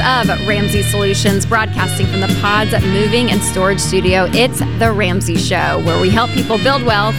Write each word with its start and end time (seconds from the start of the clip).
of 0.00 0.28
Ramsey 0.46 0.82
Solutions, 0.82 1.44
broadcasting 1.44 2.06
from 2.06 2.20
the 2.20 2.38
Pods 2.40 2.72
Moving 2.72 3.30
and 3.30 3.42
Storage 3.42 3.80
Studio. 3.80 4.26
It's 4.32 4.60
The 4.78 4.92
Ramsey 4.92 5.36
Show, 5.36 5.82
where 5.84 6.00
we 6.00 6.08
help 6.08 6.30
people 6.30 6.56
build 6.58 6.82
wealth, 6.84 7.14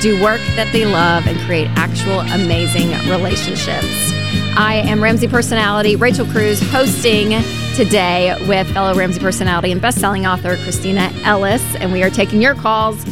do 0.00 0.22
work 0.22 0.40
that 0.54 0.68
they 0.72 0.84
love, 0.84 1.26
and 1.26 1.38
create 1.40 1.66
actual 1.76 2.20
amazing 2.20 2.90
relationships. 3.10 4.12
I 4.56 4.82
am 4.86 5.02
Ramsey 5.02 5.26
personality 5.26 5.96
Rachel 5.96 6.24
Cruze 6.26 6.62
hosting 6.70 7.42
today 7.74 8.36
with 8.46 8.72
fellow 8.72 8.94
Ramsey 8.94 9.18
personality 9.18 9.72
and 9.72 9.80
best-selling 9.80 10.26
author 10.26 10.56
Kristina 10.56 11.12
Ellis, 11.24 11.64
and 11.76 11.92
we 11.92 12.02
are 12.04 12.10
taking 12.10 12.40
your 12.40 12.54
calls 12.54 13.04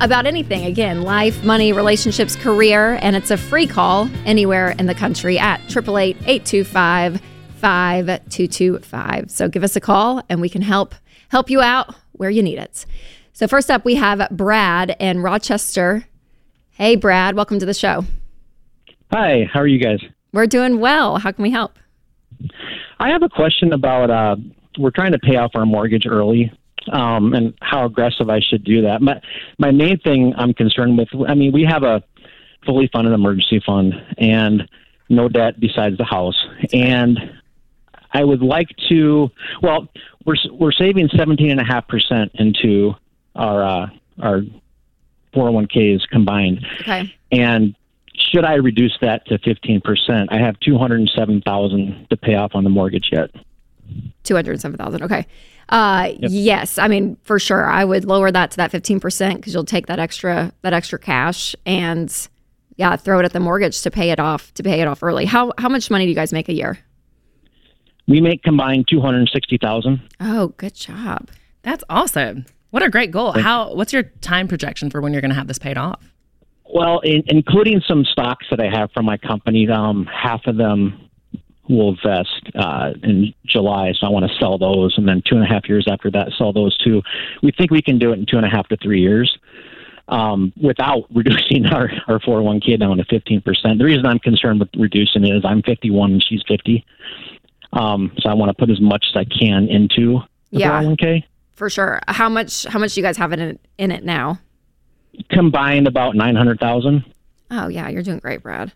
about 0.00 0.26
anything. 0.26 0.66
Again, 0.66 1.02
life, 1.02 1.42
money, 1.42 1.72
relationships, 1.72 2.36
career, 2.36 2.98
and 3.00 3.16
it's 3.16 3.30
a 3.30 3.38
free 3.38 3.66
call 3.66 4.10
anywhere 4.26 4.74
in 4.78 4.84
the 4.84 4.94
country 4.94 5.38
at 5.38 5.60
888 5.60 6.16
825 6.26 7.22
5225. 7.56 9.30
So 9.30 9.48
give 9.48 9.64
us 9.64 9.76
a 9.76 9.80
call 9.80 10.22
and 10.28 10.40
we 10.40 10.48
can 10.48 10.62
help 10.62 10.94
help 11.28 11.50
you 11.50 11.60
out 11.60 11.94
where 12.12 12.30
you 12.30 12.42
need 12.42 12.58
it. 12.58 12.86
So 13.32 13.46
first 13.46 13.70
up 13.70 13.84
we 13.84 13.96
have 13.96 14.28
Brad 14.30 14.96
in 14.98 15.20
Rochester. 15.20 16.06
Hey 16.70 16.96
Brad, 16.96 17.34
welcome 17.34 17.58
to 17.58 17.66
the 17.66 17.74
show. 17.74 18.04
Hi, 19.12 19.48
how 19.52 19.60
are 19.60 19.66
you 19.66 19.78
guys? 19.78 20.00
We're 20.32 20.46
doing 20.46 20.80
well. 20.80 21.18
How 21.18 21.32
can 21.32 21.42
we 21.42 21.50
help? 21.50 21.78
I 22.98 23.10
have 23.10 23.22
a 23.22 23.28
question 23.28 23.72
about 23.72 24.10
uh, 24.10 24.36
we're 24.78 24.90
trying 24.90 25.12
to 25.12 25.18
pay 25.18 25.36
off 25.36 25.52
our 25.54 25.66
mortgage 25.66 26.06
early 26.06 26.52
um, 26.92 27.32
and 27.34 27.54
how 27.60 27.84
aggressive 27.84 28.28
I 28.30 28.40
should 28.40 28.64
do 28.64 28.82
that. 28.82 29.02
My 29.02 29.20
my 29.58 29.70
main 29.70 29.98
thing 29.98 30.34
I'm 30.36 30.54
concerned 30.54 30.98
with. 30.98 31.08
I 31.28 31.34
mean, 31.34 31.52
we 31.52 31.64
have 31.64 31.82
a 31.82 32.02
fully 32.64 32.88
funded 32.92 33.12
emergency 33.12 33.62
fund 33.64 33.94
and 34.18 34.68
no 35.08 35.28
debt 35.28 35.60
besides 35.60 35.96
the 35.98 36.04
house, 36.04 36.36
and 36.72 37.18
I 38.16 38.24
would 38.24 38.42
like 38.42 38.68
to. 38.88 39.30
Well, 39.62 39.88
we're 40.24 40.36
we're 40.52 40.72
saving 40.72 41.08
seventeen 41.16 41.50
and 41.50 41.60
a 41.60 41.64
half 41.64 41.86
percent 41.88 42.32
into 42.34 42.94
our 43.34 43.62
uh, 43.62 43.86
our 44.20 44.42
401ks 45.34 46.08
combined. 46.10 46.66
Okay. 46.80 47.14
And 47.30 47.74
should 48.14 48.44
I 48.44 48.54
reduce 48.54 48.96
that 49.02 49.26
to 49.26 49.38
15%? 49.38 50.26
I 50.30 50.38
have 50.38 50.58
207,000 50.60 52.06
to 52.08 52.16
pay 52.16 52.34
off 52.34 52.52
on 52.54 52.64
the 52.64 52.70
mortgage 52.70 53.10
yet. 53.12 53.30
207,000. 54.24 55.02
Okay. 55.02 55.26
Uh, 55.68 56.12
yep. 56.18 56.30
yes, 56.32 56.78
I 56.78 56.86
mean 56.86 57.16
for 57.24 57.40
sure 57.40 57.68
I 57.68 57.84
would 57.84 58.04
lower 58.04 58.30
that 58.30 58.52
to 58.52 58.56
that 58.58 58.70
15% 58.70 59.42
cuz 59.42 59.52
you'll 59.52 59.64
take 59.64 59.86
that 59.86 59.98
extra 59.98 60.52
that 60.62 60.72
extra 60.72 60.96
cash 60.96 61.56
and 61.66 62.28
yeah, 62.76 62.94
throw 62.94 63.18
it 63.18 63.24
at 63.24 63.32
the 63.32 63.40
mortgage 63.40 63.82
to 63.82 63.90
pay 63.90 64.10
it 64.10 64.20
off 64.20 64.54
to 64.54 64.62
pay 64.62 64.80
it 64.80 64.86
off 64.86 65.02
early. 65.02 65.24
How 65.24 65.52
how 65.58 65.68
much 65.68 65.90
money 65.90 66.04
do 66.04 66.08
you 66.08 66.14
guys 66.14 66.32
make 66.32 66.48
a 66.48 66.54
year? 66.54 66.78
We 68.08 68.20
make 68.20 68.42
combined 68.42 68.86
260,000. 68.88 70.00
Oh, 70.20 70.48
good 70.56 70.74
job. 70.74 71.28
That's 71.62 71.82
awesome. 71.88 72.46
What 72.70 72.82
a 72.82 72.90
great 72.90 73.10
goal. 73.10 73.32
How 73.32 73.74
what's 73.74 73.92
your 73.92 74.04
time 74.20 74.48
projection 74.48 74.90
for 74.90 75.00
when 75.00 75.12
you're 75.12 75.22
going 75.22 75.30
to 75.30 75.36
have 75.36 75.48
this 75.48 75.58
paid 75.58 75.78
off? 75.78 76.02
Well, 76.72 77.00
in, 77.00 77.22
including 77.26 77.80
some 77.86 78.04
stocks 78.04 78.46
that 78.50 78.60
I 78.60 78.68
have 78.68 78.90
from 78.92 79.06
my 79.06 79.16
company, 79.16 79.68
um, 79.68 80.06
half 80.06 80.46
of 80.46 80.56
them 80.56 81.08
will 81.68 81.96
vest 82.04 82.50
uh, 82.54 82.92
in 83.02 83.34
July, 83.46 83.92
so 83.98 84.06
I 84.06 84.10
want 84.10 84.30
to 84.30 84.38
sell 84.38 84.58
those, 84.58 84.94
and 84.96 85.08
then 85.08 85.22
two 85.28 85.36
and 85.36 85.44
a 85.44 85.48
half 85.48 85.68
years 85.68 85.86
after 85.90 86.10
that, 86.12 86.28
sell 86.36 86.52
those 86.52 86.76
too. 86.78 87.02
We 87.42 87.52
think 87.56 87.70
we 87.70 87.82
can 87.82 87.98
do 87.98 88.12
it 88.12 88.18
in 88.18 88.26
two 88.26 88.36
and 88.36 88.46
a 88.46 88.48
half 88.48 88.68
to 88.68 88.76
three 88.76 89.00
years 89.00 89.36
um, 90.08 90.52
without 90.60 91.04
reducing 91.14 91.66
our, 91.66 91.90
our 92.08 92.18
401k 92.20 92.78
down 92.78 92.98
to 92.98 93.04
15%. 93.04 93.78
The 93.78 93.84
reason 93.84 94.06
I'm 94.06 94.18
concerned 94.18 94.60
with 94.60 94.68
reducing 94.76 95.24
it 95.24 95.34
is 95.34 95.44
I'm 95.44 95.62
51 95.62 96.12
and 96.12 96.22
she's 96.22 96.42
50. 96.46 96.84
Um, 97.76 98.12
so 98.20 98.30
I 98.30 98.34
want 98.34 98.48
to 98.48 98.54
put 98.54 98.70
as 98.70 98.80
much 98.80 99.04
as 99.10 99.16
I 99.16 99.24
can 99.24 99.68
into 99.68 100.20
the 100.50 100.60
yeah, 100.60 100.82
401k. 100.82 101.24
For 101.52 101.68
sure. 101.70 102.00
How 102.08 102.28
much? 102.28 102.64
How 102.64 102.78
much 102.78 102.94
do 102.94 103.00
you 103.00 103.06
guys 103.06 103.16
have 103.18 103.32
in 103.32 103.40
it, 103.40 103.60
in 103.78 103.90
it 103.90 104.04
now? 104.04 104.40
Combined 105.30 105.86
about 105.86 106.16
900,000. 106.16 107.04
Oh 107.50 107.68
yeah, 107.68 107.88
you're 107.88 108.02
doing 108.02 108.18
great, 108.18 108.42
Brad. 108.42 108.72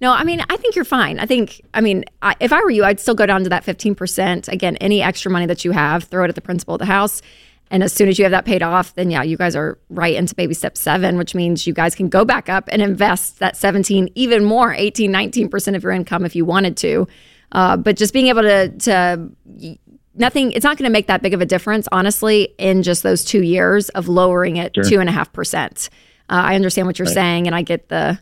No, 0.00 0.12
I 0.12 0.24
mean, 0.24 0.42
I 0.48 0.56
think 0.56 0.74
you're 0.74 0.84
fine. 0.84 1.18
I 1.18 1.26
think, 1.26 1.62
I 1.72 1.80
mean, 1.80 2.04
I, 2.20 2.34
if 2.40 2.52
I 2.52 2.60
were 2.60 2.70
you, 2.70 2.84
I'd 2.84 2.98
still 2.98 3.14
go 3.14 3.26
down 3.26 3.44
to 3.44 3.48
that 3.50 3.64
15%. 3.64 4.48
Again, 4.48 4.76
any 4.76 5.00
extra 5.02 5.30
money 5.30 5.46
that 5.46 5.64
you 5.64 5.70
have, 5.70 6.04
throw 6.04 6.24
it 6.24 6.28
at 6.28 6.34
the 6.34 6.40
principal 6.40 6.74
of 6.74 6.80
the 6.80 6.84
house. 6.84 7.22
And 7.70 7.82
as 7.82 7.92
soon 7.92 8.08
as 8.08 8.18
you 8.18 8.24
have 8.24 8.32
that 8.32 8.44
paid 8.44 8.62
off, 8.62 8.94
then 8.94 9.10
yeah, 9.10 9.22
you 9.22 9.36
guys 9.36 9.56
are 9.56 9.78
right 9.88 10.14
into 10.14 10.34
baby 10.34 10.52
step 10.52 10.76
seven, 10.76 11.16
which 11.16 11.34
means 11.34 11.66
you 11.66 11.72
guys 11.72 11.94
can 11.94 12.08
go 12.08 12.24
back 12.24 12.48
up 12.48 12.68
and 12.70 12.82
invest 12.82 13.38
that 13.38 13.56
17, 13.56 14.10
even 14.14 14.44
more, 14.44 14.72
18, 14.74 15.12
19% 15.12 15.76
of 15.76 15.82
your 15.82 15.92
income 15.92 16.24
if 16.24 16.36
you 16.36 16.44
wanted 16.44 16.76
to. 16.78 17.06
Uh, 17.54 17.76
but 17.76 17.96
just 17.96 18.12
being 18.12 18.26
able 18.26 18.42
to, 18.42 18.68
to 18.68 19.30
nothing, 20.14 20.52
it's 20.52 20.64
not 20.64 20.76
going 20.76 20.88
to 20.88 20.92
make 20.92 21.06
that 21.06 21.22
big 21.22 21.34
of 21.34 21.40
a 21.40 21.46
difference, 21.46 21.88
honestly, 21.92 22.54
in 22.58 22.82
just 22.82 23.02
those 23.02 23.24
two 23.24 23.42
years 23.42 23.88
of 23.90 24.08
lowering 24.08 24.56
it 24.56 24.74
two 24.74 25.00
and 25.00 25.08
a 25.08 25.12
half 25.12 25.32
percent. 25.32 25.88
Uh, 26.28 26.42
I 26.46 26.54
understand 26.54 26.86
what 26.86 26.98
you're 26.98 27.06
right. 27.06 27.14
saying, 27.14 27.46
and 27.46 27.54
I 27.54 27.62
get 27.62 27.88
the, 27.88 28.18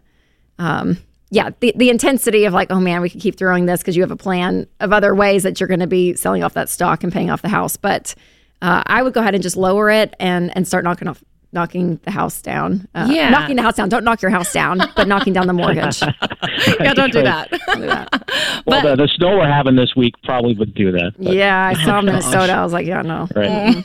um, 0.58 0.98
yeah, 1.30 1.50
the, 1.60 1.72
the 1.76 1.88
intensity 1.88 2.44
of 2.44 2.52
like, 2.52 2.70
oh 2.70 2.80
man, 2.80 3.00
we 3.00 3.08
could 3.08 3.20
keep 3.20 3.36
throwing 3.36 3.66
this 3.66 3.80
because 3.80 3.96
you 3.96 4.02
have 4.02 4.10
a 4.10 4.16
plan 4.16 4.66
of 4.80 4.92
other 4.92 5.14
ways 5.14 5.44
that 5.44 5.60
you're 5.60 5.68
going 5.68 5.80
to 5.80 5.86
be 5.86 6.14
selling 6.14 6.44
off 6.44 6.54
that 6.54 6.68
stock 6.68 7.02
and 7.02 7.12
paying 7.12 7.30
off 7.30 7.40
the 7.40 7.48
house. 7.48 7.76
But 7.76 8.14
uh, 8.60 8.82
I 8.86 9.02
would 9.02 9.14
go 9.14 9.20
ahead 9.20 9.34
and 9.34 9.42
just 9.42 9.56
lower 9.56 9.90
it 9.90 10.14
and 10.20 10.54
and 10.54 10.68
start 10.68 10.84
knocking 10.84 11.08
off 11.08 11.24
knocking 11.52 12.00
the 12.04 12.10
house 12.10 12.40
down. 12.40 12.88
Uh, 12.94 13.08
yeah, 13.10 13.28
knocking 13.28 13.56
the 13.56 13.62
house 13.62 13.76
down. 13.76 13.88
Don't 13.88 14.04
knock 14.04 14.22
your 14.22 14.30
house 14.30 14.52
down, 14.52 14.80
but 14.96 15.06
knocking 15.06 15.32
down 15.32 15.46
the 15.46 15.52
mortgage. 15.52 16.00
yeah, 16.80 16.94
don't 16.94 17.12
do 17.12 17.22
that. 17.22 17.50
Don't 17.50 17.80
do 17.80 17.86
that. 17.86 18.08
well, 18.66 18.82
but, 18.82 18.96
the, 18.96 19.02
the, 19.02 19.08
snow 19.08 19.36
we're 19.36 19.46
having 19.46 19.76
this 19.76 19.94
week 19.94 20.14
probably 20.24 20.54
would 20.54 20.74
do 20.74 20.92
that. 20.92 21.12
But. 21.18 21.34
Yeah, 21.34 21.72
I 21.74 21.84
saw 21.84 22.00
Minnesota. 22.02 22.52
I 22.52 22.62
was 22.62 22.72
like, 22.72 22.86
yeah, 22.86 23.02
no. 23.02 23.28
Right. 23.34 23.84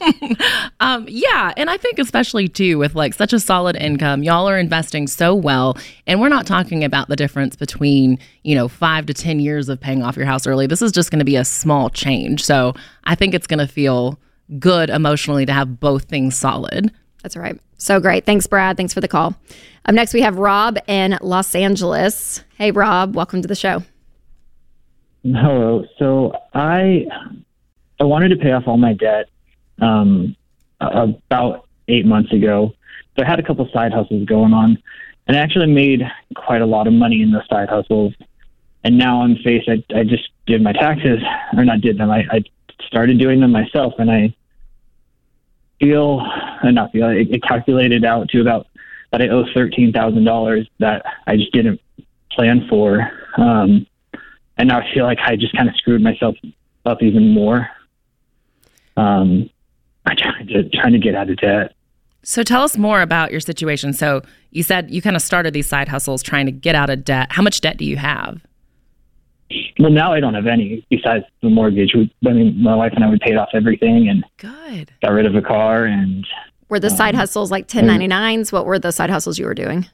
um, 0.79 1.05
yeah, 1.09 1.53
and 1.57 1.69
I 1.69 1.77
think 1.77 1.99
especially 1.99 2.47
too 2.47 2.77
with 2.77 2.95
like 2.95 3.13
such 3.13 3.33
a 3.33 3.39
solid 3.39 3.75
income, 3.75 4.23
y'all 4.23 4.47
are 4.47 4.57
investing 4.57 5.07
so 5.07 5.35
well, 5.35 5.77
and 6.05 6.21
we're 6.21 6.29
not 6.29 6.47
talking 6.47 6.83
about 6.83 7.09
the 7.09 7.15
difference 7.15 7.55
between 7.55 8.17
you 8.43 8.55
know 8.55 8.67
five 8.67 9.05
to 9.07 9.13
ten 9.13 9.39
years 9.39 9.67
of 9.67 9.79
paying 9.79 10.03
off 10.03 10.15
your 10.15 10.25
house 10.25 10.47
early. 10.47 10.67
This 10.67 10.81
is 10.81 10.93
just 10.93 11.11
going 11.11 11.19
to 11.19 11.25
be 11.25 11.35
a 11.35 11.45
small 11.45 11.89
change. 11.89 12.43
So 12.43 12.73
I 13.03 13.15
think 13.15 13.33
it's 13.33 13.47
going 13.47 13.59
to 13.59 13.67
feel 13.67 14.19
good 14.59 14.89
emotionally 14.89 15.45
to 15.45 15.53
have 15.53 15.79
both 15.79 16.05
things 16.05 16.37
solid. 16.37 16.93
That's 17.23 17.35
right. 17.35 17.59
So 17.77 17.99
great. 17.99 18.25
Thanks, 18.25 18.47
Brad. 18.47 18.77
Thanks 18.77 18.93
for 18.93 19.01
the 19.01 19.07
call. 19.07 19.35
Up 19.85 19.95
next, 19.95 20.13
we 20.13 20.21
have 20.21 20.37
Rob 20.37 20.77
in 20.87 21.17
Los 21.21 21.55
Angeles. 21.55 22.43
Hey, 22.57 22.71
Rob. 22.71 23.15
Welcome 23.15 23.41
to 23.41 23.47
the 23.47 23.55
show. 23.55 23.83
Hello. 25.23 25.85
So 25.97 26.33
I 26.53 27.05
I 27.99 28.03
wanted 28.03 28.29
to 28.29 28.37
pay 28.37 28.51
off 28.51 28.63
all 28.67 28.77
my 28.77 28.93
debt 28.93 29.29
um, 29.81 30.35
about 30.79 31.67
eight 31.87 32.05
months 32.05 32.31
ago. 32.31 32.73
So 33.15 33.25
I 33.25 33.27
had 33.27 33.39
a 33.39 33.43
couple 33.43 33.67
side 33.73 33.91
hustles 33.91 34.25
going 34.25 34.53
on, 34.53 34.77
and 35.27 35.35
I 35.35 35.39
actually 35.39 35.67
made 35.67 36.03
quite 36.35 36.61
a 36.61 36.65
lot 36.65 36.87
of 36.87 36.93
money 36.93 37.21
in 37.21 37.31
those 37.31 37.47
side 37.49 37.69
hustles. 37.69 38.13
And 38.83 38.97
now 38.97 39.21
I'm 39.23 39.35
faced. 39.37 39.67
I, 39.67 39.83
I 39.93 40.03
just 40.03 40.29
did 40.45 40.61
my 40.61 40.71
taxes, 40.71 41.19
or 41.57 41.65
not 41.65 41.81
did 41.81 41.97
them. 41.97 42.11
I, 42.11 42.25
I 42.31 42.43
started 42.85 43.17
doing 43.17 43.41
them 43.41 43.51
myself, 43.51 43.93
and 43.97 44.11
I 44.11 44.33
feel, 45.79 46.21
uh, 46.63 46.71
not 46.71 46.93
it, 46.93 47.31
it 47.31 47.43
calculated 47.43 48.05
out 48.05 48.29
to 48.29 48.41
about 48.41 48.67
that 49.11 49.21
I 49.21 49.29
owe 49.29 49.45
thirteen 49.53 49.91
thousand 49.91 50.25
dollars 50.25 50.67
that 50.79 51.05
I 51.25 51.37
just 51.37 51.51
didn't 51.53 51.79
plan 52.31 52.67
for, 52.69 53.09
um, 53.37 53.85
and 54.57 54.67
now 54.67 54.79
I 54.79 54.93
feel 54.93 55.05
like 55.05 55.19
I 55.19 55.35
just 55.35 55.55
kind 55.55 55.69
of 55.69 55.75
screwed 55.75 56.01
myself 56.01 56.35
up 56.85 57.01
even 57.01 57.33
more. 57.33 57.67
Um, 58.95 59.49
I 60.05 60.15
trying 60.15 60.47
to 60.47 60.69
trying 60.69 60.93
to 60.93 60.99
get 60.99 61.15
out 61.15 61.29
of 61.29 61.37
debt. 61.37 61.73
So 62.23 62.43
tell 62.43 62.63
us 62.63 62.77
more 62.77 63.01
about 63.01 63.31
your 63.31 63.39
situation. 63.39 63.93
So 63.93 64.21
you 64.51 64.63
said 64.63 64.91
you 64.91 65.01
kind 65.01 65.15
of 65.15 65.21
started 65.21 65.53
these 65.53 65.67
side 65.67 65.87
hustles 65.87 66.21
trying 66.23 66.45
to 66.45 66.51
get 66.51 66.75
out 66.75 66.89
of 66.89 67.05
debt. 67.05 67.31
How 67.31 67.41
much 67.41 67.61
debt 67.61 67.77
do 67.77 67.85
you 67.85 67.97
have? 67.97 68.41
Well, 69.79 69.91
now 69.91 70.11
I 70.11 70.19
don't 70.19 70.33
have 70.33 70.47
any 70.47 70.85
besides 70.89 71.25
the 71.41 71.49
mortgage. 71.49 71.93
We, 71.93 72.13
I 72.25 72.33
mean, 72.33 72.61
my 72.61 72.75
wife 72.75 72.93
and 72.95 73.03
I 73.03 73.09
we 73.09 73.17
paid 73.19 73.37
off 73.37 73.49
everything 73.53 74.09
and 74.09 74.25
good. 74.37 74.91
Got 75.01 75.11
rid 75.11 75.25
of 75.25 75.35
a 75.35 75.41
car 75.41 75.85
and. 75.85 76.25
Were 76.69 76.79
the 76.79 76.89
um, 76.89 76.97
side 76.97 77.15
hustles 77.15 77.49
like 77.49 77.67
1099s? 77.67 78.51
What 78.51 78.65
were 78.65 78.79
the 78.79 78.91
side 78.91 79.09
hustles 79.09 79.39
you 79.39 79.45
were 79.45 79.53
doing? 79.53 79.87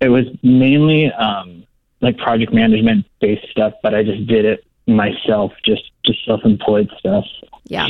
It 0.00 0.08
was 0.08 0.24
mainly 0.42 1.12
um, 1.12 1.64
like 2.00 2.16
project 2.18 2.52
management 2.52 3.06
based 3.20 3.46
stuff, 3.50 3.74
but 3.82 3.94
I 3.94 4.02
just 4.02 4.26
did 4.26 4.44
it 4.44 4.64
myself, 4.86 5.52
just 5.64 5.90
just 6.04 6.24
self 6.24 6.40
employed 6.44 6.90
stuff. 6.98 7.24
Yeah. 7.64 7.88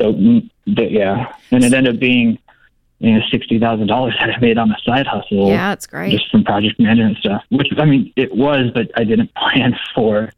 So, 0.00 0.10
yeah, 0.66 1.34
and 1.50 1.64
it 1.64 1.72
ended 1.72 1.94
up 1.94 2.00
being 2.00 2.38
you 2.98 3.12
know 3.12 3.20
sixty 3.30 3.58
thousand 3.58 3.86
dollars 3.86 4.14
that 4.20 4.30
I 4.30 4.38
made 4.38 4.58
on 4.58 4.68
the 4.68 4.78
side 4.84 5.06
hustle. 5.06 5.48
Yeah, 5.48 5.70
that's 5.70 5.86
great. 5.86 6.12
Just 6.12 6.30
from 6.30 6.44
project 6.44 6.80
management 6.80 7.18
stuff, 7.18 7.42
which 7.50 7.68
I 7.78 7.84
mean 7.84 8.12
it 8.16 8.34
was, 8.34 8.70
but 8.74 8.90
I 8.96 9.04
didn't 9.04 9.34
plan 9.36 9.74
for 9.94 10.32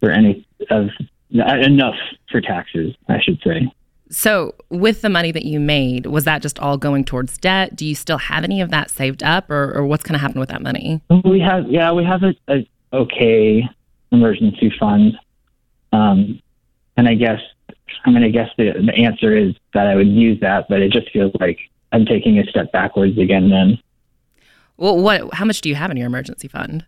for 0.00 0.10
any 0.10 0.46
of 0.70 0.88
enough 1.30 1.96
for 2.30 2.40
taxes, 2.40 2.94
I 3.08 3.20
should 3.20 3.40
say. 3.44 3.72
So, 4.10 4.54
with 4.70 5.02
the 5.02 5.10
money 5.10 5.32
that 5.32 5.44
you 5.44 5.60
made, 5.60 6.06
was 6.06 6.24
that 6.24 6.40
just 6.40 6.58
all 6.58 6.78
going 6.78 7.04
towards 7.04 7.36
debt? 7.36 7.76
Do 7.76 7.84
you 7.84 7.94
still 7.94 8.16
have 8.16 8.42
any 8.42 8.62
of 8.62 8.70
that 8.70 8.90
saved 8.90 9.22
up, 9.22 9.50
or, 9.50 9.76
or 9.76 9.84
what's 9.84 10.02
going 10.02 10.14
to 10.14 10.18
happen 10.18 10.40
with 10.40 10.48
that 10.48 10.62
money? 10.62 11.02
We 11.24 11.40
have, 11.40 11.70
yeah, 11.70 11.92
we 11.92 12.04
have 12.04 12.22
a, 12.22 12.34
a 12.48 12.66
okay 12.94 13.68
emergency 14.10 14.72
fund. 14.80 15.18
Um, 15.92 16.40
and 16.96 17.06
I 17.06 17.14
guess, 17.14 17.40
I 18.06 18.10
mean, 18.10 18.24
I 18.24 18.30
guess 18.30 18.48
the, 18.56 18.72
the 18.84 18.94
answer 18.94 19.36
is 19.36 19.54
that 19.74 19.86
I 19.86 19.94
would 19.94 20.08
use 20.08 20.40
that, 20.40 20.68
but 20.70 20.80
it 20.80 20.90
just 20.90 21.10
feels 21.10 21.32
like 21.38 21.58
I'm 21.92 22.04
taking 22.04 22.38
a 22.38 22.44
step 22.44 22.70
backwards 22.72 23.18
again 23.18 23.50
then. 23.50 23.78
Well, 24.76 24.98
what? 24.98 25.32
How 25.34 25.44
much 25.44 25.60
do 25.60 25.68
you 25.68 25.74
have 25.74 25.90
in 25.90 25.96
your 25.96 26.06
emergency 26.06 26.48
fund? 26.48 26.84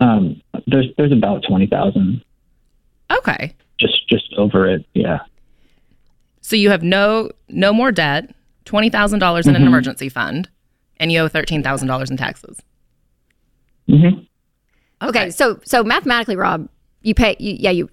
Um, 0.00 0.40
there's 0.66 0.86
there's 0.96 1.12
about 1.12 1.44
twenty 1.46 1.66
thousand, 1.66 2.22
Okay, 3.10 3.54
just 3.78 4.08
just 4.08 4.32
over 4.38 4.66
it. 4.66 4.86
Yeah. 4.94 5.18
so 6.40 6.56
you 6.56 6.70
have 6.70 6.82
no 6.82 7.30
no 7.48 7.72
more 7.72 7.92
debt, 7.92 8.34
twenty 8.64 8.88
thousand 8.88 9.18
dollars 9.18 9.46
in 9.46 9.54
an 9.56 9.62
Mhm. 9.62 9.66
emergency 9.66 10.08
fund, 10.08 10.48
and 10.98 11.12
you 11.12 11.20
owe 11.20 11.28
thirteen 11.28 11.62
thousand 11.62 11.88
dollars 11.88 12.10
in 12.10 12.16
taxes. 12.16 12.60
hmm 13.86 14.20
Okay, 15.02 15.30
so 15.30 15.60
so 15.64 15.82
mathematically, 15.84 16.36
Rob, 16.36 16.68
you 17.02 17.14
pay. 17.14 17.36
You, 17.38 17.56
yeah, 17.58 17.70
you 17.70 17.90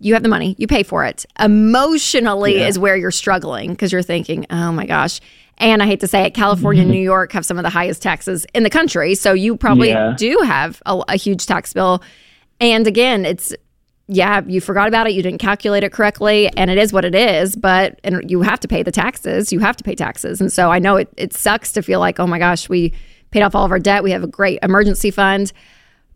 you 0.00 0.14
have 0.14 0.22
the 0.22 0.28
money. 0.28 0.54
You 0.58 0.66
pay 0.66 0.82
for 0.82 1.04
it. 1.04 1.26
Emotionally 1.38 2.56
Yeah. 2.58 2.68
is 2.68 2.78
where 2.78 2.96
you're 2.96 3.10
struggling 3.10 3.70
because 3.70 3.92
you're 3.92 4.02
thinking, 4.02 4.46
oh 4.50 4.72
my 4.72 4.86
gosh. 4.86 5.20
And 5.58 5.82
I 5.82 5.86
hate 5.86 6.00
to 6.00 6.08
say 6.08 6.22
it, 6.24 6.32
California 6.34 6.82
and 6.82 6.90
New 6.90 7.00
York 7.02 7.32
have 7.32 7.44
some 7.44 7.58
of 7.58 7.64
the 7.64 7.70
highest 7.70 8.00
taxes 8.02 8.46
in 8.54 8.62
the 8.62 8.70
country. 8.70 9.14
So 9.14 9.32
you 9.34 9.56
probably 9.56 9.90
Yeah. 9.90 10.14
do 10.16 10.38
have 10.44 10.82
a, 10.86 11.02
a 11.08 11.16
huge 11.16 11.44
tax 11.46 11.72
bill. 11.72 12.02
And 12.60 12.86
again, 12.86 13.24
it's 13.26 13.54
yeah, 14.12 14.40
you 14.44 14.60
forgot 14.60 14.88
about 14.88 15.06
it. 15.06 15.12
You 15.12 15.22
didn't 15.22 15.38
calculate 15.38 15.84
it 15.84 15.92
correctly, 15.92 16.48
and 16.56 16.68
it 16.68 16.78
is 16.78 16.92
what 16.92 17.04
it 17.04 17.14
is. 17.14 17.54
But 17.54 18.00
and 18.02 18.28
you 18.28 18.40
have 18.42 18.58
to 18.60 18.66
pay 18.68 18.82
the 18.82 18.90
taxes. 18.90 19.52
You 19.52 19.60
have 19.60 19.76
to 19.76 19.84
pay 19.84 19.94
taxes, 19.94 20.40
and 20.40 20.52
so 20.52 20.72
I 20.72 20.80
know 20.80 20.96
it. 20.96 21.08
It 21.16 21.32
sucks 21.32 21.70
to 21.74 21.82
feel 21.82 22.00
like, 22.00 22.18
oh 22.18 22.26
my 22.26 22.40
gosh, 22.40 22.68
we 22.68 22.92
paid 23.30 23.42
off 23.42 23.54
all 23.54 23.64
of 23.64 23.70
our 23.70 23.78
debt. 23.78 24.02
We 24.02 24.10
have 24.10 24.24
a 24.24 24.26
great 24.26 24.58
emergency 24.64 25.12
fund, 25.12 25.52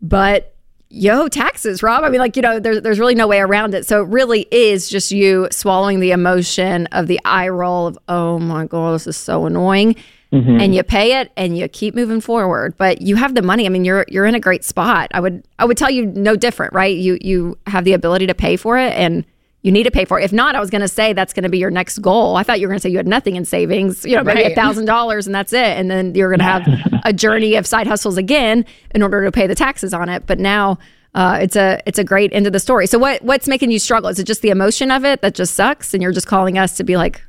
but 0.01 0.54
yo, 0.89 1.27
taxes, 1.27 1.83
Rob. 1.83 2.03
I 2.03 2.09
mean, 2.09 2.19
like 2.19 2.35
you 2.35 2.41
know, 2.41 2.59
there's 2.59 2.81
there's 2.81 2.99
really 2.99 3.15
no 3.15 3.27
way 3.27 3.39
around 3.39 3.73
it. 3.73 3.85
So 3.85 4.03
it 4.03 4.07
really 4.07 4.47
is 4.51 4.89
just 4.89 5.11
you 5.11 5.47
swallowing 5.51 5.99
the 5.99 6.11
emotion 6.11 6.87
of 6.87 7.07
the 7.07 7.19
eye 7.25 7.49
roll 7.49 7.87
of, 7.87 7.97
oh 8.07 8.39
my 8.39 8.65
god, 8.65 8.93
this 8.93 9.07
is 9.07 9.17
so 9.17 9.45
annoying. 9.45 9.95
Mm-hmm. 10.33 10.59
And 10.59 10.75
you 10.75 10.83
pay 10.83 11.21
it 11.21 11.31
and 11.37 11.57
you 11.57 11.67
keep 11.69 11.95
moving 11.95 12.19
forward 12.19 12.75
but 12.77 13.01
you 13.01 13.15
have 13.15 13.35
the 13.35 13.41
money. 13.41 13.65
I 13.65 13.69
mean 13.69 13.85
you're 13.85 14.05
you're 14.09 14.25
in 14.25 14.35
a 14.35 14.39
great 14.39 14.65
spot. 14.65 15.09
I 15.13 15.19
would 15.19 15.47
i 15.59 15.65
would 15.65 15.77
tell 15.77 15.89
you 15.89 16.07
no 16.07 16.35
different 16.35 16.73
right? 16.73 16.95
You 16.95 17.17
you 17.21 17.57
have 17.67 17.85
the 17.85 17.93
ability 17.93 18.27
to 18.27 18.35
pay 18.35 18.57
for 18.57 18.77
it 18.77 18.91
and 18.93 19.23
you 19.65 19.71
need 19.71 19.83
to 19.83 19.91
pay 19.91 20.05
for 20.05 20.19
it. 20.19 20.23
If 20.23 20.31
not 20.31 20.53
i 20.55 20.59
was 20.59 20.69
going 20.69 20.81
to 20.81 20.87
say 20.87 21.11
that's 21.11 21.33
going 21.33 21.41
to 21.43 21.49
be 21.49 21.57
your 21.57 21.71
next 21.71 21.97
goal. 21.97 22.35
I 22.35 22.43
thought 22.43 22.59
you 22.59 22.67
were 22.67 22.71
going 22.71 22.77
to 22.77 22.83
say 22.83 22.89
you 22.89 22.97
had 22.97 23.07
nothing 23.07 23.35
in 23.35 23.45
savings 23.45 24.05
you 24.05 24.15
know 24.15 24.23
maybe 24.23 24.43
a 24.43 24.53
thousand 24.53 24.85
dollars 24.85 25.25
and 25.25 25.33
that's 25.33 25.53
it. 25.53 25.77
And 25.77 25.89
then 25.89 26.13
you're 26.13 26.29
going 26.29 26.39
to 26.39 26.45
have 26.45 27.01
a 27.03 27.11
journey 27.11 27.55
of 27.55 27.65
side 27.65 27.87
hustles 27.87 28.15
again 28.15 28.63
in 28.93 29.01
order 29.01 29.25
to 29.25 29.31
pay 29.31 29.47
the 29.47 29.55
taxes 29.55 29.91
on 29.91 30.07
it. 30.07 30.27
But 30.27 30.37
now 30.37 30.77
uh, 31.15 31.39
it's 31.41 31.55
a 31.55 31.81
it's 31.87 31.97
a 31.97 32.03
great 32.03 32.31
end 32.31 32.45
of 32.45 32.53
the 32.53 32.59
story. 32.59 32.85
So 32.85 32.99
what 32.99 33.23
what's 33.23 33.47
making 33.47 33.71
you 33.71 33.79
struggle? 33.79 34.07
Is 34.09 34.19
it 34.19 34.25
just 34.25 34.43
the 34.43 34.51
emotion 34.51 34.91
of 34.91 35.03
it 35.03 35.21
that 35.21 35.33
just 35.33 35.55
sucks 35.55 35.95
and 35.95 36.03
you're 36.03 36.11
just 36.11 36.27
calling 36.27 36.59
us 36.59 36.77
to 36.77 36.83
be 36.83 36.95
like 36.95 37.23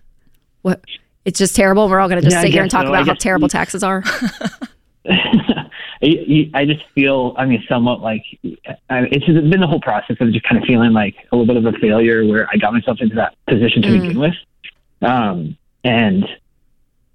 what? 0.60 0.82
It's 1.24 1.38
just 1.38 1.56
terrible. 1.56 1.88
We're 1.88 2.00
all 2.00 2.08
going 2.08 2.20
to 2.20 2.24
just 2.24 2.36
Yeah, 2.36 2.42
sit 2.42 2.52
here 2.52 2.62
and 2.62 2.70
talk 2.70 2.84
so. 2.84 2.92
About 2.92 3.06
how 3.06 3.14
terrible 3.14 3.48
taxes 3.48 3.82
are 3.82 4.04
I, 6.02 6.50
I 6.54 6.64
just 6.64 6.84
feel, 6.94 7.34
I 7.38 7.46
mean, 7.46 7.64
somewhat 7.68 8.00
like 8.00 8.22
I, 8.90 9.02
it's 9.10 9.24
just 9.24 9.50
been 9.50 9.60
the 9.60 9.66
whole 9.66 9.80
process 9.80 10.16
of 10.20 10.32
just 10.32 10.44
kind 10.44 10.60
of 10.60 10.66
feeling 10.66 10.92
like 10.92 11.14
a 11.32 11.36
little 11.36 11.46
bit 11.54 11.64
of 11.64 11.74
a 11.74 11.78
failure 11.78 12.26
where 12.26 12.48
I 12.52 12.56
got 12.56 12.72
myself 12.72 12.98
into 13.00 13.14
that 13.16 13.34
position 13.48 13.82
to 13.82 13.92
begin 13.92 14.18
with, 14.18 14.34
um, 15.02 15.56
and 15.84 16.24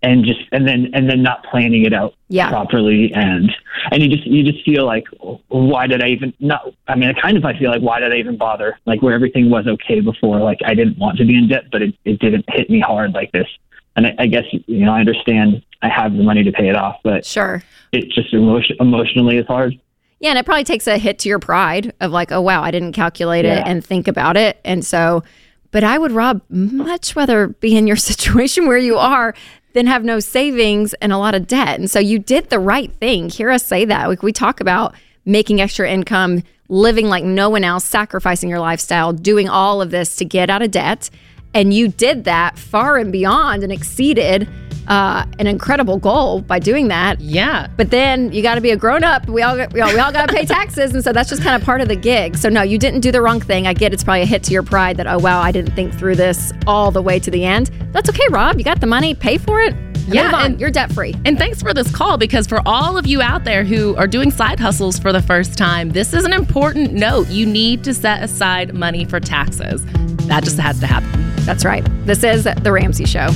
and 0.04 0.26
just 0.26 0.40
and 0.52 0.68
then 0.68 0.90
and 0.94 1.08
then 1.08 1.22
not 1.22 1.44
planning 1.44 1.86
it 1.86 1.94
out 1.94 2.16
Yeah. 2.30 2.50
properly, 2.50 3.14
and 3.14 3.52
and 3.92 4.02
you 4.02 4.10
just 4.10 4.26
you 4.26 4.44
just 4.44 4.66
feel 4.66 4.86
like 4.86 5.06
why 5.50 5.86
did 5.88 6.04
I 6.04 6.08
even 6.08 6.34
not? 6.40 6.74
I 6.88 6.96
mean, 6.96 7.10
I 7.10 7.14
kind 7.20 7.38
of 7.38 7.46
I 7.46 7.58
feel 7.58 7.70
like 7.70 7.82
why 7.82 8.00
did 8.00 8.12
I 8.12 8.16
even 8.18 8.36
bother? 8.38 8.80
Like 8.86 9.02
where 9.04 9.14
everything 9.14 9.50
was 9.50 9.68
okay 9.68 10.00
before, 10.00 10.40
like 10.40 10.60
I 10.66 10.74
didn't 10.74 10.98
want 10.98 11.18
to 11.20 11.26
be 11.26 11.38
in 11.38 11.48
debt, 11.48 11.66
but 11.72 11.84
it, 11.84 11.96
it 12.04 12.20
didn't 12.20 12.46
hit 12.50 12.70
me 12.70 12.80
hard 12.80 13.14
like 13.14 13.32
this. 13.32 13.48
And 13.96 14.08
I, 14.08 14.16
I 14.20 14.28
guess 14.28 14.46
you 14.52 14.86
know 14.86 14.94
I 14.94 15.00
understand 15.00 15.64
I 15.82 15.90
have 15.90 16.16
the 16.16 16.24
money 16.24 16.44
to 16.44 16.52
pay 16.52 16.70
it 16.70 16.76
off, 16.76 16.98
but 17.04 17.26
Sure. 17.26 17.62
it 17.92 18.10
just 18.10 18.34
emotion, 18.34 18.78
emotionally 18.80 19.38
is 19.38 19.48
hard. 19.48 19.80
Yeah, 20.20 20.30
and 20.30 20.38
it 20.40 20.46
probably 20.46 20.64
takes 20.64 20.86
a 20.86 20.98
hit 21.00 21.18
to 21.20 21.30
your 21.30 21.40
pride 21.40 21.94
of 22.00 22.12
like, 22.12 22.32
oh 22.32 22.42
wow, 22.42 22.62
I 22.62 22.70
didn't 22.72 22.94
calculate 22.94 23.44
it 23.46 23.64
and 23.66 23.84
think 23.84 24.08
about 24.08 24.38
it. 24.38 24.60
And 24.64 24.86
so, 24.86 25.24
but 25.72 25.84
I 25.84 25.98
would 25.98 26.12
Rob 26.12 26.42
much 26.50 27.16
rather 27.16 27.48
be 27.48 27.76
in 27.76 27.88
your 27.88 27.96
situation 28.12 28.68
where 28.68 28.78
you 28.78 28.98
are 28.98 29.34
than 29.74 29.88
have 29.88 30.04
no 30.04 30.20
savings 30.20 30.94
and 30.96 31.12
a 31.12 31.18
lot 31.18 31.34
of 31.34 31.48
debt. 31.48 31.80
And 31.80 31.90
so 31.90 31.98
you 32.00 32.20
did 32.20 32.50
the 32.50 32.60
right 32.60 32.92
thing. 32.94 33.30
Hear 33.30 33.50
us 33.50 33.66
say 33.66 33.86
that. 33.86 34.08
Like 34.10 34.22
we 34.22 34.32
talk 34.32 34.60
about 34.60 34.94
making 35.26 35.60
extra 35.62 35.90
income, 35.90 36.44
living 36.68 37.08
like 37.08 37.24
no 37.24 37.50
one 37.50 37.64
else, 37.64 37.86
sacrificing 37.86 38.50
your 38.50 38.60
lifestyle, 38.60 39.14
doing 39.14 39.50
all 39.50 39.82
of 39.82 39.90
this 39.90 40.18
to 40.18 40.26
get 40.26 40.50
out 40.50 40.62
of 40.62 40.72
debt. 40.72 41.10
And 41.54 41.74
you 41.74 41.90
did 41.90 42.24
that 42.26 42.58
far 42.58 42.98
and 42.98 43.12
beyond 43.12 43.64
and 43.64 43.72
exceeded 43.72 44.48
uh, 44.88 45.26
an 45.40 45.48
incredible 45.48 45.98
goal 45.98 46.42
by 46.42 46.60
doing 46.60 46.88
that. 46.90 47.20
Yeah. 47.22 47.68
But 47.78 47.92
then 47.92 48.32
you 48.32 48.42
got 48.42 48.56
to 48.56 48.62
be 48.62 48.72
a 48.72 48.76
grown 48.78 49.04
up. 49.04 49.28
We 49.28 49.42
all 49.42 49.56
we 49.56 49.82
all, 49.82 49.94
we 49.94 50.00
all 50.00 50.12
got 50.12 50.28
to 50.28 50.36
pay 50.36 50.46
taxes, 50.46 50.94
and 50.94 51.04
so 51.04 51.14
that's 51.14 51.30
just 51.30 51.44
kind 51.44 51.60
of 51.60 51.66
part 51.66 51.82
of 51.82 51.88
the 51.88 51.96
gig. 51.96 52.38
So 52.38 52.50
no, 52.50 52.62
you 52.62 52.78
didn't 52.78 53.02
do 53.02 53.12
the 53.12 53.22
wrong 53.22 53.40
thing. 53.40 53.68
I 53.68 53.74
get 53.74 53.94
it's 53.94 54.04
probably 54.04 54.24
a 54.24 54.26
hit 54.26 54.44
to 54.44 54.52
your 54.52 54.64
pride 54.64 54.98
that 54.98 55.08
oh 55.08 55.20
wow, 55.20 55.40
I 55.40 55.52
didn't 55.52 55.76
think 55.76 55.94
through 55.94 56.16
this 56.16 56.52
all 56.68 56.92
the 56.92 57.02
way 57.02 57.20
to 57.20 57.32
the 57.32 57.46
end. 57.46 57.68
That's 57.92 58.10
okay, 58.10 58.26
Rob. 58.30 58.58
You 58.58 58.64
got 58.64 58.82
the 58.82 58.88
money. 58.88 59.14
Pay 59.14 59.38
for 59.38 59.62
it. 59.62 59.91
And 60.06 60.14
Yeah, 60.16 60.24
move 60.26 60.34
on. 60.34 60.46
and- 60.46 60.60
you're 60.60 60.72
debt 60.72 60.92
free. 60.92 61.16
And 61.26 61.38
thanks 61.38 61.62
for 61.62 61.74
this 61.74 61.90
call 61.92 62.18
because 62.18 62.48
for 62.48 62.62
all 62.66 62.98
of 62.98 63.08
you 63.08 63.22
out 63.22 63.44
there 63.44 63.64
who 63.64 63.96
are 63.96 64.08
doing 64.08 64.32
side 64.32 64.60
hustles 64.60 65.00
for 65.00 65.12
the 65.14 65.22
first 65.22 65.58
time, 65.58 65.92
this 65.92 66.14
is 66.14 66.26
an 66.26 66.34
important 66.34 66.94
note. 66.94 67.28
You 67.30 67.46
need 67.46 67.84
to 67.86 67.94
set 67.94 68.24
aside 68.24 68.74
money 68.74 69.06
for 69.06 69.20
taxes. 69.20 69.86
That 70.28 70.44
just 70.44 70.58
has 70.60 70.80
to 70.82 70.88
happen. 70.88 71.10
That's 71.46 71.64
right. 71.66 71.86
This 72.06 72.24
is 72.24 72.44
the 72.44 72.72
Ramsey 72.72 73.06
Show. 73.06 73.30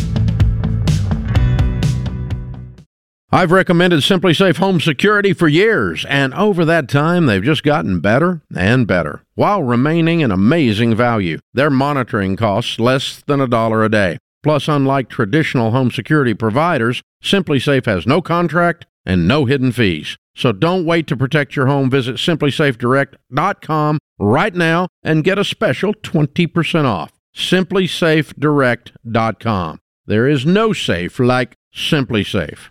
I've 3.32 3.52
recommended 3.52 4.00
SimpliSafe 4.00 4.58
Home 4.58 4.80
Security 4.80 5.34
for 5.34 5.50
years, 5.50 6.06
and 6.08 6.34
over 6.36 6.64
that 6.64 6.88
time, 6.88 7.26
they've 7.26 7.44
just 7.44 7.64
gotten 7.64 8.00
better 8.00 8.42
and 8.56 8.88
better 8.88 9.24
while 9.34 9.62
remaining 9.62 10.24
an 10.24 10.32
amazing 10.32 10.96
value. 10.96 11.40
Their 11.54 11.70
monitoring 11.70 12.38
costs 12.38 12.80
less 12.80 13.22
than 13.28 13.42
a 13.42 13.48
dollar 13.48 13.84
a 13.84 13.90
day. 13.90 14.20
Plus, 14.46 14.68
unlike 14.68 15.10
traditional 15.10 15.72
home 15.72 15.90
security 15.90 16.36
providers, 16.36 17.02
SimpliSafe 17.24 17.88
has 17.88 18.06
no 18.06 18.22
contract 18.22 18.86
and 19.04 19.28
no 19.28 19.46
hidden 19.46 19.72
fees. 19.72 20.20
So 20.36 20.52
don't 20.52 20.86
wait 20.86 21.08
to 21.08 21.18
protect 21.18 21.56
your 21.56 21.66
home. 21.66 21.90
Visit 21.90 22.18
simplysafedirect.com 22.18 23.98
right 24.20 24.54
now 24.54 24.88
and 25.02 25.24
get 25.24 25.40
a 25.40 25.44
special 25.44 25.96
20% 25.96 26.86
off. 26.86 27.12
simplysafedirect.com. 27.36 29.80
There 30.06 30.28
is 30.28 30.46
no 30.46 30.74
safe 30.74 31.18
like 31.18 31.56
SimpliSafe. 31.76 32.70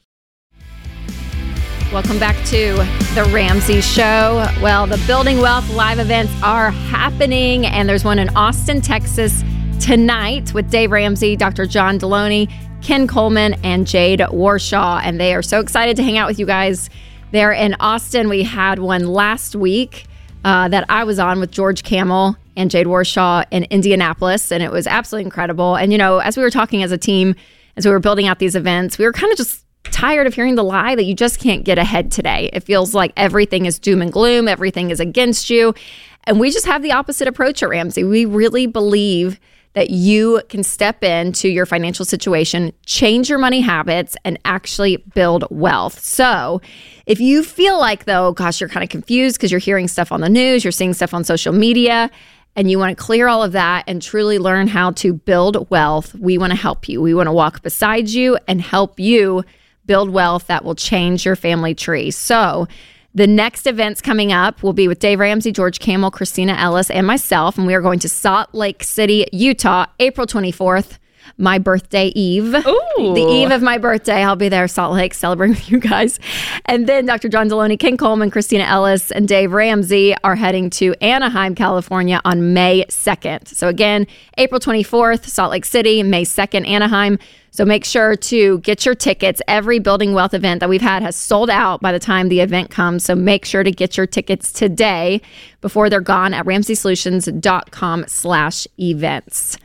Welcome 1.93 2.21
back 2.21 2.37
to 2.47 2.77
the 3.17 3.29
Ramsey 3.35 3.81
Show. 3.81 4.47
Well, 4.63 4.87
the 4.87 5.03
Building 5.09 5.41
Wealth 5.41 5.69
live 5.71 5.99
events 5.99 6.33
are 6.41 6.71
happening, 6.71 7.67
and 7.67 7.89
there's 7.89 8.05
one 8.05 8.21
in 8.21 8.29
Austin, 8.37 8.81
Texas 8.81 9.43
tonight 9.85 10.55
with 10.55 10.71
Dave 10.71 10.93
Ramsey, 10.93 11.37
Dr. 11.37 11.67
John 11.67 11.99
Deloney, 11.99 12.51
Ken 12.81 13.07
Coleman, 13.07 13.53
and 13.63 13.87
Jade 13.87 14.21
Warshaw. 14.21 15.03
And 15.05 15.21
they 15.21 15.35
are 15.35 15.43
so 15.43 15.61
excited 15.61 15.95
to 15.99 16.03
hang 16.03 16.17
out 16.17 16.27
with 16.27 16.39
you 16.39 16.47
guys 16.47 16.89
there 17.33 17.53
in 17.53 17.77
Austin. 17.81 18.31
We 18.31 18.45
had 18.45 18.79
one 18.79 19.07
last 19.09 19.55
week 19.55 20.07
uh, 20.43 20.69
that 20.69 20.87
I 20.89 21.05
was 21.05 21.19
on 21.19 21.39
with 21.39 21.51
George 21.51 21.83
Kamel 21.83 22.35
and 22.57 22.71
Jade 22.71 22.87
Warshaw 22.87 23.45
in 23.51 23.65
Indianapolis, 23.65 24.51
and 24.51 24.63
it 24.63 24.73
was 24.73 24.87
absolutely 24.87 25.27
incredible. 25.27 25.75
And, 25.75 25.93
you 25.93 25.99
know, 25.99 26.17
as 26.17 26.39
we 26.39 26.43
were 26.43 26.51
talking 26.51 26.83
as 26.83 26.91
a 26.91 26.97
team, 26.97 27.35
as 27.77 27.85
we 27.85 27.91
were 27.93 28.01
building 28.01 28.27
out 28.27 28.39
these 28.39 28.57
events, 28.57 28.97
we 28.97 29.05
were 29.05 29.13
kind 29.13 29.33
of 29.33 29.37
just 29.37 29.67
tired 29.83 30.27
of 30.27 30.33
hearing 30.33 30.55
the 30.55 30.65
lie 30.65 30.95
that 30.95 31.05
you 31.05 31.15
just 31.15 31.41
can't 31.41 31.63
get 31.63 31.77
ahead 31.77 32.11
today. 32.11 32.49
It 32.55 32.61
feels 32.61 32.95
like 32.95 33.13
everything 33.19 33.67
is 33.67 33.79
doom 33.79 34.01
and 34.01 34.11
gloom, 34.11 34.49
everything 34.49 34.89
is 34.89 34.99
against 34.99 35.51
you. 35.51 35.75
And 36.23 36.41
we 36.41 36.51
just 36.51 36.65
have 36.65 36.81
the 36.81 36.93
opposite 36.93 37.29
approach 37.29 37.63
at 37.63 37.69
Ramsey. 37.69 38.03
We 38.03 38.25
really 38.25 38.67
believe 38.67 39.39
that 39.75 39.91
you 39.91 40.41
can 40.49 40.63
step 40.63 41.03
into 41.05 41.49
your 41.49 41.67
financial 41.67 42.05
situation, 42.05 42.73
change 42.87 43.29
your 43.29 43.39
money 43.39 43.61
habits, 43.61 44.17
and 44.25 44.39
actually 44.45 44.97
build 45.15 45.45
wealth. 45.51 46.01
So, 46.01 46.63
if 47.07 47.21
you 47.21 47.43
feel 47.43 47.79
like, 47.79 48.05
though, 48.05 48.33
gosh, 48.33 48.61
you're 48.61 48.71
kind 48.71 48.83
of 48.83 48.89
confused 48.89 49.37
because 49.37 49.51
you're 49.51 49.59
hearing 49.59 49.89
stuff 49.89 50.11
on 50.11 50.21
the 50.21 50.29
news, 50.29 50.65
you're 50.65 50.73
seeing 50.73 50.95
stuff 50.95 51.13
on 51.13 51.25
social 51.25 51.53
media, 51.53 52.11
and 52.57 52.71
you 52.71 52.79
want 52.79 52.97
to 52.97 53.03
clear 53.03 53.27
all 53.27 53.43
of 53.43 53.53
that 53.53 53.85
and 53.87 54.01
truly 54.01 54.39
learn 54.39 54.69
how 54.69 54.93
to 54.93 55.13
build 55.13 55.69
wealth, 55.71 56.15
we 56.15 56.39
want 56.39 56.53
to 56.53 56.57
help 56.57 56.89
you. 56.89 57.03
We 57.03 57.13
want 57.13 57.27
to 57.27 57.33
walk 57.33 57.63
beside 57.63 58.09
you 58.09 58.39
and 58.47 58.61
help 58.61 59.01
you 59.01 59.45
build 59.87 60.09
wealth 60.11 60.47
that 60.47 60.65
will 60.65 60.77
change 60.77 61.27
your 61.27 61.37
family 61.37 61.75
tree. 61.75 62.11
So, 62.11 62.69
the 63.15 63.27
next 63.29 63.67
events 63.67 64.01
coming 64.01 64.33
up 64.33 64.63
will 64.63 64.73
be 64.73 64.89
with 64.89 64.99
Dave 64.99 65.21
Ramsey, 65.21 65.53
George 65.53 65.79
Kamel, 65.79 66.11
Kristina 66.11 66.59
Ellis, 66.59 66.91
and 66.91 67.07
myself. 67.07 67.57
And 67.57 67.67
we 67.67 67.75
are 67.75 67.81
going 67.81 68.01
to 68.01 68.09
Salt 68.09 68.53
Lake 68.53 68.83
City, 68.83 69.27
Utah, 69.33 69.87
April 70.01 70.27
24th. 70.27 70.99
My 71.37 71.59
birthday 71.59 72.09
eve. 72.09 72.55
Ooh. 72.55 73.15
The 73.15 73.27
eve 73.29 73.51
of 73.51 73.63
my 73.63 73.79
birthday, 73.79 74.23
I'll 74.23 74.37
be 74.37 74.49
there, 74.49 74.69
Salt 74.69 74.95
Lake, 74.95 75.15
celebrating 75.15 75.55
with 75.57 75.71
you 75.71 75.81
guys. 75.81 76.19
And 76.67 76.87
then 76.87 77.07
Dr. 77.07 77.29
John 77.29 77.49
Deloney, 77.49 77.79
Ken 77.79 77.97
Coleman, 77.97 78.31
Kristina 78.31 78.67
Ellis, 78.67 79.11
and 79.11 79.27
Dave 79.27 79.53
Ramsey 79.53 80.15
are 80.23 80.37
heading 80.37 80.71
to 80.71 80.95
Anaheim, 81.01 81.55
California 81.55 82.21
on 82.25 82.55
May 82.55 82.85
2nd. 82.85 83.49
So 83.49 83.69
again, 83.69 84.07
April 84.39 84.61
24th, 84.61 85.27
Salt 85.27 85.51
Lake 85.51 85.65
City, 85.65 86.03
May 86.03 86.25
2nd, 86.25 86.69
Anaheim. 86.69 87.19
So 87.55 87.65
make 87.65 87.85
sure 87.85 88.17
to 88.17 88.59
get 88.59 88.85
your 88.85 88.97
tickets. 88.97 89.41
Every 89.47 89.79
Building 89.79 90.13
Wealth 90.13 90.35
event 90.35 90.59
that 90.59 90.69
we've 90.69 90.81
had 90.81 91.03
has 91.03 91.15
sold 91.15 91.49
out 91.49 91.81
by 91.81 91.93
the 91.93 92.01
time 92.01 92.29
the 92.29 92.41
event 92.41 92.71
comes. 92.71 93.05
So 93.05 93.15
make 93.15 93.45
sure 93.45 93.63
to 93.63 93.71
get 93.71 93.97
your 93.97 94.09
tickets 94.09 94.53
today 94.53 95.21
before 95.61 95.89
they're 95.89 96.01
gone 96.01 96.35
at 96.35 96.45
ramseysolutions.com 96.47 98.07
slash 98.09 98.67
events. 98.81 99.57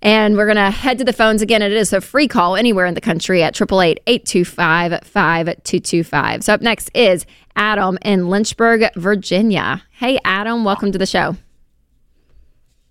And 0.00 0.36
we're 0.36 0.46
going 0.46 0.54
to 0.56 0.70
head 0.70 0.98
to 0.98 1.04
the 1.04 1.12
phones 1.12 1.42
again. 1.42 1.60
It 1.60 1.72
is 1.72 1.92
a 1.92 2.00
free 2.00 2.28
call 2.28 2.54
anywhere 2.54 2.86
in 2.86 2.94
the 2.94 3.00
country 3.00 3.42
at 3.42 3.54
888-825-5225. 3.54 6.44
So 6.44 6.54
up 6.54 6.60
next 6.60 6.88
is 6.94 7.26
Adam 7.56 7.98
in 8.02 8.28
Lynchburg, 8.28 8.84
Virginia. 8.94 9.82
Hey, 9.90 10.20
Adam, 10.24 10.62
welcome 10.64 10.92
to 10.92 10.98
the 10.98 11.06
show. 11.06 11.36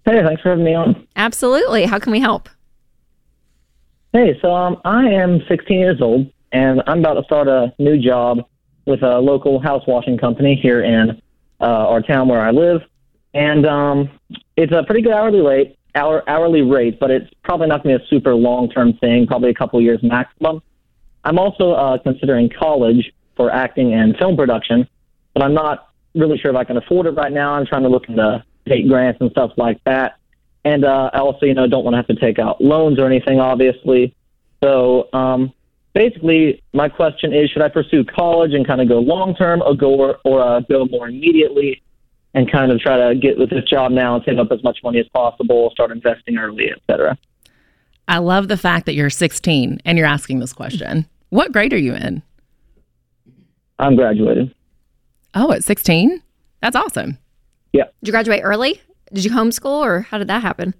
Hey, 0.05 0.21
thanks 0.23 0.41
for 0.41 0.49
having 0.49 0.65
me 0.65 0.73
on. 0.73 1.07
Absolutely. 1.15 1.85
How 1.85 1.99
can 1.99 2.11
we 2.11 2.19
help? 2.19 2.49
Hey, 4.13 4.37
so 4.41 4.53
um, 4.53 4.81
I 4.83 5.05
am 5.05 5.41
16 5.47 5.79
years 5.79 6.01
old, 6.01 6.29
and 6.51 6.83
I'm 6.87 6.99
about 6.99 7.13
to 7.15 7.23
start 7.23 7.47
a 7.47 7.73
new 7.77 7.97
job 8.01 8.39
with 8.85 9.01
a 9.03 9.19
local 9.19 9.59
house 9.59 9.83
washing 9.87 10.17
company 10.17 10.55
here 10.55 10.83
in 10.83 11.21
uh, 11.61 11.63
our 11.63 12.01
town 12.01 12.27
where 12.27 12.41
I 12.41 12.51
live. 12.51 12.81
And 13.33 13.65
um, 13.65 14.09
it's 14.55 14.71
a 14.71 14.83
pretty 14.83 15.01
good 15.01 15.13
hourly 15.13 15.41
rate, 15.41 15.76
hour, 15.97 16.23
hourly 16.29 16.61
rate, 16.61 16.99
but 16.99 17.11
it's 17.11 17.29
probably 17.43 17.67
not 17.67 17.83
going 17.83 17.97
to 17.97 17.99
be 17.99 18.05
a 18.05 18.07
super 18.07 18.33
long 18.33 18.69
term 18.69 18.93
thing, 18.93 19.27
probably 19.27 19.49
a 19.49 19.53
couple 19.53 19.81
years 19.81 19.99
maximum. 20.03 20.61
I'm 21.23 21.37
also 21.37 21.71
uh, 21.71 21.97
considering 21.97 22.49
college 22.49 23.11
for 23.35 23.51
acting 23.51 23.93
and 23.93 24.15
film 24.17 24.37
production, 24.37 24.87
but 25.33 25.43
I'm 25.43 25.53
not 25.53 25.89
really 26.15 26.37
sure 26.37 26.51
if 26.51 26.57
I 26.57 26.63
can 26.63 26.77
afford 26.77 27.07
it 27.07 27.11
right 27.11 27.31
now. 27.31 27.53
I'm 27.53 27.65
trying 27.65 27.83
to 27.83 27.89
look 27.89 28.07
into 28.07 28.43
state 28.65 28.87
grants 28.87 29.19
and 29.21 29.31
stuff 29.31 29.51
like 29.57 29.83
that. 29.85 30.17
And 30.63 30.85
uh, 30.85 31.11
I 31.13 31.19
also, 31.19 31.45
you 31.45 31.53
know, 31.53 31.67
don't 31.67 31.83
want 31.83 31.93
to 31.93 31.97
have 31.97 32.07
to 32.07 32.15
take 32.15 32.39
out 32.39 32.61
loans 32.61 32.99
or 32.99 33.05
anything, 33.05 33.39
obviously. 33.39 34.15
So 34.63 35.09
um, 35.13 35.53
basically, 35.93 36.63
my 36.73 36.89
question 36.89 37.33
is: 37.33 37.49
Should 37.51 37.61
I 37.61 37.69
pursue 37.69 38.03
college 38.03 38.53
and 38.53 38.65
kind 38.65 38.81
of 38.81 38.87
go 38.87 38.99
long 38.99 39.35
term, 39.35 39.61
or 39.61 39.75
go 39.75 39.93
or, 39.93 40.19
or 40.25 40.41
uh, 40.41 40.59
go 40.61 40.85
more 40.85 41.07
immediately, 41.07 41.81
and 42.37 42.51
kind 42.51 42.71
of 42.71 42.79
try 42.79 42.95
to 42.97 43.15
get 43.15 43.35
with 43.39 43.49
this 43.49 43.63
job 43.63 43.91
now 43.91 44.13
and 44.13 44.23
save 44.23 44.37
up 44.37 44.51
as 44.51 44.63
much 44.63 44.77
money 44.83 44.99
as 44.99 45.07
possible, 45.11 45.71
start 45.71 45.89
investing 45.89 46.37
early, 46.37 46.69
etc. 46.71 47.17
I 48.07 48.19
love 48.19 48.47
the 48.47 48.57
fact 48.57 48.85
that 48.85 48.93
you're 48.93 49.09
16 49.09 49.79
and 49.83 49.97
you're 49.97 50.05
asking 50.05 50.37
this 50.39 50.53
question. 50.53 51.07
What 51.29 51.51
grade 51.51 51.73
are 51.73 51.79
you 51.79 51.95
in? 51.95 52.21
I'm 53.79 53.95
graduated. 53.95 54.53
Oh, 55.33 55.51
at 55.51 55.63
16? 55.63 56.21
That's 56.61 56.75
awesome. 56.75 57.17
Yeah. 57.73 57.85
Did 57.85 58.09
you 58.09 58.11
graduate 58.11 58.41
early? 58.43 58.79
Did 59.11 59.25
you 59.25 59.31
homeschool 59.31 59.83
or 59.83 60.01
how 60.01 60.19
did 60.19 60.27
that 60.27 60.43
happen? 60.43 60.75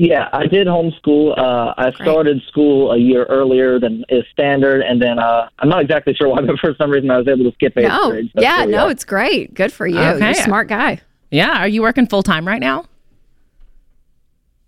Yeah, 0.00 0.28
I 0.32 0.46
did 0.46 0.68
homeschool. 0.68 1.36
Uh, 1.36 1.74
I 1.76 1.90
started 1.92 2.40
school 2.46 2.92
a 2.92 2.96
year 2.98 3.24
earlier 3.24 3.80
than 3.80 4.04
is 4.08 4.22
standard, 4.32 4.80
and 4.82 5.02
then 5.02 5.18
uh, 5.18 5.48
I'm 5.58 5.68
not 5.68 5.82
exactly 5.82 6.14
sure 6.14 6.28
why, 6.28 6.40
but 6.46 6.56
for 6.60 6.72
some 6.76 6.88
reason 6.90 7.10
I 7.10 7.18
was 7.18 7.26
able 7.26 7.42
to 7.50 7.52
skip 7.54 7.76
eighth 7.76 7.88
No. 7.88 8.10
grade. 8.10 8.30
so 8.34 8.40
Yeah, 8.40 8.64
no, 8.64 8.86
are. 8.86 8.90
it's 8.92 9.04
great. 9.04 9.54
Good 9.54 9.72
for 9.72 9.88
you. 9.88 9.98
Okay. 9.98 10.18
You're 10.20 10.30
a 10.30 10.34
smart 10.34 10.68
guy. 10.68 11.00
Yeah. 11.32 11.58
Are 11.62 11.66
you 11.68 11.82
working 11.82 12.06
full 12.06 12.22
time 12.22 12.46
right 12.46 12.60
now? 12.60 12.86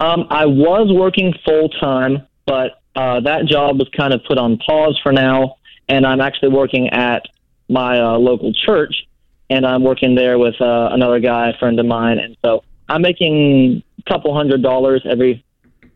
Um, 0.00 0.26
I 0.30 0.46
was 0.46 0.88
working 0.92 1.32
full 1.44 1.68
time, 1.68 2.26
but 2.46 2.80
uh, 2.96 3.20
that 3.20 3.46
job 3.46 3.78
was 3.78 3.88
kind 3.96 4.12
of 4.12 4.22
put 4.26 4.36
on 4.36 4.56
pause 4.58 4.98
for 5.00 5.12
now, 5.12 5.56
and 5.88 6.04
I'm 6.04 6.20
actually 6.20 6.48
working 6.48 6.88
at 6.88 7.22
my 7.68 8.00
uh, 8.00 8.18
local 8.18 8.52
church, 8.52 9.06
and 9.48 9.64
I'm 9.64 9.84
working 9.84 10.16
there 10.16 10.38
with 10.40 10.60
uh, 10.60 10.88
another 10.90 11.20
guy, 11.20 11.50
a 11.50 11.58
friend 11.58 11.78
of 11.78 11.86
mine, 11.86 12.18
and 12.18 12.36
so 12.44 12.64
I'm 12.88 13.02
making 13.02 13.84
a 13.84 13.89
couple 14.08 14.34
hundred 14.34 14.62
dollars 14.62 15.02
every 15.08 15.44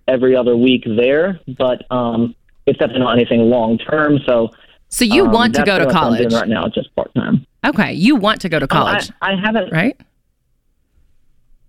every 0.06 0.36
other 0.36 0.56
week 0.56 0.84
there, 0.96 1.40
but 1.58 1.90
um, 1.90 2.34
it's 2.66 2.78
definitely 2.78 3.00
not 3.04 3.16
anything 3.18 3.40
long 3.40 3.78
term. 3.78 4.18
So 4.26 4.50
So 4.88 5.04
you 5.04 5.24
um, 5.26 5.32
want 5.32 5.54
to 5.54 5.64
go 5.64 5.78
to 5.78 5.90
college. 5.90 6.32
right 6.32 6.48
now, 6.48 6.68
just 6.68 6.94
part 6.94 7.12
time. 7.14 7.46
Okay. 7.66 7.92
You 7.94 8.16
want 8.16 8.40
to 8.42 8.48
go 8.48 8.58
to 8.58 8.66
college, 8.66 9.10
I, 9.22 9.32
I 9.32 9.40
haven't 9.40 9.72
right? 9.72 9.98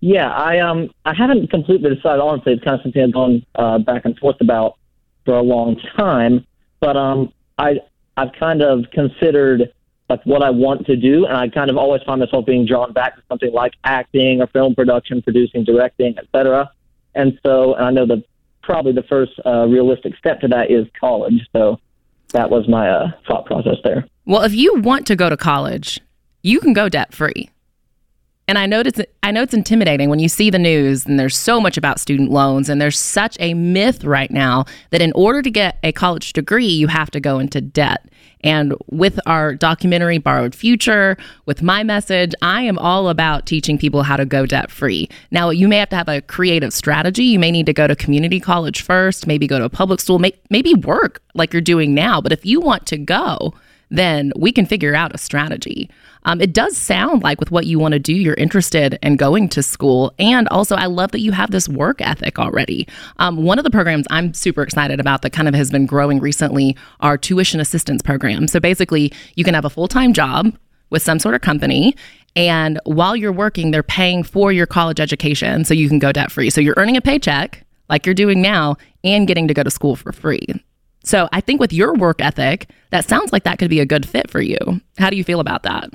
Yeah, 0.00 0.30
I 0.30 0.58
um 0.58 0.90
I 1.04 1.14
haven't 1.14 1.50
completely 1.50 1.94
decided. 1.94 2.20
Honestly, 2.20 2.52
it's 2.52 2.64
kind 2.64 2.76
of 2.78 2.82
something 2.82 3.02
I've 3.02 3.12
gone 3.12 3.46
uh, 3.54 3.78
back 3.78 4.04
and 4.04 4.16
forth 4.18 4.36
about 4.40 4.76
for 5.24 5.34
a 5.34 5.42
long 5.42 5.80
time. 5.96 6.46
But 6.80 6.96
um, 6.96 7.32
I 7.58 7.80
I've 8.16 8.32
kind 8.38 8.62
of 8.62 8.84
considered 8.92 9.72
like 10.08 10.24
what 10.24 10.42
I 10.42 10.50
want 10.50 10.86
to 10.86 10.96
do, 10.96 11.26
and 11.26 11.36
I 11.36 11.48
kind 11.48 11.70
of 11.70 11.76
always 11.76 12.02
find 12.02 12.20
myself 12.20 12.46
being 12.46 12.66
drawn 12.66 12.92
back 12.92 13.16
to 13.16 13.22
something 13.28 13.52
like 13.52 13.74
acting 13.84 14.40
or 14.40 14.46
film 14.46 14.74
production, 14.74 15.22
producing, 15.22 15.64
directing, 15.64 16.16
etc. 16.18 16.70
And 17.14 17.38
so, 17.44 17.74
and 17.74 17.84
I 17.84 17.90
know 17.90 18.06
the 18.06 18.22
probably 18.62 18.92
the 18.92 19.04
first 19.04 19.32
uh, 19.44 19.66
realistic 19.66 20.16
step 20.16 20.40
to 20.40 20.48
that 20.48 20.70
is 20.70 20.86
college. 20.98 21.40
So 21.52 21.80
that 22.32 22.50
was 22.50 22.68
my 22.68 22.88
uh, 22.88 23.10
thought 23.26 23.46
process 23.46 23.76
there. 23.84 24.06
Well, 24.24 24.42
if 24.42 24.54
you 24.54 24.80
want 24.80 25.06
to 25.06 25.16
go 25.16 25.30
to 25.30 25.36
college, 25.36 26.00
you 26.42 26.60
can 26.60 26.72
go 26.72 26.88
debt 26.88 27.14
free. 27.14 27.50
And 28.48 28.58
I 28.58 28.66
know 28.66 28.80
it's 28.80 29.00
I 29.24 29.32
know 29.32 29.42
it's 29.42 29.54
intimidating 29.54 30.08
when 30.08 30.20
you 30.20 30.28
see 30.28 30.50
the 30.50 30.58
news 30.58 31.04
and 31.04 31.18
there's 31.18 31.36
so 31.36 31.60
much 31.60 31.76
about 31.76 31.98
student 31.98 32.30
loans 32.30 32.68
and 32.68 32.80
there's 32.80 32.98
such 32.98 33.36
a 33.40 33.54
myth 33.54 34.04
right 34.04 34.30
now 34.30 34.66
that 34.90 35.00
in 35.00 35.12
order 35.12 35.42
to 35.42 35.50
get 35.50 35.78
a 35.82 35.90
college 35.90 36.32
degree 36.32 36.68
you 36.68 36.86
have 36.86 37.10
to 37.10 37.20
go 37.20 37.40
into 37.40 37.60
debt. 37.60 38.08
And 38.42 38.74
with 38.88 39.18
our 39.26 39.56
documentary 39.56 40.18
Borrowed 40.18 40.54
Future, 40.54 41.16
with 41.46 41.62
my 41.62 41.82
message, 41.82 42.32
I 42.42 42.62
am 42.62 42.78
all 42.78 43.08
about 43.08 43.46
teaching 43.46 43.78
people 43.78 44.04
how 44.04 44.16
to 44.16 44.24
go 44.24 44.46
debt 44.46 44.70
free. 44.70 45.08
Now, 45.32 45.50
you 45.50 45.66
may 45.66 45.78
have 45.78 45.88
to 45.88 45.96
have 45.96 46.08
a 46.08 46.20
creative 46.20 46.72
strategy. 46.72 47.24
You 47.24 47.40
may 47.40 47.50
need 47.50 47.66
to 47.66 47.72
go 47.72 47.88
to 47.88 47.96
community 47.96 48.38
college 48.38 48.82
first, 48.82 49.26
maybe 49.26 49.48
go 49.48 49.58
to 49.58 49.64
a 49.64 49.70
public 49.70 50.00
school, 50.00 50.20
may, 50.20 50.32
maybe 50.50 50.74
work 50.74 51.22
like 51.34 51.52
you're 51.52 51.62
doing 51.62 51.92
now. 51.94 52.20
But 52.20 52.30
if 52.30 52.46
you 52.46 52.60
want 52.60 52.86
to 52.86 52.98
go, 52.98 53.54
then 53.90 54.32
we 54.36 54.52
can 54.52 54.66
figure 54.66 54.94
out 54.94 55.14
a 55.14 55.18
strategy. 55.18 55.90
Um, 56.26 56.40
it 56.40 56.52
does 56.52 56.76
sound 56.76 57.22
like 57.22 57.40
with 57.40 57.50
what 57.50 57.66
you 57.66 57.78
want 57.78 57.92
to 57.92 57.98
do, 57.98 58.12
you're 58.12 58.34
interested 58.34 58.98
in 59.02 59.16
going 59.16 59.48
to 59.50 59.62
school. 59.62 60.12
And 60.18 60.46
also, 60.48 60.76
I 60.76 60.86
love 60.86 61.12
that 61.12 61.20
you 61.20 61.32
have 61.32 61.50
this 61.50 61.68
work 61.68 62.02
ethic 62.02 62.38
already. 62.38 62.86
Um, 63.18 63.44
one 63.44 63.58
of 63.58 63.64
the 63.64 63.70
programs 63.70 64.06
I'm 64.10 64.34
super 64.34 64.62
excited 64.62 65.00
about 65.00 65.22
that 65.22 65.30
kind 65.30 65.48
of 65.48 65.54
has 65.54 65.70
been 65.70 65.86
growing 65.86 66.20
recently 66.20 66.76
are 67.00 67.16
tuition 67.16 67.60
assistance 67.60 68.02
programs. 68.02 68.52
So 68.52 68.60
basically, 68.60 69.12
you 69.36 69.44
can 69.44 69.54
have 69.54 69.64
a 69.64 69.70
full 69.70 69.88
time 69.88 70.12
job 70.12 70.54
with 70.90 71.02
some 71.02 71.18
sort 71.18 71.34
of 71.34 71.40
company. 71.40 71.96
And 72.34 72.78
while 72.84 73.16
you're 73.16 73.32
working, 73.32 73.70
they're 73.70 73.82
paying 73.82 74.22
for 74.22 74.52
your 74.52 74.66
college 74.66 75.00
education 75.00 75.64
so 75.64 75.74
you 75.74 75.88
can 75.88 75.98
go 75.98 76.12
debt 76.12 76.30
free. 76.30 76.50
So 76.50 76.60
you're 76.60 76.74
earning 76.76 76.96
a 76.96 77.00
paycheck 77.00 77.64
like 77.88 78.04
you're 78.04 78.14
doing 78.14 78.42
now 78.42 78.76
and 79.04 79.26
getting 79.26 79.48
to 79.48 79.54
go 79.54 79.62
to 79.62 79.70
school 79.70 79.96
for 79.96 80.12
free. 80.12 80.46
So 81.04 81.28
I 81.32 81.40
think 81.40 81.60
with 81.60 81.72
your 81.72 81.94
work 81.94 82.20
ethic, 82.20 82.68
that 82.90 83.08
sounds 83.08 83.32
like 83.32 83.44
that 83.44 83.58
could 83.58 83.70
be 83.70 83.80
a 83.80 83.86
good 83.86 84.08
fit 84.08 84.28
for 84.28 84.40
you. 84.40 84.58
How 84.98 85.08
do 85.08 85.16
you 85.16 85.22
feel 85.22 85.38
about 85.38 85.62
that? 85.62 85.90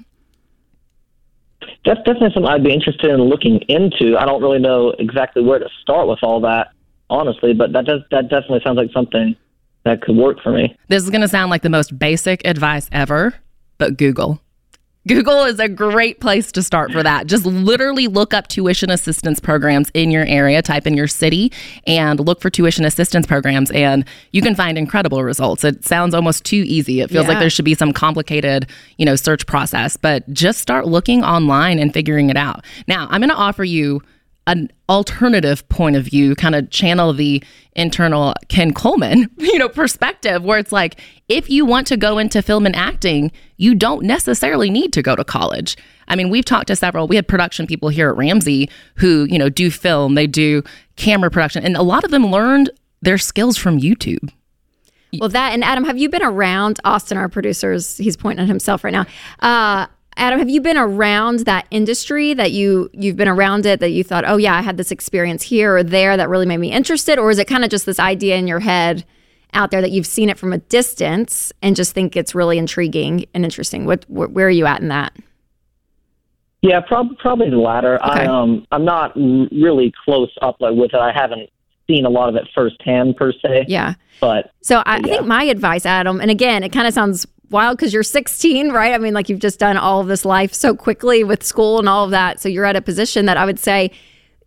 That's 1.85 1.99
definitely 1.99 2.31
something 2.33 2.45
I'd 2.45 2.63
be 2.63 2.73
interested 2.73 3.09
in 3.11 3.21
looking 3.21 3.59
into. 3.67 4.17
I 4.17 4.25
don't 4.25 4.41
really 4.41 4.59
know 4.59 4.93
exactly 4.99 5.43
where 5.43 5.59
to 5.59 5.69
start 5.81 6.07
with 6.07 6.19
all 6.21 6.39
that, 6.41 6.69
honestly, 7.09 7.53
but 7.53 7.73
that 7.73 7.85
does 7.85 8.01
that 8.11 8.29
definitely 8.29 8.61
sounds 8.63 8.77
like 8.77 8.91
something 8.93 9.35
that 9.83 10.01
could 10.01 10.15
work 10.15 10.37
for 10.41 10.51
me. 10.51 10.75
This 10.87 11.03
is 11.03 11.09
going 11.09 11.21
to 11.21 11.27
sound 11.27 11.49
like 11.49 11.61
the 11.63 11.69
most 11.69 11.97
basic 11.97 12.45
advice 12.45 12.87
ever, 12.91 13.33
but 13.77 13.97
Google. 13.97 14.41
Google 15.07 15.45
is 15.45 15.59
a 15.59 15.67
great 15.67 16.19
place 16.19 16.51
to 16.51 16.61
start 16.61 16.91
for 16.91 17.01
that. 17.01 17.25
Just 17.25 17.43
literally 17.43 18.07
look 18.07 18.35
up 18.35 18.47
tuition 18.47 18.91
assistance 18.91 19.39
programs 19.39 19.89
in 19.95 20.11
your 20.11 20.25
area, 20.25 20.61
type 20.61 20.85
in 20.85 20.93
your 20.93 21.07
city, 21.07 21.51
and 21.87 22.19
look 22.19 22.39
for 22.39 22.51
tuition 22.51 22.85
assistance 22.85 23.25
programs, 23.25 23.71
and 23.71 24.05
you 24.31 24.43
can 24.43 24.53
find 24.53 24.77
incredible 24.77 25.23
results. 25.23 25.63
It 25.63 25.83
sounds 25.83 26.13
almost 26.13 26.45
too 26.45 26.63
easy. 26.67 27.01
It 27.01 27.09
feels 27.09 27.27
like 27.27 27.39
there 27.39 27.49
should 27.49 27.65
be 27.65 27.73
some 27.73 27.93
complicated, 27.93 28.67
you 28.97 29.05
know, 29.07 29.15
search 29.15 29.47
process, 29.47 29.97
but 29.97 30.31
just 30.31 30.59
start 30.59 30.85
looking 30.85 31.23
online 31.23 31.79
and 31.79 31.91
figuring 31.91 32.29
it 32.29 32.37
out. 32.37 32.63
Now, 32.87 33.07
I'm 33.09 33.21
going 33.21 33.29
to 33.29 33.35
offer 33.35 33.63
you 33.63 34.03
an 34.47 34.71
alternative 34.89 35.67
point 35.69 35.95
of 35.95 36.05
view, 36.05 36.35
kind 36.35 36.55
of 36.55 36.69
channel 36.71 37.13
the 37.13 37.43
internal 37.73 38.33
Ken 38.49 38.73
Coleman, 38.73 39.29
you 39.37 39.57
know, 39.57 39.69
perspective 39.69 40.43
where 40.43 40.57
it's 40.57 40.71
like 40.71 40.99
if 41.29 41.49
you 41.49 41.65
want 41.65 41.87
to 41.87 41.97
go 41.97 42.17
into 42.17 42.41
film 42.41 42.65
and 42.65 42.75
acting, 42.75 43.31
you 43.57 43.75
don't 43.75 44.03
necessarily 44.03 44.69
need 44.69 44.93
to 44.93 45.01
go 45.01 45.15
to 45.15 45.23
college. 45.23 45.77
I 46.07 46.15
mean, 46.15 46.29
we've 46.29 46.45
talked 46.45 46.67
to 46.67 46.75
several, 46.75 47.07
we 47.07 47.15
had 47.15 47.27
production 47.27 47.67
people 47.67 47.89
here 47.89 48.09
at 48.09 48.17
Ramsey 48.17 48.69
who, 48.95 49.25
you 49.29 49.37
know, 49.37 49.49
do 49.49 49.71
film, 49.71 50.15
they 50.15 50.27
do 50.27 50.63
camera 50.95 51.29
production, 51.29 51.63
and 51.63 51.77
a 51.77 51.83
lot 51.83 52.03
of 52.03 52.11
them 52.11 52.25
learned 52.25 52.71
their 53.01 53.17
skills 53.17 53.57
from 53.57 53.79
YouTube. 53.79 54.31
Well, 55.19 55.29
that 55.29 55.53
and 55.53 55.63
Adam, 55.63 55.83
have 55.83 55.97
you 55.97 56.09
been 56.09 56.23
around 56.23 56.79
Austin, 56.83 57.17
our 57.17 57.29
producers? 57.29 57.97
He's 57.97 58.15
pointing 58.15 58.43
at 58.43 58.47
himself 58.47 58.83
right 58.83 58.93
now. 58.93 59.05
Uh, 59.39 59.87
Adam, 60.21 60.37
have 60.37 60.51
you 60.51 60.61
been 60.61 60.77
around 60.77 61.39
that 61.39 61.65
industry 61.71 62.35
that 62.35 62.51
you 62.51 62.91
you've 62.93 63.15
been 63.17 63.27
around 63.27 63.65
it 63.65 63.79
that 63.79 63.89
you 63.89 64.03
thought, 64.03 64.23
oh 64.27 64.37
yeah, 64.37 64.55
I 64.55 64.61
had 64.61 64.77
this 64.77 64.91
experience 64.91 65.41
here 65.41 65.77
or 65.77 65.83
there 65.83 66.15
that 66.15 66.29
really 66.29 66.45
made 66.45 66.59
me 66.59 66.71
interested, 66.71 67.17
or 67.17 67.31
is 67.31 67.39
it 67.39 67.45
kind 67.47 67.63
of 67.63 67.71
just 67.71 67.87
this 67.87 67.99
idea 67.99 68.35
in 68.35 68.45
your 68.45 68.59
head 68.59 69.03
out 69.55 69.71
there 69.71 69.81
that 69.81 69.89
you've 69.89 70.05
seen 70.05 70.29
it 70.29 70.37
from 70.37 70.53
a 70.53 70.59
distance 70.59 71.51
and 71.63 71.75
just 71.75 71.93
think 71.93 72.15
it's 72.15 72.35
really 72.35 72.59
intriguing 72.59 73.25
and 73.33 73.43
interesting? 73.43 73.85
What 73.85 74.03
wh- 74.03 74.31
where 74.31 74.45
are 74.45 74.51
you 74.51 74.67
at 74.67 74.79
in 74.79 74.89
that? 74.89 75.11
Yeah, 76.61 76.81
prob- 76.81 77.17
probably 77.17 77.49
the 77.49 77.57
latter. 77.57 77.95
Okay. 77.95 78.21
I 78.21 78.25
um 78.27 78.67
I'm 78.71 78.85
not 78.85 79.15
really 79.15 79.91
close 80.05 80.29
up 80.43 80.57
with 80.59 80.93
it. 80.93 80.99
I 80.99 81.11
haven't 81.11 81.49
seen 81.87 82.05
a 82.05 82.11
lot 82.11 82.29
of 82.29 82.35
it 82.35 82.47
firsthand 82.53 83.17
per 83.17 83.31
se. 83.31 83.65
Yeah. 83.67 83.95
But 84.19 84.51
So 84.61 84.83
I, 84.85 84.97
I 84.97 85.01
think 85.01 85.25
my 85.25 85.45
advice, 85.45 85.83
Adam, 85.87 86.21
and 86.21 86.29
again, 86.29 86.61
it 86.61 86.71
kind 86.71 86.87
of 86.87 86.93
sounds 86.93 87.25
wild 87.51 87.77
because 87.77 87.93
you're 87.93 88.03
16, 88.03 88.71
right? 88.71 88.93
I 88.93 88.97
mean, 88.97 89.13
like 89.13 89.29
you've 89.29 89.39
just 89.39 89.59
done 89.59 89.77
all 89.77 89.99
of 89.99 90.07
this 90.07 90.25
life 90.25 90.53
so 90.53 90.75
quickly 90.75 91.23
with 91.23 91.43
school 91.43 91.79
and 91.79 91.87
all 91.87 92.05
of 92.05 92.11
that. 92.11 92.39
So 92.39 92.49
you're 92.49 92.65
at 92.65 92.75
a 92.75 92.81
position 92.81 93.25
that 93.25 93.37
I 93.37 93.45
would 93.45 93.59
say, 93.59 93.91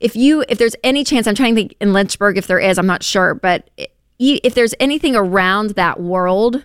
if 0.00 0.16
you, 0.16 0.44
if 0.49 0.58
there's 0.58 0.76
any 0.82 1.04
chance, 1.04 1.26
I'm 1.26 1.34
trying 1.34 1.54
to 1.54 1.61
think 1.61 1.76
in 1.80 1.92
Lynchburg, 1.92 2.37
if 2.37 2.46
there 2.46 2.58
is, 2.58 2.78
I'm 2.78 2.87
not 2.87 3.02
sure, 3.02 3.34
but 3.34 3.70
if 4.18 4.54
there's 4.54 4.75
anything 4.80 5.16
around 5.16 5.70
that 5.70 6.00
world, 6.00 6.64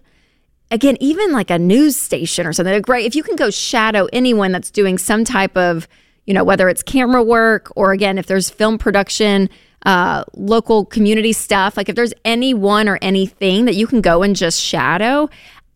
again, 0.72 0.98
even 1.00 1.32
like 1.32 1.50
a 1.50 1.60
news 1.60 1.96
station 1.96 2.46
or 2.46 2.54
something, 2.54 2.82
great. 2.82 3.06
If 3.06 3.16
you 3.16 3.24
can 3.24 3.36
go 3.36 3.50
shadow 3.50 4.08
anyone 4.12 4.52
that's 4.52 4.72
doing 4.72 4.98
some 4.98 5.24
type 5.24 5.56
of, 5.58 5.88
you 6.26 6.34
know, 6.34 6.44
whether 6.44 6.70
it's 6.70 6.84
camera 6.84 7.24
work 7.24 7.72
or 7.76 7.92
again, 7.92 8.18
if 8.18 8.28
there's 8.28 8.50
film 8.50 8.78
production, 8.78 9.50
uh, 9.86 10.24
local 10.34 10.86
community 10.86 11.34
stuff, 11.34 11.78
like 11.78 11.90
if 11.90 11.96
there's 11.96 12.14
anyone 12.26 12.90
or 12.90 13.00
anything 13.02 13.66
that 13.66 13.76
you 13.76 13.88
can 13.88 14.02
go 14.02 14.22
and 14.22 14.36
just 14.36 14.62
shadow, 14.62 15.30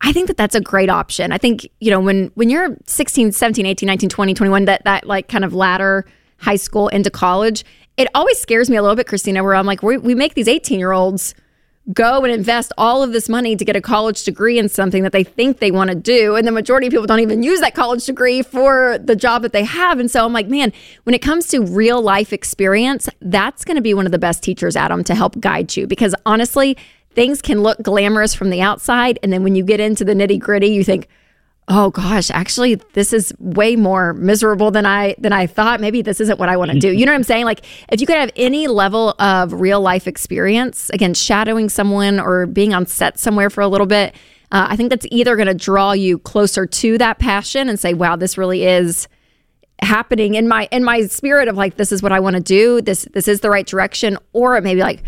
I 0.04 0.12
think 0.12 0.28
that 0.28 0.38
that's 0.38 0.54
a 0.54 0.62
great 0.62 0.90
option. 0.90 1.32
I 1.32 1.38
think, 1.38 1.68
you 1.80 1.90
know, 1.90 2.00
when 2.00 2.30
when 2.36 2.50
you're 2.50 2.78
16, 2.86 3.32
17, 3.32 3.66
18, 3.66 3.88
19, 3.88 4.10
20, 4.10 4.34
21, 4.34 4.66
that 4.66 4.84
that 4.84 5.08
like 5.08 5.30
kind 5.30 5.46
of 5.46 5.54
ladder 5.54 6.06
high 6.38 6.58
school 6.58 6.90
into 6.90 7.10
college, 7.10 7.64
it 7.96 8.10
always 8.14 8.38
scares 8.38 8.70
me 8.70 8.76
a 8.76 8.82
little 8.82 8.98
bit, 8.98 9.08
Kristina, 9.08 9.42
where 9.44 9.56
I'm 9.56 9.66
like, 9.66 9.82
we, 9.82 9.98
we 9.98 10.14
make 10.14 10.34
these 10.34 10.50
18 10.50 10.78
year 10.78 10.92
olds 10.92 11.34
go 11.92 12.24
and 12.24 12.34
invest 12.34 12.72
all 12.78 13.04
of 13.04 13.12
this 13.12 13.28
money 13.28 13.58
to 13.58 13.66
get 13.66 13.76
a 13.76 13.82
college 13.82 14.24
degree 14.24 14.58
in 14.58 14.70
something 14.70 15.04
that 15.04 15.12
they 15.12 15.24
think 15.24 15.60
they 15.60 15.72
want 15.72 15.90
to 15.90 15.96
do. 15.96 16.36
And 16.36 16.48
the 16.48 16.52
majority 16.52 16.88
of 16.88 16.92
people 16.92 17.06
don't 17.06 17.20
even 17.20 17.44
use 17.44 17.60
that 17.60 17.76
college 17.76 18.06
degree 18.06 18.42
for 18.42 18.98
the 19.00 19.18
job 19.18 19.42
that 19.42 19.52
they 19.52 19.66
have. 19.66 20.00
And 20.00 20.10
so 20.10 20.26
I'm 20.26 20.32
like, 20.32 20.48
man, 20.48 20.72
when 21.04 21.14
it 21.14 21.22
comes 21.22 21.48
to 21.48 21.60
real 21.60 22.02
life 22.02 22.32
experience, 22.32 23.10
that's 23.22 23.66
going 23.66 23.76
to 23.76 23.82
be 23.82 23.94
one 23.94 24.06
of 24.06 24.14
the 24.14 24.20
best 24.20 24.44
teachers, 24.44 24.78
Adam, 24.78 25.04
to 25.04 25.16
help 25.16 25.40
guide 25.42 25.76
you. 25.76 25.86
Because 25.86 26.16
honestly, 26.26 26.78
things 27.16 27.42
can 27.42 27.62
look 27.62 27.82
glamorous 27.82 28.34
from 28.34 28.50
the 28.50 28.62
outside. 28.62 29.20
And 29.24 29.32
then 29.32 29.44
when 29.44 29.56
you 29.56 29.64
get 29.64 29.80
into 29.80 30.04
the 30.04 30.14
nitty 30.14 30.40
gritty, 30.40 30.68
you 30.68 30.84
think, 30.84 31.08
oh 31.70 31.90
gosh 31.92 32.30
actually 32.30 32.76
this 32.92 33.14
is 33.14 33.34
way 33.40 33.78
more 33.78 34.12
miserable 34.16 34.70
than 34.70 34.86
i 34.86 35.16
than 35.18 35.32
i 35.32 35.48
thought. 35.48 35.80
Maybe 35.80 36.02
this 36.02 36.20
isn't 36.20 36.38
what 36.38 36.50
i 36.50 36.58
want 36.58 36.72
to 36.72 36.78
do. 36.78 36.92
You 36.92 37.06
know 37.06 37.14
what 37.14 37.16
i'm 37.16 37.24
saying? 37.24 37.46
Like 37.46 37.62
if 37.90 38.02
you 38.02 38.06
could 38.06 38.18
have 38.18 38.32
any 38.36 38.68
level 38.68 39.12
of 39.12 39.54
real 39.54 39.80
life 39.80 40.06
experience 40.06 40.90
again 40.90 41.14
shadowing 41.14 41.70
someone 41.70 42.20
or 42.20 42.48
being 42.48 42.74
on 42.74 42.86
set 42.86 43.18
somewhere 43.18 43.50
for 43.50 43.62
a 43.62 43.70
little 43.70 43.88
bit 43.88 44.14
uh, 44.52 44.68
i 44.70 44.76
think 44.76 44.90
that's 44.90 45.06
either 45.10 45.38
going 45.38 45.48
to 45.48 45.54
draw 45.54 45.94
you 45.94 46.20
closer 46.20 46.66
to 46.66 46.98
that 46.98 47.18
passion 47.18 47.70
and 47.70 47.80
say 47.80 47.94
wow 47.94 48.18
this 48.18 48.38
really 48.38 48.66
is 48.66 49.08
happening 49.84 50.36
in 50.36 50.48
my 50.48 50.68
in 50.72 50.84
my 50.84 51.02
spirit 51.06 51.48
of 51.48 51.56
like 51.56 51.78
this 51.78 51.92
is 51.92 52.02
what 52.02 52.12
I 52.12 52.20
want 52.20 52.36
to 52.36 52.42
do. 52.42 52.82
This 52.82 53.08
this 53.14 53.28
is 53.28 53.42
the 53.42 53.50
right 53.50 53.66
direction 53.66 54.18
or 54.32 54.56
it 54.56 54.64
may 54.64 54.76
be 54.76 54.82
like 54.82 55.04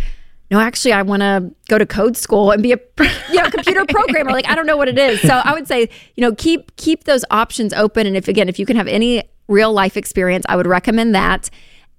no 0.51 0.59
actually 0.59 0.93
I 0.93 1.01
want 1.01 1.21
to 1.21 1.51
go 1.67 1.77
to 1.77 1.85
code 1.85 2.17
school 2.17 2.51
and 2.51 2.61
be 2.61 2.73
a 2.73 2.79
you 3.29 3.41
know 3.41 3.49
computer 3.49 3.85
programmer. 3.85 4.31
Like 4.31 4.47
I 4.47 4.55
don't 4.55 4.65
know 4.65 4.77
what 4.77 4.87
it 4.87 4.97
is. 4.97 5.21
So 5.21 5.41
I 5.43 5.53
would 5.53 5.67
say 5.67 5.89
you 6.15 6.21
know 6.21 6.33
keep 6.35 6.75
keep 6.75 7.05
those 7.05 7.25
options 7.31 7.73
open. 7.73 8.07
And 8.07 8.15
if 8.15 8.27
again 8.27 8.49
if 8.49 8.59
you 8.59 8.65
can 8.65 8.75
have 8.75 8.87
any 8.87 9.23
real 9.47 9.71
life 9.73 9.97
experience 9.97 10.45
I 10.47 10.55
would 10.55 10.67
recommend 10.67 11.15
that. 11.15 11.49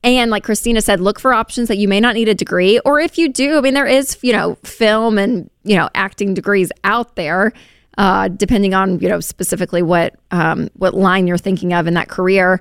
And 0.02 0.30
like 0.30 0.44
Kristina 0.44 0.82
said 0.82 1.00
look 1.00 1.18
for 1.18 1.32
options 1.32 1.68
that 1.68 1.78
you 1.78 1.88
may 1.88 2.00
not 2.00 2.14
need 2.14 2.28
a 2.28 2.34
degree. 2.34 2.78
Or 2.80 3.00
if 3.00 3.18
you 3.18 3.28
do 3.28 3.58
I 3.58 3.60
mean 3.60 3.74
there 3.74 3.86
is 3.86 4.18
you 4.22 4.32
know 4.32 4.56
film 4.62 5.18
and 5.18 5.50
you 5.64 5.76
know 5.76 5.88
acting 5.94 6.34
degrees 6.34 6.70
out 6.84 7.16
there 7.16 7.52
uh, 7.98 8.28
depending 8.28 8.74
on 8.74 8.98
you 9.00 9.08
know 9.08 9.20
specifically 9.20 9.82
what 9.82 10.14
um, 10.30 10.68
what 10.74 10.94
line 10.94 11.26
you're 11.26 11.38
thinking 11.38 11.72
of 11.72 11.86
in 11.86 11.94
that 11.94 12.08
career 12.08 12.60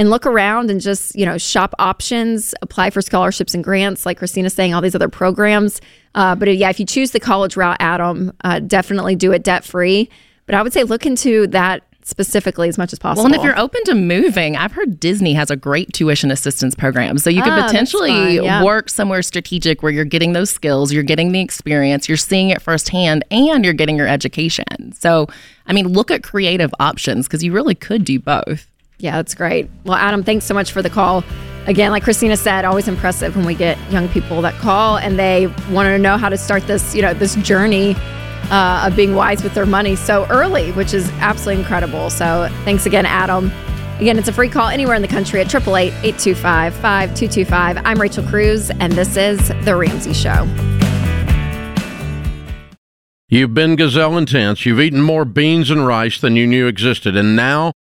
and 0.00 0.08
look 0.08 0.24
around 0.24 0.70
and 0.70 0.80
just 0.80 1.14
you 1.14 1.26
know 1.26 1.36
shop 1.36 1.74
options 1.78 2.54
apply 2.62 2.88
for 2.88 3.02
scholarships 3.02 3.54
and 3.54 3.62
grants 3.62 4.06
like 4.06 4.16
kristina's 4.16 4.54
saying 4.54 4.72
all 4.72 4.80
these 4.80 4.94
other 4.94 5.10
programs 5.10 5.80
uh, 6.14 6.34
but 6.34 6.56
yeah 6.56 6.70
if 6.70 6.80
you 6.80 6.86
choose 6.86 7.10
the 7.10 7.20
college 7.20 7.54
route 7.54 7.76
adam 7.80 8.32
uh, 8.42 8.58
definitely 8.60 9.14
do 9.14 9.30
it 9.30 9.44
debt 9.44 9.62
free 9.62 10.08
but 10.46 10.54
i 10.54 10.62
would 10.62 10.72
say 10.72 10.84
look 10.84 11.04
into 11.04 11.46
that 11.48 11.82
specifically 12.02 12.66
as 12.66 12.78
much 12.78 12.94
as 12.94 12.98
possible 12.98 13.24
Well, 13.24 13.34
and 13.34 13.40
if 13.40 13.44
you're 13.44 13.58
open 13.58 13.84
to 13.84 13.94
moving, 13.94 14.56
I've 14.56 14.72
heard 14.72 14.98
Disney 14.98 15.34
has 15.34 15.50
a 15.50 15.54
great 15.54 15.92
tuition 15.92 16.30
assistance 16.30 16.74
program. 16.74 17.18
So 17.18 17.30
you 17.30 17.42
could 17.42 17.52
that's 17.52 17.70
potentially 17.70 18.38
fun, 18.38 18.44
yeah. 18.44 18.64
work 18.64 18.88
somewhere 18.88 19.22
strategic 19.22 19.82
where 19.82 19.92
you're 19.92 20.06
getting 20.06 20.32
those 20.32 20.50
skills, 20.50 20.92
you're 20.92 21.04
getting 21.04 21.30
the 21.30 21.40
experience, 21.40 22.08
you're 22.08 22.16
seeing 22.16 22.50
it 22.50 22.62
firsthand, 22.62 23.24
and 23.30 23.64
you're 23.64 23.74
getting 23.74 23.96
your 23.96 24.08
education. 24.08 24.92
So, 24.92 25.28
I 25.66 25.72
mean, 25.72 25.88
look 25.88 26.10
at 26.10 26.24
creative 26.24 26.74
options 26.80 27.28
because 27.28 27.44
you 27.44 27.52
really 27.52 27.76
could 27.76 28.04
do 28.04 28.18
both. 28.18 28.69
Yeah, 29.00 29.16
that's 29.16 29.34
great. 29.34 29.70
Well, 29.84 29.96
Adam, 29.96 30.22
thanks 30.22 30.44
so 30.44 30.54
much 30.54 30.72
for 30.72 30.82
the 30.82 30.90
call. 30.90 31.24
Again, 31.66 31.90
like 31.90 32.04
Kristina 32.04 32.36
said, 32.36 32.64
always 32.64 32.86
impressive 32.86 33.36
when 33.36 33.46
we 33.46 33.54
get 33.54 33.78
young 33.90 34.08
people 34.08 34.42
that 34.42 34.54
call 34.54 34.98
and 34.98 35.18
they 35.18 35.46
want 35.70 35.86
to 35.86 35.98
know 35.98 36.16
how 36.16 36.28
to 36.28 36.36
start 36.36 36.66
this, 36.66 36.94
you 36.94 37.02
know, 37.02 37.14
this 37.14 37.34
journey 37.36 37.96
uh, 38.50 38.86
of 38.86 38.96
being 38.96 39.14
wise 39.14 39.42
with 39.42 39.54
their 39.54 39.66
money 39.66 39.96
so 39.96 40.26
early, 40.30 40.72
which 40.72 40.92
is 40.92 41.08
absolutely 41.20 41.62
incredible. 41.62 42.10
So, 42.10 42.48
thanks 42.64 42.86
again, 42.86 43.06
Adam. 43.06 43.50
Again, 44.00 44.18
it's 44.18 44.28
a 44.28 44.32
free 44.32 44.48
call 44.48 44.68
anywhere 44.68 44.96
in 44.96 45.02
the 45.02 45.08
country 45.08 45.40
at 45.40 45.54
888 45.54 45.92
825 46.02 46.74
5225. 46.74 47.82
I'm 47.84 48.00
Rachel 48.00 48.24
Cruze, 48.24 48.74
and 48.80 48.92
this 48.94 49.16
is 49.16 49.48
The 49.64 49.76
Ramsey 49.76 50.14
Show. 50.14 50.46
You've 53.28 53.54
been 53.54 53.76
gazelle 53.76 54.16
intense. 54.18 54.66
You've 54.66 54.80
eaten 54.80 55.02
more 55.02 55.24
beans 55.24 55.70
and 55.70 55.86
rice 55.86 56.20
than 56.20 56.34
you 56.34 56.46
knew 56.46 56.66
existed, 56.66 57.16
and 57.16 57.36
now 57.36 57.72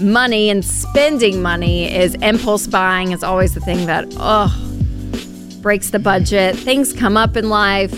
money 0.00 0.50
and 0.50 0.64
spending 0.64 1.42
money 1.42 1.92
is 1.94 2.14
impulse 2.16 2.66
buying 2.66 3.12
is 3.12 3.22
always 3.22 3.54
the 3.54 3.60
thing 3.60 3.86
that, 3.86 4.06
oh, 4.16 4.54
breaks 5.60 5.90
the 5.90 5.98
budget. 5.98 6.56
Things 6.56 6.92
come 6.92 7.16
up 7.16 7.36
in 7.36 7.48
life, 7.48 7.92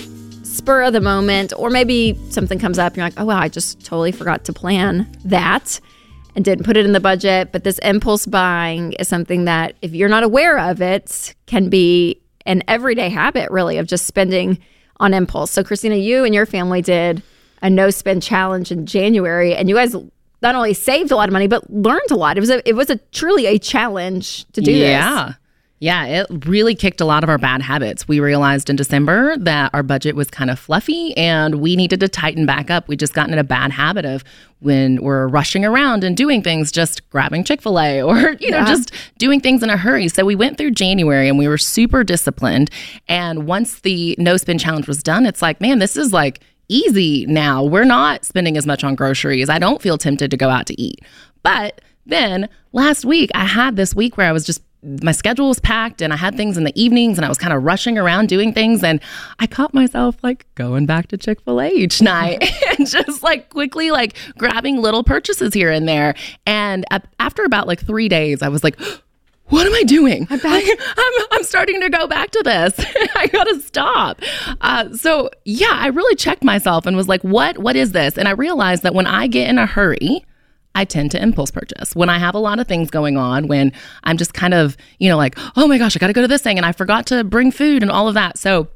spur 0.44 0.82
of 0.82 0.92
the 0.92 1.00
moment, 1.00 1.52
or 1.56 1.70
maybe 1.70 2.18
something 2.30 2.58
comes 2.58 2.78
up 2.78 2.92
and 2.92 2.98
you're 2.98 3.06
like, 3.06 3.20
oh, 3.20 3.24
wow, 3.26 3.38
I 3.38 3.48
just 3.48 3.84
totally 3.84 4.12
forgot 4.12 4.44
to 4.46 4.52
plan 4.52 5.10
that 5.24 5.80
and 6.34 6.44
didn't 6.44 6.64
put 6.64 6.76
it 6.76 6.86
in 6.86 6.92
the 6.92 7.00
budget. 7.00 7.52
But 7.52 7.64
this 7.64 7.78
impulse 7.80 8.26
buying 8.26 8.92
is 8.94 9.08
something 9.08 9.44
that, 9.44 9.76
if 9.82 9.92
you're 9.92 10.08
not 10.08 10.22
aware 10.22 10.58
of 10.58 10.80
it, 10.80 11.34
can 11.46 11.68
be 11.68 12.20
an 12.46 12.62
everyday 12.68 13.08
habit, 13.10 13.50
really, 13.50 13.78
of 13.78 13.86
just 13.86 14.06
spending 14.06 14.58
on 14.98 15.12
impulse. 15.12 15.50
So, 15.50 15.62
Kristina, 15.62 16.02
you 16.02 16.24
and 16.24 16.34
your 16.34 16.46
family 16.46 16.82
did 16.82 17.22
a 17.62 17.68
no 17.68 17.90
spend 17.90 18.22
challenge 18.22 18.72
in 18.72 18.86
January, 18.86 19.54
and 19.54 19.68
you 19.68 19.74
guys 19.74 19.94
not 20.42 20.54
only 20.54 20.74
saved 20.74 21.10
a 21.10 21.16
lot 21.16 21.28
of 21.28 21.32
money 21.32 21.46
but 21.46 21.68
learned 21.70 22.10
a 22.10 22.16
lot. 22.16 22.36
It 22.36 22.40
was 22.40 22.50
a 22.50 22.68
it 22.68 22.74
was 22.74 22.90
a 22.90 22.96
truly 23.12 23.46
a 23.46 23.58
challenge 23.58 24.44
to 24.52 24.60
do 24.60 24.72
yeah. 24.72 24.76
this. 24.76 24.86
Yeah, 24.88 25.32
Yeah, 26.08 26.20
it 26.22 26.46
really 26.46 26.74
kicked 26.74 27.00
a 27.00 27.04
lot 27.06 27.24
of 27.24 27.30
our 27.30 27.38
bad 27.38 27.62
habits. 27.62 28.06
We 28.06 28.20
realized 28.20 28.68
in 28.68 28.76
December 28.76 29.36
that 29.38 29.70
our 29.72 29.82
budget 29.82 30.14
was 30.14 30.28
kind 30.30 30.50
of 30.50 30.58
fluffy 30.58 31.16
and 31.16 31.54
we 31.56 31.74
needed 31.76 32.00
to 32.00 32.08
tighten 32.08 32.44
back 32.46 32.70
up. 32.70 32.86
We 32.88 32.96
just 32.96 33.14
gotten 33.14 33.32
in 33.32 33.38
a 33.38 33.44
bad 33.44 33.72
habit 33.72 34.04
of 34.04 34.22
when 34.60 35.02
we're 35.02 35.26
rushing 35.28 35.64
around 35.64 36.04
and 36.04 36.14
doing 36.16 36.42
things, 36.42 36.70
just 36.70 37.08
grabbing 37.08 37.44
Chick 37.44 37.62
fil 37.62 37.80
A 37.80 38.02
or, 38.10 38.32
you 38.40 38.50
know, 38.50 38.58
Yeah. 38.58 38.66
just 38.66 38.92
doing 39.18 39.40
things 39.40 39.62
in 39.62 39.70
a 39.70 39.76
hurry. 39.78 40.08
So 40.08 40.24
we 40.26 40.36
went 40.36 40.58
through 40.58 40.72
January 40.72 41.28
and 41.28 41.38
we 41.38 41.48
were 41.48 41.56
super 41.58 42.04
disciplined. 42.04 42.70
And 43.08 43.46
once 43.46 43.80
the 43.80 44.14
no 44.18 44.36
spend 44.36 44.60
challenge 44.60 44.86
was 44.86 45.02
done, 45.02 45.24
it's 45.24 45.40
like, 45.40 45.60
man, 45.62 45.78
this 45.78 45.96
is 45.96 46.12
like 46.12 46.40
easy 46.70 47.26
now. 47.26 47.62
We're 47.64 47.84
not 47.84 48.24
spending 48.24 48.56
as 48.56 48.66
much 48.66 48.84
on 48.84 48.94
groceries. 48.94 49.48
I 49.48 49.58
don't 49.58 49.82
feel 49.82 49.98
tempted 49.98 50.30
to 50.30 50.36
go 50.36 50.48
out 50.48 50.66
to 50.66 50.80
eat. 50.80 51.00
But 51.42 51.80
then 52.06 52.48
last 52.72 53.04
week, 53.04 53.30
I 53.34 53.44
had 53.44 53.76
this 53.76 53.94
week 53.94 54.16
where 54.16 54.28
I 54.28 54.32
was 54.32 54.44
just 54.44 54.62
my 54.82 55.12
schedule 55.12 55.48
was 55.48 55.60
packed 55.60 56.00
and 56.00 56.10
I 56.10 56.16
had 56.16 56.36
things 56.36 56.56
in 56.56 56.64
the 56.64 56.72
evenings 56.80 57.18
and 57.18 57.24
I 57.26 57.28
was 57.28 57.36
kind 57.36 57.52
of 57.52 57.62
rushing 57.62 57.98
around 57.98 58.28
doing 58.28 58.54
things 58.54 58.82
and 58.82 59.00
I 59.38 59.46
caught 59.46 59.74
myself 59.74 60.16
like 60.22 60.46
going 60.54 60.86
back 60.86 61.08
to 61.08 61.18
Chick-fil-A 61.18 61.68
each 61.70 62.00
night 62.02 62.42
and 62.78 62.88
just 62.88 63.22
like 63.22 63.50
quickly 63.50 63.90
like 63.90 64.16
grabbing 64.38 64.78
little 64.78 65.04
purchases 65.04 65.52
here 65.52 65.70
and 65.70 65.86
there 65.86 66.14
and 66.46 66.86
after 67.18 67.44
about 67.44 67.66
like 67.66 67.84
3 67.84 68.08
days 68.08 68.40
I 68.40 68.48
was 68.48 68.64
like 68.64 68.80
what 69.50 69.66
am 69.66 69.74
I 69.74 69.82
doing? 69.82 70.26
I'm, 70.30 70.40
I'm, 70.44 71.26
I'm 71.32 71.44
starting 71.44 71.80
to 71.80 71.90
go 71.90 72.06
back 72.06 72.30
to 72.30 72.42
this. 72.42 72.74
I 73.14 73.26
gotta 73.26 73.60
stop. 73.60 74.20
Uh, 74.60 74.94
so 74.94 75.30
yeah, 75.44 75.72
I 75.72 75.88
really 75.88 76.14
checked 76.16 76.42
myself 76.42 76.86
and 76.86 76.96
was 76.96 77.08
like, 77.08 77.22
what 77.22 77.58
what 77.58 77.76
is 77.76 77.92
this? 77.92 78.16
And 78.16 78.26
I 78.26 78.32
realized 78.32 78.82
that 78.84 78.94
when 78.94 79.06
I 79.06 79.26
get 79.26 79.48
in 79.48 79.58
a 79.58 79.66
hurry, 79.66 80.24
I 80.74 80.84
tend 80.84 81.10
to 81.12 81.22
impulse 81.22 81.50
purchase. 81.50 81.94
When 81.94 82.08
I 82.08 82.18
have 82.18 82.34
a 82.34 82.38
lot 82.38 82.60
of 82.60 82.68
things 82.68 82.90
going 82.90 83.16
on, 83.16 83.48
when 83.48 83.72
I'm 84.04 84.16
just 84.16 84.34
kind 84.34 84.54
of, 84.54 84.76
you 84.98 85.08
know, 85.08 85.16
like, 85.16 85.36
oh 85.56 85.66
my 85.66 85.78
gosh, 85.78 85.96
I 85.96 85.98
gotta 85.98 86.12
go 86.12 86.22
to 86.22 86.28
this 86.28 86.42
thing 86.42 86.56
and 86.56 86.66
I 86.66 86.72
forgot 86.72 87.06
to 87.06 87.24
bring 87.24 87.50
food 87.50 87.82
and 87.82 87.90
all 87.90 88.08
of 88.08 88.14
that. 88.14 88.38
So 88.38 88.68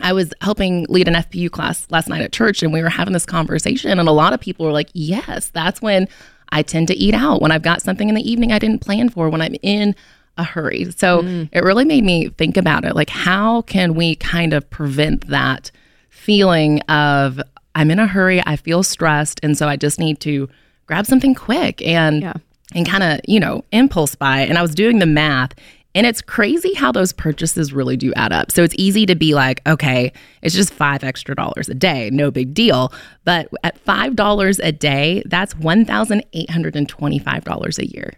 I 0.00 0.14
was 0.14 0.32
helping 0.40 0.86
lead 0.88 1.08
an 1.08 1.14
FPU 1.14 1.50
class 1.50 1.86
last 1.90 2.08
night 2.08 2.22
at 2.22 2.32
church 2.32 2.62
and 2.62 2.72
we 2.72 2.82
were 2.82 2.88
having 2.88 3.12
this 3.12 3.26
conversation 3.26 3.98
and 3.98 4.08
a 4.08 4.12
lot 4.12 4.32
of 4.32 4.40
people 4.40 4.64
were 4.64 4.72
like, 4.72 4.88
"Yes, 4.94 5.50
that's 5.50 5.82
when 5.82 6.08
I 6.50 6.62
tend 6.62 6.88
to 6.88 6.94
eat 6.94 7.14
out 7.14 7.42
when 7.42 7.50
I've 7.50 7.62
got 7.62 7.82
something 7.82 8.08
in 8.08 8.14
the 8.14 8.30
evening 8.30 8.52
I 8.52 8.58
didn't 8.58 8.80
plan 8.80 9.08
for 9.08 9.28
when 9.28 9.42
I'm 9.42 9.56
in 9.62 9.94
a 10.36 10.44
hurry." 10.44 10.90
So 10.96 11.22
mm. 11.22 11.48
it 11.52 11.62
really 11.64 11.84
made 11.84 12.04
me 12.04 12.28
think 12.30 12.56
about 12.56 12.84
it 12.84 12.94
like 12.94 13.10
how 13.10 13.62
can 13.62 13.94
we 13.94 14.14
kind 14.16 14.52
of 14.52 14.68
prevent 14.70 15.28
that 15.28 15.70
feeling 16.10 16.80
of 16.82 17.40
I'm 17.74 17.90
in 17.90 17.98
a 17.98 18.06
hurry, 18.06 18.42
I 18.46 18.56
feel 18.56 18.82
stressed 18.82 19.40
and 19.42 19.56
so 19.56 19.66
I 19.68 19.76
just 19.76 19.98
need 19.98 20.20
to 20.20 20.48
grab 20.86 21.06
something 21.06 21.34
quick 21.34 21.80
and 21.82 22.22
Yeah. 22.22 22.34
and 22.74 22.86
kind 22.86 23.02
of, 23.02 23.20
you 23.26 23.40
know, 23.40 23.64
impulse 23.72 24.14
buy. 24.14 24.40
And 24.40 24.58
I 24.58 24.62
was 24.62 24.74
doing 24.74 24.98
the 24.98 25.06
math 25.06 25.52
and 25.94 26.06
it's 26.06 26.22
crazy 26.22 26.72
how 26.74 26.90
those 26.90 27.12
purchases 27.12 27.70
really 27.72 27.96
do 27.98 28.12
add 28.14 28.32
up. 28.32 28.50
So 28.50 28.62
it's 28.62 28.74
easy 28.78 29.04
to 29.06 29.14
be 29.14 29.34
like, 29.34 29.60
okay, 29.66 30.10
it's 30.40 30.54
just 30.54 30.72
five 30.72 31.04
extra 31.04 31.34
dollars 31.34 31.68
a 31.68 31.74
day, 31.74 32.08
no 32.10 32.30
big 32.30 32.54
deal. 32.54 32.92
But 33.24 33.48
at 33.62 33.82
$5 33.84 34.60
a 34.62 34.72
day, 34.72 35.22
that's 35.26 35.52
$1,825 35.54 37.78
a 37.78 37.86
year. 37.94 38.14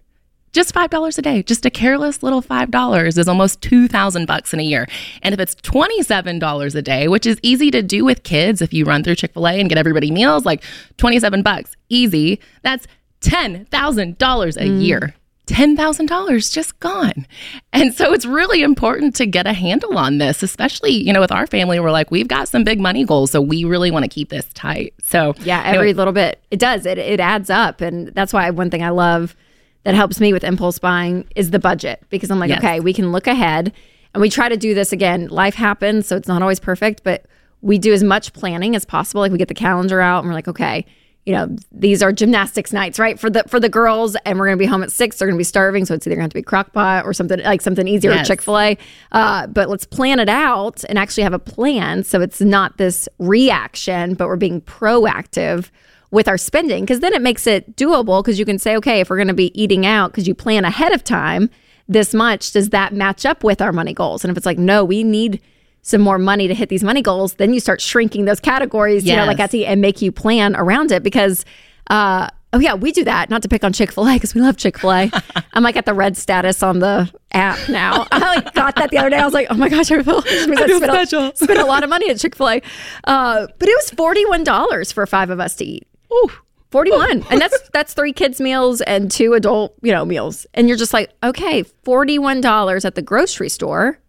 Just 0.54 0.72
five 0.72 0.88
dollars 0.88 1.18
a 1.18 1.22
day, 1.22 1.42
just 1.42 1.66
a 1.66 1.70
careless 1.70 2.22
little 2.22 2.40
five 2.40 2.70
dollars 2.70 3.18
is 3.18 3.26
almost 3.26 3.60
two 3.60 3.88
thousand 3.88 4.26
bucks 4.26 4.54
in 4.54 4.60
a 4.60 4.62
year. 4.62 4.86
And 5.20 5.34
if 5.34 5.40
it's 5.40 5.56
twenty-seven 5.56 6.38
dollars 6.38 6.76
a 6.76 6.80
day, 6.80 7.08
which 7.08 7.26
is 7.26 7.38
easy 7.42 7.72
to 7.72 7.82
do 7.82 8.04
with 8.04 8.22
kids, 8.22 8.62
if 8.62 8.72
you 8.72 8.84
run 8.84 9.02
through 9.02 9.16
Chick 9.16 9.34
Fil 9.34 9.48
A 9.48 9.58
and 9.58 9.68
get 9.68 9.78
everybody 9.78 10.12
meals, 10.12 10.44
like 10.44 10.62
twenty-seven 10.96 11.42
bucks, 11.42 11.76
easy. 11.88 12.38
That's 12.62 12.86
ten 13.20 13.64
thousand 13.66 14.16
dollars 14.18 14.56
a 14.56 14.60
mm. 14.60 14.80
year. 14.80 15.14
$10,000 15.46 16.52
just 16.52 16.80
gone. 16.80 17.26
And 17.70 17.92
so 17.92 18.14
it's 18.14 18.24
really 18.24 18.62
important 18.62 19.14
to 19.16 19.26
get 19.26 19.46
a 19.46 19.52
handle 19.52 19.98
on 19.98 20.16
this, 20.16 20.42
especially, 20.42 20.92
you 20.92 21.12
know, 21.12 21.20
with 21.20 21.32
our 21.32 21.46
family. 21.46 21.78
We're 21.78 21.90
like, 21.90 22.10
we've 22.10 22.28
got 22.28 22.48
some 22.48 22.64
big 22.64 22.80
money 22.80 23.04
goals, 23.04 23.32
so 23.32 23.42
we 23.42 23.64
really 23.64 23.90
want 23.90 24.04
to 24.04 24.08
keep 24.08 24.30
this 24.30 24.46
tight. 24.54 24.94
So, 25.02 25.34
Yeah, 25.40 25.62
every 25.66 25.92
little 25.92 26.14
bit. 26.14 26.40
It 26.50 26.58
does. 26.58 26.86
It 26.86 26.96
it 26.96 27.20
adds 27.20 27.50
up, 27.50 27.82
and 27.82 28.08
that's 28.14 28.32
why 28.32 28.48
one 28.50 28.70
thing 28.70 28.82
I 28.82 28.88
love 28.88 29.36
that 29.84 29.94
helps 29.94 30.20
me 30.20 30.32
with 30.32 30.44
impulse 30.44 30.78
buying 30.78 31.26
is 31.36 31.50
the 31.50 31.58
budget 31.58 32.02
because 32.10 32.30
I'm 32.30 32.38
like, 32.38 32.50
Yes. 32.50 32.58
okay, 32.58 32.80
we 32.80 32.92
can 32.92 33.12
look 33.12 33.26
ahead, 33.26 33.72
and 34.12 34.20
we 34.20 34.30
try 34.30 34.48
to 34.48 34.56
do 34.56 34.74
this 34.74 34.92
again. 34.92 35.28
Life 35.28 35.54
happens, 35.54 36.06
so 36.06 36.16
it's 36.16 36.28
not 36.28 36.42
always 36.42 36.60
perfect, 36.60 37.02
but 37.04 37.26
we 37.62 37.78
do 37.78 37.92
as 37.92 38.02
much 38.04 38.32
planning 38.32 38.76
as 38.76 38.84
possible. 38.84 39.20
Like 39.22 39.32
we 39.32 39.38
get 39.38 39.48
the 39.48 39.54
calendar 39.54 40.00
out, 40.00 40.18
and 40.20 40.28
we're 40.28 40.34
like, 40.34 40.48
okay. 40.48 40.84
You 41.26 41.32
know, 41.32 41.56
these 41.72 42.02
are 42.02 42.12
gymnastics 42.12 42.70
nights, 42.70 42.98
right? 42.98 43.18
For 43.18 43.30
the 43.30 43.44
for 43.48 43.58
the 43.58 43.70
girls, 43.70 44.14
and 44.26 44.38
we're 44.38 44.44
gonna 44.44 44.58
be 44.58 44.66
home 44.66 44.82
at 44.82 44.92
six. 44.92 45.16
They're 45.16 45.26
gonna 45.26 45.38
be 45.38 45.42
starving, 45.42 45.86
so 45.86 45.94
it's 45.94 46.06
either 46.06 46.16
gonna 46.16 46.24
have 46.24 46.32
to 46.32 46.34
be 46.34 46.42
crock 46.42 46.74
pot 46.74 47.06
or 47.06 47.14
something 47.14 47.40
like 47.40 47.62
something 47.62 47.88
easier, 47.88 48.10
Yes. 48.10 48.26
Chick 48.26 48.42
fil 48.42 48.58
A. 48.58 48.78
Uh, 49.10 49.46
but 49.46 49.70
let's 49.70 49.86
plan 49.86 50.20
it 50.20 50.28
out 50.28 50.84
and 50.86 50.98
actually 50.98 51.22
have 51.22 51.32
a 51.32 51.38
plan 51.38 52.04
so 52.04 52.20
it's 52.20 52.42
not 52.42 52.76
this 52.76 53.08
reaction, 53.18 54.12
but 54.12 54.28
we're 54.28 54.36
being 54.36 54.60
proactive 54.60 55.70
with 56.14 56.28
our 56.28 56.38
spending 56.38 56.84
because 56.84 57.00
then 57.00 57.12
it 57.12 57.20
makes 57.20 57.46
it 57.46 57.76
doable 57.76 58.22
because 58.22 58.38
you 58.38 58.44
can 58.44 58.58
say, 58.58 58.76
okay, 58.76 59.00
if 59.00 59.10
we're 59.10 59.16
going 59.16 59.28
to 59.28 59.34
be 59.34 59.60
eating 59.60 59.84
out 59.84 60.12
because 60.12 60.26
you 60.26 60.34
plan 60.34 60.64
ahead 60.64 60.92
of 60.92 61.04
time 61.04 61.50
this 61.88 62.14
much, 62.14 62.52
does 62.52 62.70
that 62.70 62.94
match 62.94 63.26
up 63.26 63.44
with 63.44 63.60
our 63.60 63.72
money 63.72 63.92
goals? 63.92 64.24
And 64.24 64.30
if 64.30 64.36
it's 64.36 64.46
like, 64.46 64.58
no, 64.58 64.84
we 64.84 65.04
need 65.04 65.42
some 65.82 66.00
more 66.00 66.16
money 66.16 66.48
to 66.48 66.54
hit 66.54 66.70
these 66.70 66.82
money 66.82 67.02
goals, 67.02 67.34
then 67.34 67.52
you 67.52 67.60
start 67.60 67.80
shrinking 67.80 68.24
those 68.24 68.40
categories, 68.40 69.04
you 69.04 69.14
know, 69.14 69.26
like 69.26 69.36
Yes. 69.36 69.50
Etsy, 69.52 69.66
and 69.66 69.82
make 69.82 70.00
you 70.00 70.10
plan 70.10 70.56
around 70.56 70.90
it 70.92 71.02
because, 71.02 71.44
uh, 71.90 72.28
oh 72.54 72.58
yeah, 72.58 72.72
we 72.72 72.90
do 72.90 73.04
that. 73.04 73.28
Not 73.28 73.42
to 73.42 73.48
pick 73.48 73.62
on 73.64 73.74
Chick 73.74 73.92
Fil 73.92 74.08
A 74.08 74.14
because 74.14 74.34
we 74.34 74.40
love 74.40 74.56
Chick 74.56 74.78
Fil 74.78 74.92
A. 74.92 75.10
I'm 75.52 75.62
like 75.62 75.76
at 75.76 75.84
the 75.84 75.92
red 75.92 76.16
status 76.16 76.62
on 76.62 76.78
the 76.78 77.12
app 77.32 77.68
now. 77.68 78.06
I 78.12 78.36
like 78.36 78.54
got 78.54 78.76
that 78.76 78.90
the 78.92 78.96
other 78.98 79.10
day. 79.10 79.18
I 79.18 79.24
was 79.26 79.34
like, 79.34 79.48
oh 79.50 79.56
my 79.56 79.68
gosh, 79.68 79.90
I 79.90 80.02
feel, 80.02 80.18
I 80.26 80.66
feel 80.66 80.80
spent. 80.80 81.12
A, 81.12 81.32
spent 81.36 81.58
a 81.60 81.66
lot 81.66 81.82
of 81.82 81.90
money 81.90 82.08
at 82.08 82.18
Chick 82.18 82.34
Fil 82.34 82.48
A. 82.48 82.62
Uh, 83.04 83.46
but 83.58 83.68
it 83.68 83.76
was 83.76 83.90
forty 83.90 84.24
one 84.26 84.42
dollars 84.44 84.90
for 84.90 85.04
five 85.06 85.28
of 85.28 85.38
us 85.38 85.54
to 85.56 85.64
eat. 85.66 85.86
Ooh. 86.14 86.30
41 86.70 87.24
and 87.30 87.40
that's 87.40 87.68
that's 87.72 87.94
three 87.94 88.12
kids 88.12 88.40
meals 88.40 88.80
and 88.80 89.08
two 89.10 89.34
adult 89.34 89.76
you 89.82 89.92
know 89.92 90.04
meals. 90.04 90.44
And 90.54 90.66
you're 90.68 90.76
just 90.76 90.92
like 90.92 91.12
okay 91.22 91.62
$41 91.62 92.84
at 92.84 92.94
the 92.96 93.02
grocery 93.02 93.48
store 93.48 94.00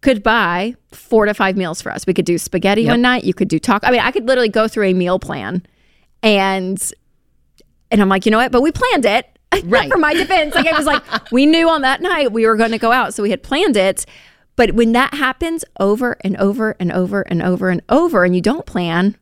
could 0.00 0.22
buy 0.22 0.76
four 0.92 1.26
to 1.26 1.34
five 1.34 1.56
meals 1.56 1.82
for 1.82 1.90
us. 1.90 2.06
We 2.06 2.14
could 2.14 2.24
do 2.24 2.38
spaghetti 2.38 2.86
one 2.86 3.02
night. 3.02 3.24
You 3.24 3.34
could 3.34 3.48
do 3.48 3.58
taco. 3.58 3.86
I 3.86 3.90
mean 3.90 4.00
i 4.00 4.12
could 4.12 4.26
literally 4.26 4.48
go 4.48 4.68
through 4.68 4.86
a 4.86 4.94
meal 4.94 5.18
plan 5.18 5.64
and 6.22 6.80
and 7.90 8.00
i'm 8.00 8.08
like 8.08 8.26
you 8.26 8.30
know 8.30 8.38
what? 8.38 8.52
But 8.52 8.62
we 8.62 8.70
planned 8.72 9.04
it. 9.04 9.26
Right. 9.64 9.88
for 9.88 9.98
my 9.98 10.14
defense 10.14 10.52
like 10.52 10.66
i 10.66 10.76
was 10.76 10.84
like 10.84 11.02
we 11.30 11.46
knew 11.46 11.68
on 11.68 11.82
that 11.82 12.02
night 12.02 12.32
we 12.32 12.44
were 12.44 12.56
going 12.56 12.72
to 12.72 12.78
go 12.78 12.90
out 12.90 13.14
so 13.14 13.22
we 13.22 13.30
had 13.30 13.42
planned 13.44 13.76
it. 13.76 14.04
But 14.56 14.72
when 14.72 14.92
that 14.92 15.14
happens 15.14 15.64
over 15.78 16.16
and 16.22 16.36
over 16.38 16.74
and 16.80 16.90
over 16.90 17.22
and 17.22 17.40
over 17.40 17.70
and 17.70 17.80
over 17.88 18.24
and 18.24 18.34
you 18.34 18.40
don't 18.40 18.66
plan 18.66 19.16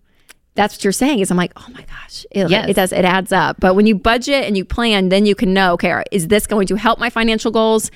that's 0.55 0.75
what 0.77 0.85
you're 0.85 0.93
saying 0.93 1.21
is 1.21 1.31
I'm 1.31 1.37
like, 1.37 1.53
oh 1.57 1.67
my 1.73 1.83
gosh, 1.83 2.27
it, 2.31 2.51
Yes. 2.51 2.69
it 2.69 2.75
does, 2.75 2.93
it 2.93 3.05
adds 3.05 3.33
up. 3.33 3.57
But 3.61 3.75
when 3.75 3.87
you 3.87 3.95
budget 3.95 4.45
and 4.45 4.57
you 4.57 4.65
plan, 4.65 5.09
then 5.09 5.25
you 5.27 5.35
can 5.35 5.55
know, 5.55 5.73
okay, 5.75 6.03
is 6.11 6.29
this 6.29 6.47
going 6.47 6.67
to 6.67 6.77
help 6.77 6.99
my 6.99 7.09
financial 7.11 7.51
goals? 7.51 7.91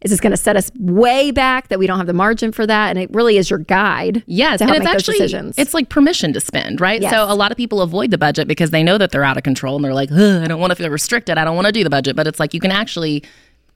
Is 0.00 0.10
this 0.10 0.18
going 0.18 0.30
to 0.30 0.36
set 0.38 0.56
us 0.56 0.72
way 0.78 1.30
back 1.30 1.68
that 1.68 1.78
we 1.78 1.86
don't 1.86 1.98
have 1.98 2.06
the 2.06 2.14
margin 2.14 2.52
for 2.52 2.66
that? 2.66 2.88
And 2.88 2.98
it 2.98 3.10
really 3.14 3.36
is 3.36 3.50
your 3.50 3.58
guide. 3.58 4.24
Yes, 4.26 4.58
to 4.58 4.64
and 4.64 4.70
help 4.70 4.76
it's 4.78 4.84
make 4.86 4.94
actually 4.94 5.18
those 5.18 5.30
decisions. 5.30 5.54
it's 5.58 5.74
like 5.74 5.90
permission 5.90 6.32
to 6.32 6.40
spend, 6.40 6.80
right? 6.80 7.02
Yes. 7.02 7.12
So 7.12 7.24
a 7.30 7.34
lot 7.36 7.50
of 7.52 7.58
people 7.58 7.82
avoid 7.82 8.10
the 8.10 8.16
budget 8.16 8.48
because 8.48 8.70
they 8.70 8.82
know 8.82 8.96
that 8.96 9.10
they're 9.12 9.24
out 9.24 9.36
of 9.36 9.42
control 9.42 9.76
and 9.76 9.84
they're 9.84 9.92
like, 9.92 10.10
Ugh, 10.10 10.42
I 10.42 10.46
don't 10.48 10.58
want 10.58 10.70
to 10.70 10.74
feel 10.76 10.88
restricted. 10.88 11.36
I 11.36 11.44
don't 11.44 11.54
want 11.54 11.66
to 11.66 11.72
do 11.72 11.84
the 11.84 11.90
budget. 11.90 12.16
But 12.16 12.26
it's 12.26 12.40
like 12.40 12.54
you 12.54 12.60
can 12.60 12.70
actually 12.72 13.22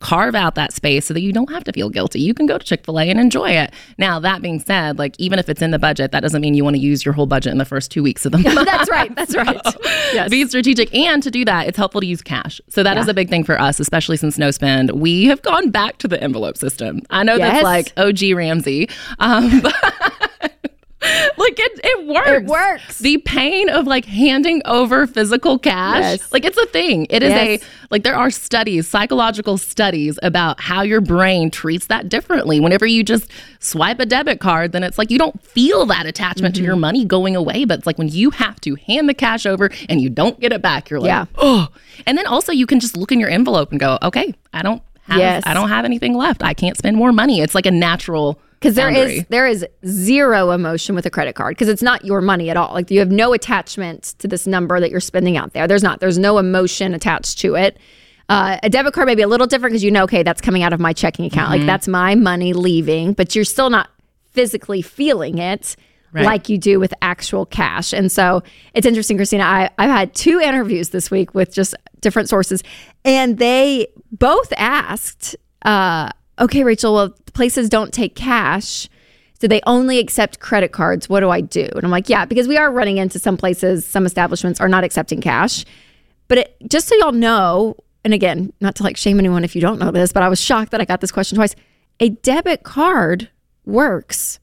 carve 0.04 0.34
out 0.34 0.54
that 0.54 0.70
space 0.72 1.06
so 1.06 1.14
that 1.14 1.22
you 1.22 1.32
don't 1.32 1.50
have 1.50 1.64
to 1.64 1.72
feel 1.72 1.88
guilty. 1.88 2.20
You 2.20 2.34
can 2.34 2.44
go 2.44 2.58
to 2.58 2.64
Chick 2.64 2.84
Fil 2.84 3.00
A 3.00 3.08
and 3.08 3.18
enjoy 3.18 3.48
it. 3.50 3.72
Now 3.96 4.20
that 4.20 4.42
being 4.42 4.60
said, 4.60 4.98
like 4.98 5.14
even 5.18 5.38
if 5.38 5.48
it's 5.48 5.62
in 5.62 5.70
the 5.70 5.78
budget, 5.78 6.12
that 6.12 6.20
doesn't 6.20 6.42
mean 6.42 6.52
you 6.52 6.62
want 6.62 6.76
to 6.76 6.80
use 6.82 7.04
your 7.06 7.14
whole 7.14 7.24
budget 7.26 7.52
in 7.52 7.58
the 7.58 7.64
first 7.64 7.90
two 7.90 8.02
weeks 8.02 8.26
of 8.26 8.32
the 8.32 8.38
month. 8.54 8.66
that's 8.66 8.90
right. 8.90 9.14
That's 9.16 9.34
right. 9.44 9.58
Yes. 10.12 10.28
Be 10.30 10.46
strategic, 10.46 10.94
and 10.94 11.22
to 11.22 11.30
do 11.30 11.44
that, 11.46 11.66
it's 11.68 11.78
helpful 11.78 12.02
to 12.02 12.06
use 12.06 12.20
cash. 12.20 12.60
So 12.68 12.82
that 12.82 12.98
is 12.98 13.08
a 13.08 13.14
big 13.14 13.30
thing 13.30 13.44
for 13.44 13.58
us, 13.58 13.80
especially 13.80 14.18
since 14.18 14.36
no 14.36 14.50
spend. 14.50 14.90
We 14.90 15.24
have 15.24 15.40
gone 15.40 15.70
back 15.70 15.96
to 15.98 16.08
the 16.08 16.22
envelope 16.22 16.58
system. 16.58 17.00
I 17.10 17.22
know 17.22 17.36
Yes. 17.36 17.62
that's 17.62 17.64
like 17.64 17.92
OG 17.96 18.34
Ramsey, 18.36 18.88
um, 19.20 19.60
but 19.62 19.74
it, 22.04 22.12
works. 22.14 22.28
It 22.28 22.44
works. 22.46 22.98
The 22.98 23.18
pain 23.18 23.68
of 23.68 23.86
like 23.86 24.04
handing 24.04 24.62
over 24.64 25.06
physical 25.06 25.58
cash, 25.58 26.00
Yes. 26.20 26.32
like 26.32 26.44
it's 26.44 26.58
a 26.58 26.66
thing. 26.66 27.06
It 27.10 27.22
is 27.22 27.30
Yes. 27.30 27.62
a 27.62 27.64
like 27.90 28.02
there 28.02 28.16
are 28.16 28.30
studies, 28.30 28.88
psychological 28.88 29.56
studies 29.58 30.18
about 30.22 30.60
how 30.60 30.82
your 30.82 31.00
brain 31.00 31.50
treats 31.50 31.86
that 31.86 32.08
differently. 32.08 32.60
Whenever 32.60 32.86
you 32.86 33.02
just 33.04 33.30
swipe 33.60 34.00
a 34.00 34.06
debit 34.06 34.40
card, 34.40 34.72
then 34.72 34.82
it's 34.82 34.98
like 34.98 35.10
you 35.10 35.18
don't 35.18 35.40
feel 35.44 35.86
that 35.86 36.06
attachment 36.06 36.54
Mm-hmm. 36.54 36.60
to 36.62 36.66
your 36.66 36.76
money 36.76 37.04
going 37.04 37.36
away. 37.36 37.64
But 37.64 37.78
it's 37.78 37.86
like 37.86 37.98
when 37.98 38.08
you 38.08 38.30
have 38.30 38.60
to 38.62 38.74
hand 38.74 39.08
the 39.08 39.14
cash 39.14 39.46
over 39.46 39.70
and 39.88 40.00
you 40.00 40.10
don't 40.10 40.38
get 40.40 40.52
it 40.52 40.60
back, 40.62 40.90
you're 40.90 41.00
like, 41.00 41.08
Yeah. 41.08 41.26
oh. 41.38 41.68
And 42.06 42.18
then 42.18 42.26
also 42.26 42.52
you 42.52 42.66
can 42.66 42.80
just 42.80 42.96
look 42.96 43.12
in 43.12 43.20
your 43.20 43.30
envelope 43.30 43.70
and 43.70 43.78
go, 43.80 43.98
okay, 44.02 44.34
I 44.52 44.62
don't 44.62 44.82
have, 45.02 45.18
Yes. 45.18 45.42
I 45.46 45.54
don't 45.54 45.68
have 45.68 45.84
anything 45.84 46.14
left. 46.14 46.42
I 46.42 46.54
can't 46.54 46.76
spend 46.76 46.96
more 46.96 47.12
money. 47.12 47.40
It's 47.40 47.54
like 47.54 47.66
a 47.66 47.70
natural 47.70 48.40
because 48.64 48.74
there 48.76 48.90
is 48.90 49.24
there 49.28 49.46
is 49.46 49.66
zero 49.86 50.50
emotion 50.50 50.94
with 50.94 51.04
a 51.06 51.10
credit 51.10 51.34
card 51.34 51.54
because 51.54 51.68
it's 51.68 51.82
not 51.82 52.04
your 52.04 52.20
money 52.20 52.48
at 52.50 52.56
all. 52.56 52.72
Like 52.72 52.90
you 52.90 52.98
have 53.00 53.10
no 53.10 53.32
attachment 53.34 54.14
to 54.20 54.26
this 54.28 54.46
number 54.46 54.80
that 54.80 54.90
you're 54.90 55.00
spending 55.00 55.36
out 55.36 55.52
there. 55.52 55.68
There's 55.68 55.82
not. 55.82 56.00
There's 56.00 56.18
no 56.18 56.38
emotion 56.38 56.94
attached 56.94 57.38
to 57.40 57.54
it. 57.56 57.78
Uh, 58.28 58.56
a 58.62 58.70
debit 58.70 58.94
card 58.94 59.06
may 59.06 59.14
be 59.14 59.20
a 59.22 59.28
little 59.28 59.46
different 59.46 59.72
because 59.72 59.84
you 59.84 59.90
know, 59.90 60.04
okay, 60.04 60.22
that's 60.22 60.40
coming 60.40 60.62
out 60.62 60.72
of 60.72 60.80
my 60.80 60.94
checking 60.94 61.26
account. 61.26 61.50
Like 61.50 61.66
that's 61.66 61.86
my 61.86 62.14
money 62.14 62.54
leaving, 62.54 63.12
but 63.12 63.34
you're 63.34 63.44
still 63.44 63.68
not 63.68 63.90
physically 64.32 64.80
feeling 64.82 65.38
it 65.38 65.76
Right. 66.12 66.24
like 66.26 66.48
you 66.48 66.58
do 66.58 66.78
with 66.78 66.94
actual 67.02 67.44
cash. 67.44 67.92
And 67.92 68.10
so 68.10 68.44
it's 68.72 68.86
interesting, 68.86 69.18
Kristina. 69.18 69.40
I, 69.40 69.68
I've 69.78 69.90
had 69.90 70.14
two 70.14 70.38
interviews 70.38 70.90
this 70.90 71.10
week 71.10 71.34
with 71.34 71.52
just 71.52 71.74
different 71.98 72.28
sources, 72.28 72.62
and 73.04 73.36
they 73.38 73.88
both 74.12 74.52
asked, 74.56 75.34
uh, 75.62 76.10
okay, 76.38 76.64
Rachel, 76.64 76.94
well, 76.94 77.10
places 77.32 77.68
don't 77.68 77.92
take 77.92 78.14
cash. 78.14 78.88
So 79.40 79.48
they 79.48 79.60
only 79.66 79.98
accept 79.98 80.40
credit 80.40 80.72
cards. 80.72 81.08
What 81.08 81.20
do 81.20 81.28
I 81.28 81.40
do? 81.40 81.68
And 81.74 81.84
I'm 81.84 81.90
like, 81.90 82.08
yeah, 82.08 82.24
because 82.24 82.48
we 82.48 82.56
are 82.56 82.70
running 82.70 82.98
into 82.98 83.18
some 83.18 83.36
places, 83.36 83.84
some 83.84 84.06
establishments 84.06 84.60
are 84.60 84.68
not 84.68 84.84
accepting 84.84 85.20
cash. 85.20 85.64
But 86.28 86.38
it, 86.38 86.56
just 86.66 86.88
so 86.88 86.94
y'all 86.96 87.12
know, 87.12 87.76
and 88.04 88.14
again, 88.14 88.52
not 88.60 88.76
to 88.76 88.82
like 88.84 88.96
shame 88.96 89.18
anyone 89.18 89.44
if 89.44 89.54
you 89.54 89.60
don't 89.60 89.78
know 89.78 89.90
this, 89.90 90.12
but 90.12 90.22
I 90.22 90.28
was 90.28 90.40
shocked 90.40 90.70
that 90.70 90.80
I 90.80 90.84
got 90.84 91.00
this 91.00 91.12
question 91.12 91.36
twice. 91.36 91.54
A 92.00 92.10
debit 92.10 92.62
card 92.62 93.28
works 93.66 94.38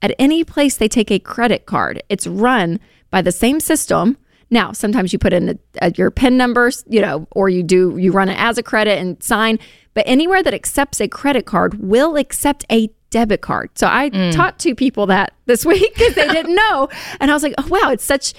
at 0.00 0.14
any 0.18 0.44
place 0.44 0.76
they 0.76 0.88
take 0.88 1.10
a 1.10 1.18
credit 1.18 1.66
card. 1.66 2.02
It's 2.08 2.26
run 2.26 2.80
by 3.10 3.22
the 3.22 3.32
same 3.32 3.60
system. 3.60 4.16
Now, 4.50 4.72
sometimes 4.72 5.12
you 5.12 5.18
put 5.18 5.32
in 5.32 5.48
a, 5.50 5.54
a- 5.86 5.92
your 5.96 6.10
PIN 6.10 6.36
numbers, 6.36 6.84
you 6.88 7.00
know, 7.00 7.26
or 7.32 7.48
you 7.48 7.62
do 7.62 7.96
you 7.98 8.10
run 8.12 8.28
it 8.28 8.38
as 8.38 8.58
a 8.58 8.62
credit 8.62 8.98
and 8.98 9.22
sign. 9.22 9.58
But 9.94 10.04
anywhere 10.06 10.42
that 10.42 10.54
accepts 10.54 11.00
a 11.00 11.08
credit 11.08 11.46
card 11.46 11.74
will 11.80 12.16
accept 12.16 12.64
a 12.70 12.90
debit 13.10 13.40
card. 13.40 13.70
So 13.76 13.86
I 13.88 14.08
taught 14.32 14.58
two 14.58 14.74
people 14.74 15.06
that 15.06 15.32
this 15.46 15.64
week 15.66 15.94
because 15.94 16.14
they 16.14 16.28
didn't 16.28 16.54
know, 16.54 16.88
and 17.20 17.30
I 17.30 17.34
was 17.34 17.42
like, 17.42 17.54
oh 17.58 17.66
wow, 17.68 17.90
it's 17.90 18.04
such, 18.04 18.34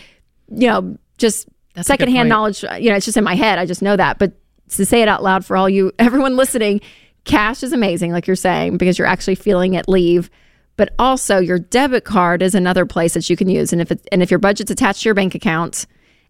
you 0.50 0.68
know, 0.68 0.98
just 1.18 1.48
That's 1.76 1.88
secondhand 1.88 2.28
knowledge. 2.30 2.64
You 2.64 2.90
know, 2.90 2.96
it's 2.96 3.06
just 3.06 3.18
in 3.18 3.24
my 3.24 3.36
head. 3.36 3.60
I 3.60 3.66
just 3.66 3.82
know 3.82 3.96
that, 3.96 4.18
but 4.20 4.34
to 4.70 4.86
say 4.86 5.02
it 5.02 5.08
out 5.10 5.24
loud 5.24 5.46
for 5.46 5.56
all 5.58 5.70
you 5.70 5.92
everyone 6.00 6.36
listening, 6.38 6.82
cash 7.26 7.64
is 7.64 7.72
amazing, 7.74 8.12
like 8.12 8.28
you're 8.28 8.36
saying, 8.36 8.78
because 8.78 8.98
you're 8.98 9.08
actually 9.08 9.36
feeling 9.36 9.74
it 9.76 9.88
leave. 9.88 10.30
But 10.78 10.94
also, 10.98 11.40
your 11.40 11.60
debit 11.60 12.06
card 12.06 12.42
is 12.42 12.56
another 12.56 12.86
place 12.86 13.14
that 13.14 13.30
you 13.30 13.36
can 13.36 13.50
use. 13.50 13.74
And 13.74 13.82
if 13.82 13.92
it, 13.92 14.08
and 14.12 14.24
if 14.24 14.32
your 14.32 14.40
budget's 14.40 14.72
attached 14.72 15.02
to 15.04 15.10
your 15.10 15.14
bank 15.14 15.36
account, 15.36 15.86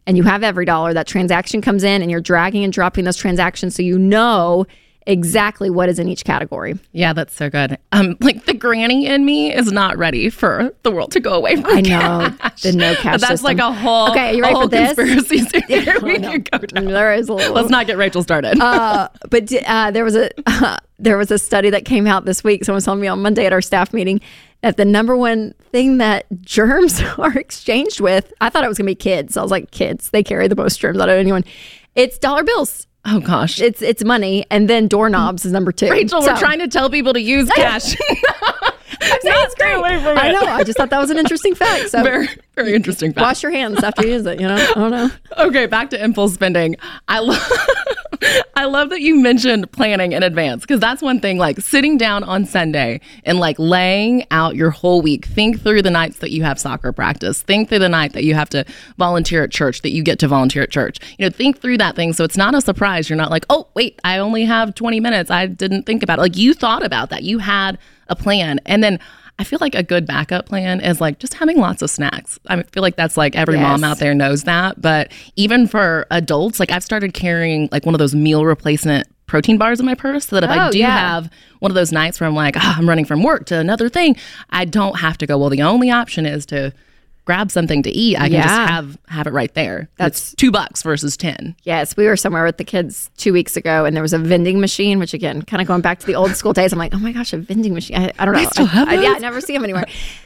and 0.07 0.17
you 0.17 0.23
have 0.23 0.43
every 0.43 0.65
dollar, 0.65 0.93
that 0.93 1.07
transaction 1.07 1.61
comes 1.61 1.83
in, 1.83 2.01
and 2.01 2.09
you're 2.11 2.21
dragging 2.21 2.63
and 2.63 2.73
dropping 2.73 3.05
those 3.05 3.17
transactions, 3.17 3.75
so 3.75 3.83
you 3.83 3.97
know 3.99 4.65
exactly 5.07 5.69
what 5.71 5.89
is 5.89 5.97
in 5.97 6.07
each 6.07 6.23
category. 6.23 6.75
Yeah, 6.91 7.11
that's 7.13 7.33
so 7.35 7.49
good. 7.49 7.77
Um, 7.91 8.17
like 8.21 8.45
the 8.45 8.53
granny 8.53 9.07
in 9.07 9.25
me 9.25 9.51
is 9.51 9.71
not 9.71 9.97
ready 9.97 10.29
for 10.29 10.71
the 10.83 10.91
world 10.91 11.11
to 11.13 11.19
go 11.19 11.33
away 11.33 11.55
from 11.55 11.65
I 11.65 11.81
know 11.81 12.29
cash. 12.39 12.61
the 12.61 12.71
no 12.75 12.93
cash. 12.93 13.19
That's 13.19 13.41
system. 13.41 13.45
like 13.45 13.57
a 13.57 13.71
whole 13.73 14.11
Okay, 14.11 14.35
you 14.35 14.43
ready 14.43 14.53
whole 14.53 14.63
for 14.63 14.69
this? 14.69 14.93
conspiracy 14.95 15.39
theory 15.67 15.99
we 16.03 16.19
could 16.19 16.51
go 16.51 16.57
down. 16.59 16.85
There 16.85 17.13
is 17.15 17.29
a 17.29 17.33
little. 17.33 17.53
Let's 17.55 17.69
not 17.69 17.87
get 17.87 17.97
Rachel 17.97 18.21
started. 18.21 18.59
uh, 18.59 19.09
but 19.31 19.51
uh, 19.65 19.89
there 19.89 20.03
was 20.03 20.15
a 20.15 20.29
there 20.99 21.17
was 21.17 21.31
a 21.31 21.39
study 21.39 21.71
that 21.71 21.83
came 21.83 22.05
out 22.05 22.25
this 22.25 22.43
week. 22.43 22.63
Someone 22.63 22.77
was 22.77 22.85
telling 22.85 23.01
me 23.01 23.07
on 23.07 23.23
Monday 23.23 23.47
at 23.47 23.53
our 23.53 23.61
staff 23.61 23.93
meeting 23.93 24.21
that 24.61 24.77
the 24.77 24.85
number 24.85 25.15
one 25.17 25.53
thing 25.71 25.97
that 25.97 26.25
germs 26.41 27.01
are 27.17 27.37
exchanged 27.37 27.99
with, 27.99 28.31
I 28.41 28.49
thought 28.49 28.63
it 28.63 28.67
was 28.67 28.77
gonna 28.77 28.85
be 28.87 28.95
kids. 28.95 29.37
I 29.37 29.41
was 29.41 29.51
like, 29.51 29.71
kids, 29.71 30.09
they 30.11 30.23
carry 30.23 30.47
the 30.47 30.55
most 30.55 30.79
germs 30.79 30.99
out 30.99 31.09
of 31.09 31.17
anyone. 31.17 31.43
It's 31.95 32.17
dollar 32.17 32.43
bills. 32.43 32.87
oh 33.05 33.19
gosh. 33.19 33.59
It's 33.59 33.81
it's 33.81 34.03
money, 34.03 34.45
and 34.51 34.69
then 34.69 34.87
doorknobs 34.87 35.45
is 35.45 35.51
number 35.51 35.71
two. 35.71 35.89
Rachel, 35.89 36.21
So- 36.21 36.33
we're 36.33 36.39
trying 36.39 36.59
to 36.59 36.67
tell 36.67 36.89
people 36.89 37.13
to 37.13 37.21
use 37.21 37.49
cash. 37.55 37.95
I'm 39.03 39.19
saying 39.21 39.35
it's 39.45 39.55
great. 39.55 39.73
I 39.73 40.31
know. 40.31 40.41
I 40.43 40.63
just 40.63 40.77
thought 40.77 40.91
that 40.91 40.99
was 40.99 41.09
an 41.09 41.17
interesting 41.17 41.55
fact. 41.55 41.89
So 41.89 42.03
very, 42.03 42.27
very 42.55 42.75
interesting 42.75 43.11
fact. 43.13 43.21
wash 43.23 43.41
your 43.43 43.51
hands 43.51 43.83
after 43.83 44.05
you 44.05 44.13
use 44.13 44.25
it. 44.27 44.39
You 44.39 44.47
know. 44.47 44.55
I 44.55 44.73
don't 44.75 44.91
know. 44.91 45.09
Okay, 45.39 45.65
back 45.65 45.89
to 45.89 46.01
impulse 46.03 46.33
spending. 46.35 46.75
I 47.07 47.19
love 47.19 47.41
I 48.55 48.65
love 48.65 48.89
that 48.89 49.01
you 49.01 49.19
mentioned 49.19 49.71
planning 49.71 50.11
in 50.11 50.23
advance 50.23 50.61
because 50.61 50.79
that's 50.79 51.01
one 51.01 51.19
thing 51.19 51.37
like 51.37 51.59
sitting 51.59 51.97
down 51.97 52.23
on 52.23 52.45
Sunday 52.45 53.01
and 53.23 53.39
like 53.39 53.57
laying 53.57 54.25
out 54.31 54.55
your 54.55 54.69
whole 54.69 55.01
week. 55.01 55.25
Think 55.25 55.61
through 55.61 55.81
the 55.81 55.89
nights 55.89 56.19
that 56.19 56.31
you 56.31 56.43
have 56.43 56.59
soccer 56.59 56.91
practice. 56.91 57.41
Think 57.41 57.69
through 57.69 57.79
the 57.79 57.89
night 57.89 58.13
that 58.13 58.23
you 58.23 58.35
have 58.35 58.49
to 58.49 58.65
volunteer 58.97 59.43
at 59.43 59.51
church, 59.51 59.81
that 59.81 59.91
you 59.91 60.03
get 60.03 60.19
to 60.19 60.27
volunteer 60.27 60.63
at 60.63 60.69
church. 60.69 60.99
You 61.17 61.25
know, 61.25 61.29
think 61.31 61.59
through 61.59 61.77
that 61.79 61.95
thing 61.95 62.13
so 62.13 62.23
it's 62.23 62.37
not 62.37 62.53
a 62.53 62.61
surprise. 62.61 63.09
You're 63.09 63.17
not 63.17 63.31
like, 63.31 63.45
"Oh, 63.49 63.67
wait, 63.73 63.99
I 64.03 64.19
only 64.19 64.45
have 64.45 64.75
20 64.75 64.99
minutes. 64.99 65.31
I 65.31 65.47
didn't 65.47 65.83
think 65.83 66.03
about 66.03 66.19
it." 66.19 66.21
Like 66.21 66.37
you 66.37 66.53
thought 66.53 66.83
about 66.83 67.09
that. 67.09 67.23
You 67.23 67.39
had 67.39 67.77
a 68.07 68.15
plan. 68.15 68.59
And 68.65 68.83
then 68.83 68.99
I 69.41 69.43
feel 69.43 69.57
like 69.59 69.73
a 69.75 69.81
good 69.83 70.05
backup 70.05 70.45
plan 70.45 70.79
is 70.81 71.01
like 71.01 71.17
just 71.19 71.33
having 71.33 71.57
lots 71.57 71.81
of 71.81 71.89
snacks. 71.89 72.39
I 72.47 72.61
feel 72.63 72.81
like 72.83 72.95
that's 72.95 73.17
like 73.17 73.35
every 73.35 73.57
mom 73.57 73.83
out 73.83 73.97
there 73.97 74.13
knows 74.13 74.43
that. 74.43 74.79
But 74.79 75.11
even 75.35 75.67
for 75.67 76.05
adults, 76.11 76.59
like 76.59 76.71
I've 76.71 76.83
started 76.83 77.13
carrying 77.15 77.67
like 77.71 77.85
one 77.85 77.95
of 77.95 77.99
those 77.99 78.13
meal 78.13 78.45
replacement 78.45 79.07
protein 79.25 79.57
bars 79.57 79.79
in 79.79 79.85
my 79.85 79.95
purse 79.95 80.27
so 80.27 80.35
that 80.35 80.43
if 80.43 80.49
I 80.49 80.67
Oh, 80.67 80.71
do 80.71 80.77
yeah. 80.77 80.91
have 80.95 81.29
one 81.59 81.71
of 81.71 81.75
those 81.75 81.91
nights 81.91 82.19
where 82.19 82.27
I'm 82.27 82.35
like, 82.35 82.55
ah, 82.57 82.75
I'm 82.77 82.87
running 82.87 83.05
from 83.05 83.23
work 83.23 83.45
to 83.47 83.57
another 83.57 83.89
thing, 83.89 84.15
I 84.51 84.65
don't 84.65 84.99
have 84.99 85.17
to 85.19 85.25
go, 85.25 85.37
well, 85.37 85.49
the 85.49 85.61
only 85.63 85.89
option 85.89 86.25
is 86.25 86.45
to 86.47 86.71
grab 87.31 87.49
something 87.49 87.81
to 87.81 87.89
eat. 87.89 88.17
I 88.17 88.23
can 88.23 88.33
Yeah. 88.33 88.43
just 88.43 88.71
have 88.71 88.97
have 89.07 89.25
it 89.27 89.31
right 89.31 89.53
there. 89.53 89.87
That's 89.95 90.35
two 90.35 90.51
bucks 90.51 90.83
versus 90.83 91.15
10. 91.15 91.55
Yes, 91.63 91.95
we 91.95 92.05
were 92.05 92.17
somewhere 92.17 92.43
with 92.43 92.57
the 92.57 92.65
kids 92.65 93.09
two 93.15 93.31
weeks 93.31 93.55
ago, 93.55 93.85
and 93.85 93.95
there 93.95 94.03
was 94.03 94.11
a 94.11 94.17
vending 94.17 94.59
machine. 94.59 94.99
Which 94.99 95.13
again, 95.13 95.41
kind 95.43 95.61
of 95.61 95.67
going 95.67 95.79
back 95.81 95.99
to 95.99 96.05
the 96.05 96.15
old 96.15 96.35
school 96.35 96.51
days. 96.51 96.73
I'm 96.73 96.79
like, 96.79 96.93
oh 96.93 96.99
my 96.99 97.13
gosh, 97.13 97.31
a 97.31 97.37
vending 97.37 97.73
machine. 97.73 97.95
I, 97.97 98.11
I 98.19 98.25
don't 98.25 98.33
know. 98.35 98.43
still 98.49 98.65
I- 98.65 98.69
have 98.69 98.89
I- 98.89 99.01
yeah, 99.01 99.13
I 99.15 99.19
never 99.19 99.39
see 99.39 99.53
them 99.53 99.63
anywhere. 99.63 99.85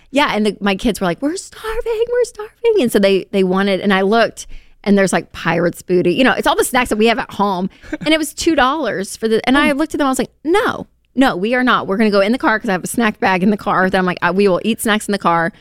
yeah, 0.09 0.31
and 0.33 0.47
the, 0.47 0.57
my 0.61 0.75
kids 0.75 0.99
were 0.99 1.05
like, 1.05 1.21
we're 1.21 1.35
starving, 1.35 2.05
we're 2.11 2.23
starving, 2.23 2.81
and 2.81 2.91
so 2.91 2.97
they 2.97 3.25
they 3.25 3.43
wanted, 3.43 3.81
and 3.81 3.93
I 3.93 4.01
looked. 4.01 4.47
And 4.87 4.95
there's 4.97 5.11
like 5.13 5.31
pirates 5.31 5.81
booty, 5.81 6.13
you 6.13 6.23
know. 6.23 6.33
It's 6.33 6.45
all 6.47 6.55
the 6.55 6.63
snacks 6.63 6.89
that 6.89 6.97
we 6.97 7.07
have 7.07 7.17
at 7.19 7.31
home, 7.33 7.69
and 8.01 8.09
it 8.09 8.17
was 8.19 8.33
two 8.35 8.53
dollars 8.55 9.15
for 9.17 9.27
the. 9.27 9.41
And 9.47 9.57
I 9.57 9.71
looked 9.71 9.95
at 9.95 9.97
them, 9.97 10.05
I 10.07 10.11
was 10.11 10.19
like, 10.19 10.29
no, 10.43 10.85
no, 11.15 11.35
we 11.35 11.55
are 11.55 11.63
not. 11.63 11.87
We're 11.87 11.97
going 11.97 12.11
to 12.11 12.15
go 12.15 12.21
in 12.21 12.31
the 12.31 12.37
car 12.37 12.59
because 12.59 12.69
I 12.69 12.73
have 12.73 12.83
a 12.83 12.87
snack 12.87 13.19
bag 13.19 13.41
in 13.41 13.49
the 13.49 13.57
car. 13.57 13.89
That 13.89 13.97
I'm 13.97 14.05
like, 14.05 14.19
uh, 14.21 14.31
we 14.35 14.47
will 14.47 14.61
eat 14.63 14.79
snacks 14.81 15.07
in 15.07 15.11
the 15.13 15.17
car. 15.17 15.51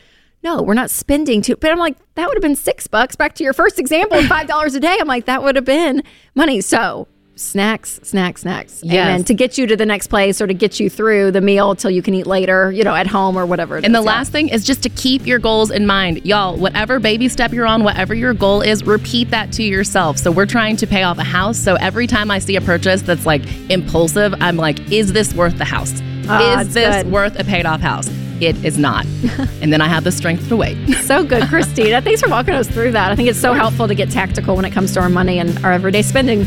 No, 0.45 0.61
we're 0.61 0.75
not 0.75 0.91
spending 0.91 1.41
two. 1.41 1.55
But 1.55 1.71
I'm 1.71 1.79
like, 1.79 1.97
that 2.13 2.27
would 2.27 2.37
have 2.37 2.43
been 2.43 2.55
six 2.55 2.85
bucks. 2.85 3.15
Back 3.15 3.33
to 3.35 3.43
your 3.43 3.51
first 3.51 3.79
example 3.79 4.21
five 4.27 4.45
dollars 4.47 4.75
a 4.75 4.79
day. 4.79 4.95
I'm 4.99 5.07
like, 5.07 5.25
that 5.25 5.41
would 5.41 5.55
have 5.55 5.65
been 5.65 6.03
money. 6.35 6.61
So 6.61 7.07
snacks, 7.33 7.99
snacks, 8.03 8.41
snacks. 8.41 8.81
Yes. 8.83 9.07
And 9.07 9.25
to 9.25 9.33
get 9.33 9.57
you 9.57 9.65
to 9.65 9.75
the 9.75 9.87
next 9.87 10.05
place 10.05 10.39
or 10.39 10.45
to 10.45 10.53
get 10.53 10.79
you 10.79 10.87
through 10.87 11.31
the 11.31 11.41
meal 11.41 11.73
till 11.73 11.89
you 11.89 12.03
can 12.03 12.13
eat 12.13 12.27
later, 12.27 12.71
you 12.71 12.83
know, 12.83 12.93
at 12.93 13.07
home 13.07 13.35
or 13.35 13.47
whatever. 13.47 13.77
And 13.77 13.85
the 13.85 13.97
is. 13.97 14.05
Yeah. 14.05 14.11
last 14.11 14.31
thing 14.31 14.49
is 14.49 14.63
just 14.63 14.83
to 14.83 14.89
keep 14.89 15.25
your 15.25 15.39
goals 15.39 15.71
in 15.71 15.87
mind. 15.87 16.23
Y'all, 16.27 16.55
whatever 16.55 16.99
baby 16.99 17.27
step 17.27 17.51
you're 17.51 17.65
on, 17.65 17.83
whatever 17.83 18.13
your 18.13 18.35
goal 18.35 18.61
is, 18.61 18.83
repeat 18.83 19.31
that 19.31 19.51
to 19.53 19.63
yourself. 19.63 20.19
So 20.19 20.31
we're 20.31 20.45
trying 20.45 20.75
to 20.77 20.85
pay 20.85 21.01
off 21.01 21.17
a 21.17 21.23
house. 21.23 21.57
So 21.57 21.73
every 21.77 22.05
time 22.05 22.29
I 22.29 22.37
see 22.37 22.55
a 22.55 22.61
purchase 22.61 23.01
that's 23.01 23.25
like 23.25 23.41
impulsive, 23.71 24.35
I'm 24.39 24.57
like, 24.57 24.91
is 24.91 25.11
this 25.11 25.33
worth 25.33 25.57
the 25.57 25.65
house? 25.65 25.91
Ah, 26.29 26.61
is 26.61 26.71
this 26.71 27.01
good. 27.01 27.11
worth 27.11 27.39
a 27.39 27.43
paid 27.43 27.65
off 27.65 27.81
house? 27.81 28.07
It 28.41 28.65
is 28.65 28.77
not. 28.77 29.05
and 29.61 29.71
then 29.71 29.79
I 29.79 29.87
have 29.87 30.03
the 30.03 30.11
strength 30.11 30.49
to 30.49 30.57
wait. 30.57 30.77
so 31.03 31.23
good, 31.23 31.43
Kristina. 31.51 32.03
Thanks 32.03 32.21
for 32.21 32.29
walking 32.29 32.53
us 32.53 32.67
through 32.67 32.91
that. 32.91 33.11
I 33.11 33.15
think 33.15 33.29
it's 33.29 33.39
so 33.39 33.53
helpful 33.53 33.87
to 33.87 33.95
get 33.95 34.11
tactical 34.11 34.57
when 34.57 34.65
it 34.65 34.71
comes 34.71 34.93
to 34.93 34.99
our 34.99 35.09
money 35.09 35.39
and 35.39 35.57
our 35.63 35.71
everyday 35.71 36.01
spending. 36.01 36.45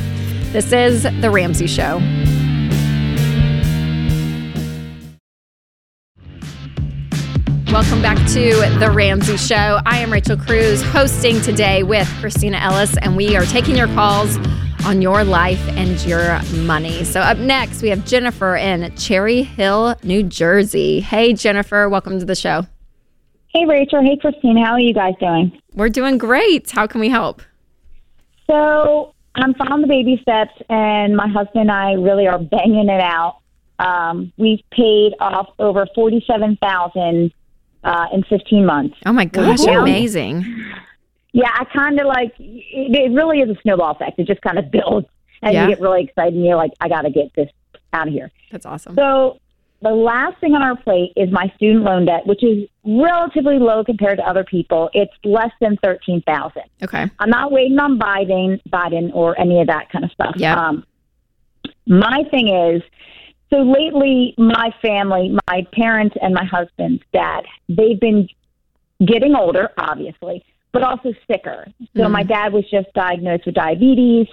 This 0.53 0.71
is 0.73 1.05
The 1.05 1.31
Ramsey 1.31 1.67
Show. 1.67 1.99
Welcome 7.73 8.03
back 8.03 8.19
to 8.33 8.79
The 8.79 8.91
Ramsey 8.91 9.37
Show. 9.39 9.81
I 9.87 9.99
am 9.99 10.13
Rachel 10.13 10.37
Cruze, 10.37 10.83
hosting 10.83 11.41
today 11.41 11.83
with 11.83 12.09
Kristina 12.21 12.61
Ellis, 12.61 12.97
and 12.99 13.17
we 13.17 13.37
are 13.37 13.45
taking 13.45 13.77
your 13.77 13.89
calls 13.89 14.37
on 14.89 15.03
your 15.03 15.23
life 15.23 15.61
and 15.77 16.03
your 16.07 16.41
money. 16.65 17.05
So, 17.05 17.21
up 17.21 17.37
next, 17.37 17.83
we 17.83 17.91
have 17.91 18.07
Jennifer 18.07 18.57
in 18.57 18.97
Cherry 18.97 19.43
Hill, 19.43 19.95
New 20.03 20.23
Jersey. 20.23 21.01
Hey, 21.01 21.35
Jennifer, 21.35 21.91
welcome 21.91 22.19
to 22.19 22.25
the 22.25 22.35
show. 22.35 22.63
Hey, 23.49 23.67
Rachel. 23.67 24.03
Hey, 24.03 24.17
Christine. 24.17 24.57
How 24.57 24.73
are 24.73 24.81
you 24.81 24.95
guys 24.95 25.13
doing? 25.21 25.61
We're 25.75 25.91
doing 25.91 26.17
great. 26.17 26.71
How 26.71 26.87
can 26.87 27.03
we 27.03 27.11
help? 27.11 27.43
So 28.47 29.13
I'm 29.35 29.53
following 29.53 29.83
the 29.83 29.89
baby 29.89 30.19
steps, 30.23 30.55
and 30.71 31.15
my 31.15 31.29
husband 31.29 31.69
and 31.69 31.71
I 31.71 31.93
really 31.93 32.27
are 32.27 32.39
banging 32.39 32.89
it 32.89 33.03
out. 33.03 33.41
Um, 33.79 34.33
we've 34.39 34.63
paid 34.73 35.13
off 35.21 35.51
over 35.59 35.87
forty-seven 35.95 36.57
thousand 36.63 37.35
uh, 37.85 38.07
in 38.11 38.23
fifteen 38.23 38.65
months. 38.65 38.97
Oh 39.05 39.13
my 39.13 39.27
gosh, 39.27 39.67
amazing. 39.67 40.47
Yeah, 41.39 41.51
I 41.55 41.65
kind 41.67 42.01
of 42.01 42.07
like 42.07 42.33
it, 42.41 42.65
it. 42.97 43.13
Really 43.13 43.39
is 43.41 43.49
a 43.49 43.61
snowball 43.63 43.93
effect. 43.93 44.19
It 44.19 44.27
just 44.27 44.43
kind 44.43 44.59
of 44.59 44.71
builds, 44.77 45.07
and 45.43 45.55
Yeah. 45.55 45.63
you 45.65 45.69
get 45.75 45.81
really 45.81 46.03
excited, 46.03 46.35
and 46.35 46.45
you're 46.45 46.57
like, 46.57 46.73
"I 46.81 46.89
got 46.89 47.03
to 47.03 47.11
get 47.11 47.33
this 47.37 47.49
out 47.93 48.09
of 48.09 48.13
here." 48.13 48.31
That's 48.51 48.67
awesome. 48.67 48.97
So 48.97 49.39
the 49.81 49.91
last 49.91 50.41
thing 50.41 50.55
on 50.57 50.63
our 50.63 50.75
plate 50.77 51.13
is 51.15 51.31
my 51.31 51.53
student 51.55 51.85
loan 51.85 52.07
debt, 52.07 52.27
which 52.27 52.43
is 52.43 52.69
relatively 52.85 53.59
low 53.61 53.85
compared 53.85 54.19
to 54.19 54.25
other 54.29 54.43
people. 54.43 54.91
It's 54.95 55.13
less 55.23 55.53
than 55.61 55.77
thirteen 55.77 56.23
thousand. 56.23 56.65
Okay. 56.83 57.07
I'm 57.21 57.31
not 57.31 57.53
waiting 57.53 57.79
on 57.79 57.99
Biden, 58.01 58.61
Biden, 58.69 59.15
or 59.15 59.39
any 59.41 59.61
of 59.61 59.69
that 59.69 59.91
kind 59.93 60.05
of 60.05 60.11
stuff. 60.11 60.35
Yeah. 60.37 60.59
Um, 60.61 60.85
my 61.87 62.25
thing 62.33 62.49
is, 62.49 62.83
so 63.51 63.59
lately, 63.63 64.35
my 64.39 64.75
family, 64.83 65.37
my 65.49 65.67
parents, 65.73 66.17
and 66.21 66.35
my 66.35 66.45
husband's 66.45 67.03
dad, 67.13 67.45
they've 67.69 67.99
been 68.01 68.29
getting 69.07 69.35
older, 69.37 69.71
obviously, 69.79 70.45
but 70.73 70.83
also 70.83 71.13
sicker. 71.31 71.67
So 71.97 72.09
my 72.09 72.23
dad 72.23 72.53
was 72.53 72.65
just 72.71 72.93
diagnosed 72.95 73.47
with 73.47 73.55
diabetes. 73.55 74.27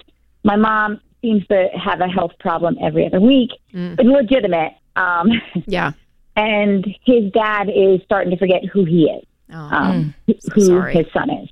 My 0.44 0.56
mom 0.56 1.00
seems 1.22 1.46
to 1.48 1.70
have 1.74 2.02
a 2.02 2.08
health 2.08 2.32
problem 2.40 2.78
every 2.82 3.06
other 3.06 3.20
week, 3.20 3.50
Mm. 3.74 3.96
but 3.96 4.06
legitimate. 4.06 4.74
Um, 4.96 5.30
Yeah. 5.68 5.92
and 6.36 6.86
his 7.06 7.32
dad 7.32 7.70
is 7.74 8.02
starting 8.04 8.32
to 8.32 8.38
forget 8.38 8.64
who 8.66 8.86
he 8.86 9.06
is, 9.06 9.26
Oh. 9.54 9.58
um, 9.58 10.14
who 10.54 10.62
sorry. 10.62 10.94
his 10.94 11.06
son 11.14 11.30
is. 11.30 11.50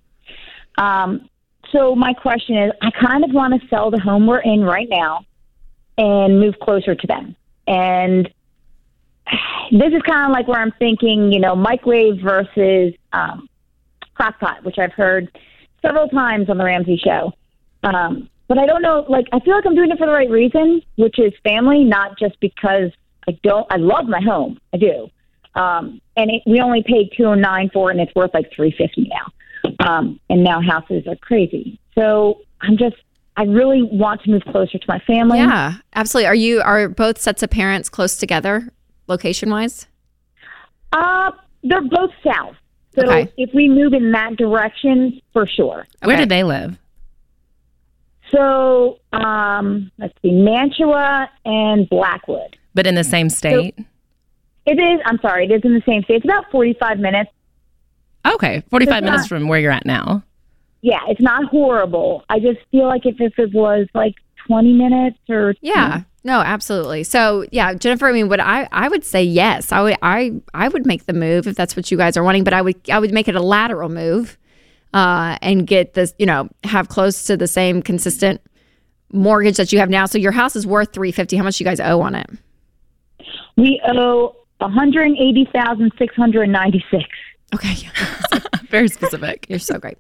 Um, 0.77 1.29
so 1.71 1.95
my 1.95 2.13
question 2.13 2.57
is, 2.57 2.71
I 2.81 2.91
kind 2.91 3.23
of 3.23 3.31
want 3.33 3.59
to 3.59 3.67
sell 3.69 3.89
the 3.89 3.99
home 3.99 4.27
we're 4.27 4.39
in 4.41 4.63
right 4.63 4.87
now 4.89 5.25
and 5.97 6.39
move 6.39 6.59
closer 6.59 6.93
to 6.93 7.07
them. 7.07 7.35
And 7.67 8.27
this 9.71 9.91
is 9.93 10.01
kind 10.03 10.25
of 10.25 10.31
like 10.31 10.47
where 10.47 10.59
I'm 10.59 10.73
thinking, 10.77 11.31
you 11.31 11.39
know, 11.39 11.55
microwave 11.55 12.19
versus 12.21 12.93
um, 13.13 13.47
crock 14.15 14.39
pot, 14.39 14.63
which 14.63 14.77
I've 14.77 14.93
heard 14.93 15.35
several 15.81 16.07
times 16.07 16.49
on 16.49 16.57
the 16.57 16.63
Ramsey 16.63 16.97
show. 16.97 17.33
Um, 17.83 18.29
but 18.47 18.57
I 18.57 18.65
don't 18.65 18.81
know, 18.81 19.05
like, 19.09 19.25
I 19.31 19.39
feel 19.39 19.55
like 19.55 19.65
I'm 19.65 19.75
doing 19.75 19.91
it 19.91 19.97
for 19.97 20.05
the 20.05 20.13
right 20.13 20.29
reason, 20.29 20.81
which 20.95 21.17
is 21.19 21.33
family, 21.43 21.83
not 21.83 22.17
just 22.19 22.39
because 22.39 22.91
I 23.27 23.37
don't, 23.43 23.65
I 23.69 23.77
love 23.77 24.07
my 24.07 24.21
home. 24.21 24.59
I 24.73 24.77
do. 24.77 25.09
Um, 25.55 26.01
and 26.17 26.31
it, 26.31 26.41
we 26.45 26.61
only 26.61 26.83
paid 26.83 27.11
two 27.15 27.25
oh 27.25 27.35
nine 27.35 27.69
for 27.71 27.89
it, 27.89 27.97
and 27.97 28.01
it's 28.01 28.15
worth 28.15 28.33
like 28.33 28.51
three 28.55 28.73
fifty 28.77 29.09
now. 29.09 29.85
Um, 29.87 30.19
and 30.29 30.43
now 30.43 30.61
houses 30.61 31.05
are 31.07 31.15
crazy. 31.15 31.79
So 31.95 32.41
I'm 32.61 32.75
just, 32.77 32.95
I 33.37 33.43
really 33.43 33.83
want 33.83 34.23
to 34.23 34.31
move 34.31 34.43
closer 34.45 34.77
to 34.77 34.85
my 34.87 34.99
family. 34.99 35.37
Yeah, 35.37 35.75
absolutely. 35.95 36.27
Are 36.27 36.35
you 36.35 36.61
are 36.61 36.89
both 36.89 37.19
sets 37.19 37.43
of 37.43 37.49
parents 37.49 37.87
close 37.87 38.17
together, 38.17 38.69
location 39.07 39.49
wise? 39.49 39.87
Uh, 40.91 41.31
they're 41.63 41.81
both 41.81 42.11
south. 42.25 42.55
So 42.95 43.01
Okay. 43.07 43.31
if 43.37 43.49
we 43.53 43.67
move 43.69 43.93
in 43.93 44.11
that 44.11 44.35
direction, 44.37 45.19
for 45.33 45.47
sure. 45.47 45.85
Where 46.03 46.15
Okay. 46.15 46.23
do 46.25 46.29
they 46.29 46.43
live? 46.43 46.77
So 48.31 48.99
um, 49.11 49.91
let's 49.99 50.13
see, 50.21 50.31
Mantua 50.31 51.29
and 51.45 51.87
Blackwood. 51.89 52.57
But 52.73 52.87
in 52.87 52.95
the 52.95 53.03
same 53.03 53.29
state? 53.29 53.75
It 54.65 54.79
is. 54.79 55.01
I'm 55.05 55.19
sorry. 55.21 55.45
It 55.45 55.51
is 55.51 55.61
in 55.63 55.73
the 55.73 55.83
same 55.85 56.03
state. 56.03 56.15
It's 56.17 56.25
about 56.25 56.49
45 56.51 56.99
minutes. 56.99 57.29
okay, 58.25 58.63
45 58.69 58.95
It's 58.97 59.03
minutes 59.05 59.21
not- 59.23 59.27
from 59.29 59.47
where 59.47 59.59
you're 59.59 59.71
at 59.71 59.85
now. 59.85 60.23
Yeah, 60.81 60.99
it's 61.07 61.21
not 61.21 61.45
horrible. 61.45 62.23
I 62.29 62.39
just 62.39 62.59
feel 62.71 62.87
like 62.87 63.05
if, 63.05 63.19
if 63.21 63.37
it 63.39 63.53
was 63.53 63.87
like 63.93 64.15
20 64.47 64.73
minutes 64.73 65.17
or 65.29 65.55
Yeah. 65.61 66.01
No, 66.23 66.39
absolutely. 66.39 67.03
So 67.03 67.45
yeah, 67.51 67.73
Jennifer, 67.73 68.07
I 68.07 68.13
mean, 68.13 68.29
what 68.29 68.39
I, 68.39 68.67
I 68.71 68.87
would 68.87 69.03
say 69.03 69.23
yes. 69.23 69.71
I 69.71 69.81
would 69.81 69.97
I 70.01 70.31
I 70.53 70.69
would 70.69 70.85
make 70.85 71.05
the 71.05 71.13
move 71.13 71.47
if 71.47 71.55
that's 71.55 71.75
what 71.75 71.91
you 71.91 71.97
guys 71.97 72.15
are 72.15 72.23
wanting, 72.23 72.43
but 72.43 72.53
I 72.53 72.61
would 72.61 72.89
I 72.89 72.99
would 72.99 73.11
make 73.11 73.27
it 73.27 73.35
a 73.35 73.41
lateral 73.41 73.89
move, 73.89 74.37
uh, 74.93 75.37
and 75.41 75.67
get 75.67 75.95
this, 75.95 76.13
you 76.17 76.25
know, 76.25 76.47
have 76.63 76.87
close 76.87 77.25
to 77.25 77.35
the 77.35 77.47
same 77.47 77.81
consistent 77.81 78.39
mortgage 79.11 79.57
that 79.57 79.73
you 79.73 79.79
have 79.79 79.89
now. 79.89 80.05
So 80.05 80.17
your 80.17 80.31
house 80.31 80.55
is 80.55 80.65
worth 80.65 80.93
three 80.93 81.11
fifty. 81.11 81.35
How 81.35 81.43
much 81.43 81.59
you 81.59 81.65
guys 81.65 81.79
owe 81.79 82.01
on 82.01 82.15
it? 82.15 82.29
we 83.55 83.81
owe 83.87 84.35
180,696. 84.59 87.03
Okay. 87.53 87.75
Very 88.69 88.87
specific. 88.87 89.45
You're 89.49 89.59
so 89.59 89.77
great. 89.77 89.97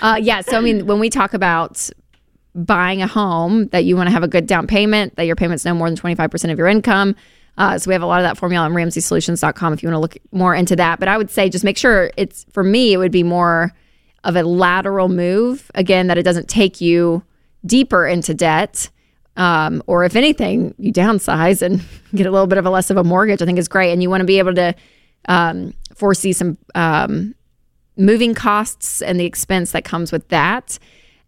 Uh, 0.00 0.18
yeah. 0.20 0.40
So, 0.40 0.56
I 0.56 0.60
mean, 0.60 0.86
when 0.86 0.98
we 0.98 1.10
talk 1.10 1.34
about 1.34 1.90
buying 2.54 3.02
a 3.02 3.06
home, 3.06 3.66
that 3.68 3.84
you 3.84 3.96
want 3.96 4.08
to 4.08 4.12
have 4.12 4.22
a 4.22 4.28
good 4.28 4.46
down 4.46 4.66
payment, 4.66 5.16
that 5.16 5.24
your 5.24 5.36
payment's 5.36 5.64
no 5.64 5.74
more 5.74 5.90
than 5.90 5.98
25% 5.98 6.52
of 6.52 6.58
your 6.58 6.68
income. 6.68 7.16
Uh, 7.56 7.78
so, 7.78 7.88
we 7.88 7.94
have 7.94 8.02
a 8.02 8.06
lot 8.06 8.20
of 8.20 8.24
that 8.24 8.36
formula 8.36 8.64
on 8.64 8.72
ramseysolutions.com 8.72 9.72
if 9.72 9.82
you 9.82 9.88
want 9.88 9.94
to 9.94 10.00
look 10.00 10.16
more 10.32 10.54
into 10.54 10.74
that. 10.76 10.98
But 10.98 11.08
I 11.08 11.16
would 11.16 11.30
say 11.30 11.48
just 11.48 11.64
make 11.64 11.78
sure 11.78 12.10
it's, 12.16 12.44
for 12.52 12.64
me, 12.64 12.92
it 12.92 12.96
would 12.96 13.12
be 13.12 13.22
more 13.22 13.72
of 14.24 14.36
a 14.36 14.42
lateral 14.42 15.08
move. 15.08 15.70
Again, 15.74 16.08
that 16.08 16.18
it 16.18 16.24
doesn't 16.24 16.48
take 16.48 16.80
you 16.80 17.22
deeper 17.64 18.06
into 18.06 18.34
debt. 18.34 18.90
Um, 19.36 19.82
or 19.86 20.04
if 20.04 20.16
anything, 20.16 20.74
you 20.78 20.92
downsize 20.92 21.60
and 21.62 21.82
get 22.14 22.26
a 22.26 22.30
little 22.30 22.46
bit 22.46 22.58
of 22.58 22.66
a 22.66 22.70
less 22.70 22.90
of 22.90 22.96
a 22.96 23.04
mortgage, 23.04 23.42
I 23.42 23.44
think 23.44 23.58
is 23.58 23.68
great. 23.68 23.92
And 23.92 24.02
you 24.02 24.10
want 24.10 24.20
to 24.20 24.26
be 24.26 24.38
able 24.38 24.54
to 24.54 24.74
um, 25.28 25.74
foresee 25.94 26.32
some 26.32 26.58
um, 26.74 27.34
moving 27.96 28.34
costs 28.34 29.02
and 29.02 29.18
the 29.18 29.24
expense 29.24 29.72
that 29.72 29.84
comes 29.84 30.12
with 30.12 30.28
that. 30.28 30.78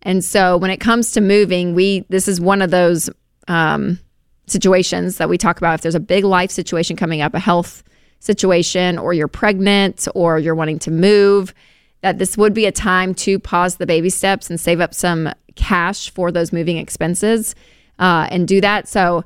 And 0.06 0.24
so 0.24 0.56
when 0.56 0.70
it 0.70 0.78
comes 0.78 1.10
to 1.12 1.20
moving, 1.20 1.74
we 1.74 2.06
this 2.08 2.28
is 2.28 2.40
one 2.40 2.62
of 2.62 2.70
those 2.70 3.10
um, 3.48 3.98
situations 4.46 5.16
that 5.18 5.28
we 5.28 5.36
talk 5.36 5.58
about. 5.58 5.74
If 5.74 5.80
there's 5.80 5.96
a 5.96 6.00
big 6.00 6.24
life 6.24 6.52
situation 6.52 6.96
coming 6.96 7.20
up, 7.20 7.34
a 7.34 7.40
health 7.40 7.82
situation, 8.20 8.98
or 8.98 9.12
you're 9.12 9.28
pregnant, 9.28 10.06
or 10.14 10.38
you're 10.38 10.54
wanting 10.54 10.78
to 10.78 10.90
move, 10.92 11.52
that 12.02 12.18
this 12.18 12.38
would 12.38 12.54
be 12.54 12.66
a 12.66 12.72
time 12.72 13.14
to 13.14 13.40
pause 13.40 13.76
the 13.76 13.86
baby 13.86 14.08
steps 14.08 14.48
and 14.48 14.60
save 14.60 14.80
up 14.80 14.94
some 14.94 15.28
cash 15.56 16.10
for 16.10 16.30
those 16.30 16.52
moving 16.52 16.76
expenses 16.76 17.56
uh, 17.98 18.28
and 18.30 18.46
do 18.46 18.60
that. 18.60 18.86
So 18.88 19.24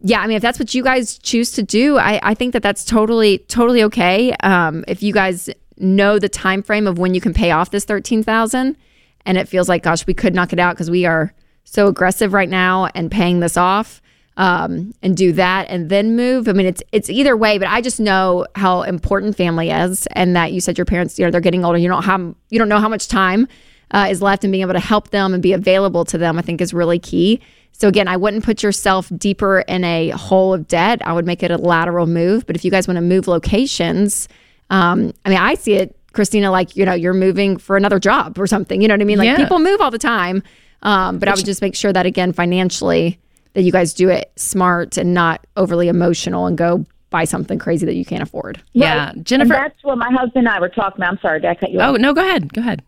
yeah, 0.00 0.20
I 0.20 0.26
mean, 0.26 0.36
if 0.36 0.42
that's 0.42 0.58
what 0.58 0.74
you 0.74 0.82
guys 0.82 1.18
choose 1.18 1.52
to 1.52 1.62
do, 1.62 1.98
I, 1.98 2.18
I 2.22 2.34
think 2.34 2.54
that 2.54 2.62
that's 2.62 2.84
totally, 2.84 3.38
totally 3.48 3.82
okay. 3.84 4.32
Um, 4.42 4.84
if 4.88 5.02
you 5.02 5.12
guys 5.12 5.50
know 5.76 6.18
the 6.18 6.28
time 6.28 6.62
frame 6.62 6.86
of 6.86 6.98
when 6.98 7.14
you 7.14 7.20
can 7.20 7.34
pay 7.34 7.50
off 7.50 7.70
this 7.70 7.84
thirteen 7.84 8.22
thousand, 8.22 8.76
and 9.24 9.38
it 9.38 9.48
feels 9.48 9.68
like, 9.68 9.82
gosh, 9.82 10.06
we 10.06 10.14
could 10.14 10.34
knock 10.34 10.52
it 10.52 10.58
out 10.58 10.74
because 10.74 10.90
we 10.90 11.04
are 11.04 11.32
so 11.64 11.86
aggressive 11.86 12.32
right 12.32 12.48
now 12.48 12.88
and 12.94 13.10
paying 13.10 13.40
this 13.40 13.56
off, 13.56 14.02
um, 14.36 14.92
and 15.02 15.16
do 15.16 15.32
that 15.32 15.66
and 15.68 15.90
then 15.90 16.16
move. 16.16 16.48
I 16.48 16.52
mean, 16.52 16.66
it's 16.66 16.82
it's 16.90 17.10
either 17.10 17.36
way, 17.36 17.58
but 17.58 17.68
I 17.68 17.80
just 17.80 18.00
know 18.00 18.46
how 18.54 18.82
important 18.82 19.36
family 19.36 19.70
is, 19.70 20.06
and 20.12 20.34
that 20.34 20.52
you 20.52 20.60
said 20.60 20.78
your 20.78 20.84
parents, 20.86 21.18
you 21.18 21.24
know, 21.24 21.30
they're 21.30 21.40
getting 21.40 21.64
older. 21.64 21.78
You 21.78 21.88
don't 21.88 22.04
have, 22.04 22.34
you 22.50 22.58
don't 22.58 22.68
know 22.68 22.80
how 22.80 22.88
much 22.88 23.08
time 23.08 23.46
uh, 23.90 24.06
is 24.10 24.22
left, 24.22 24.42
and 24.44 24.50
being 24.50 24.62
able 24.62 24.72
to 24.72 24.80
help 24.80 25.10
them 25.10 25.34
and 25.34 25.42
be 25.42 25.52
available 25.52 26.04
to 26.06 26.18
them, 26.18 26.38
I 26.38 26.42
think, 26.42 26.60
is 26.60 26.72
really 26.72 26.98
key. 26.98 27.40
So 27.72 27.88
again, 27.88 28.06
I 28.06 28.16
wouldn't 28.16 28.44
put 28.44 28.62
yourself 28.62 29.10
deeper 29.16 29.60
in 29.60 29.82
a 29.82 30.10
hole 30.10 30.54
of 30.54 30.68
debt. 30.68 31.00
I 31.06 31.12
would 31.12 31.26
make 31.26 31.42
it 31.42 31.50
a 31.50 31.56
lateral 31.56 32.06
move. 32.06 32.46
But 32.46 32.54
if 32.54 32.64
you 32.64 32.70
guys 32.70 32.86
want 32.86 32.96
to 32.96 33.02
move 33.02 33.26
locations, 33.28 34.28
um, 34.70 35.12
I 35.24 35.30
mean, 35.30 35.38
I 35.38 35.54
see 35.54 35.74
it, 35.74 35.96
Kristina, 36.12 36.50
like 36.50 36.76
you 36.76 36.84
know, 36.84 36.94
you're 36.94 37.14
moving 37.14 37.56
for 37.56 37.76
another 37.76 37.98
job 37.98 38.38
or 38.38 38.46
something. 38.46 38.80
You 38.80 38.88
know 38.88 38.94
what 38.94 39.00
I 39.02 39.04
mean? 39.04 39.18
Like 39.18 39.26
Yeah. 39.26 39.36
people 39.36 39.58
move 39.58 39.80
all 39.80 39.90
the 39.90 39.98
time. 39.98 40.42
Um, 40.82 41.18
but 41.18 41.28
I 41.28 41.34
would 41.34 41.44
just 41.44 41.62
make 41.62 41.74
sure 41.76 41.92
that 41.92 42.06
again, 42.06 42.32
financially, 42.32 43.18
that 43.54 43.62
you 43.62 43.70
guys 43.72 43.94
do 43.94 44.08
it 44.08 44.32
smart 44.36 44.96
and 44.96 45.14
not 45.14 45.46
overly 45.56 45.88
emotional 45.88 46.46
and 46.46 46.58
go 46.58 46.84
buy 47.10 47.24
something 47.24 47.58
crazy 47.58 47.86
that 47.86 47.94
you 47.94 48.04
can't 48.04 48.22
afford. 48.22 48.60
Yeah. 48.72 49.10
And 49.10 49.24
Jennifer. 49.24 49.52
that's 49.52 49.82
what 49.84 49.98
my 49.98 50.10
husband 50.10 50.46
and 50.46 50.48
I 50.48 50.58
were 50.60 50.70
talking 50.70 51.02
about. 51.02 51.12
I'm 51.12 51.18
sorry, 51.20 51.40
did 51.40 51.50
I 51.50 51.54
cut 51.54 51.70
you 51.70 51.78
off? 51.80 51.90
Oh, 51.90 51.96
no, 51.96 52.12
go 52.14 52.22
ahead. 52.26 52.52
Go 52.52 52.62
ahead. 52.62 52.82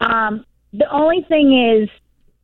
Um, 0.00 0.44
the 0.72 0.90
only 0.90 1.22
thing 1.28 1.52
is, 1.82 1.88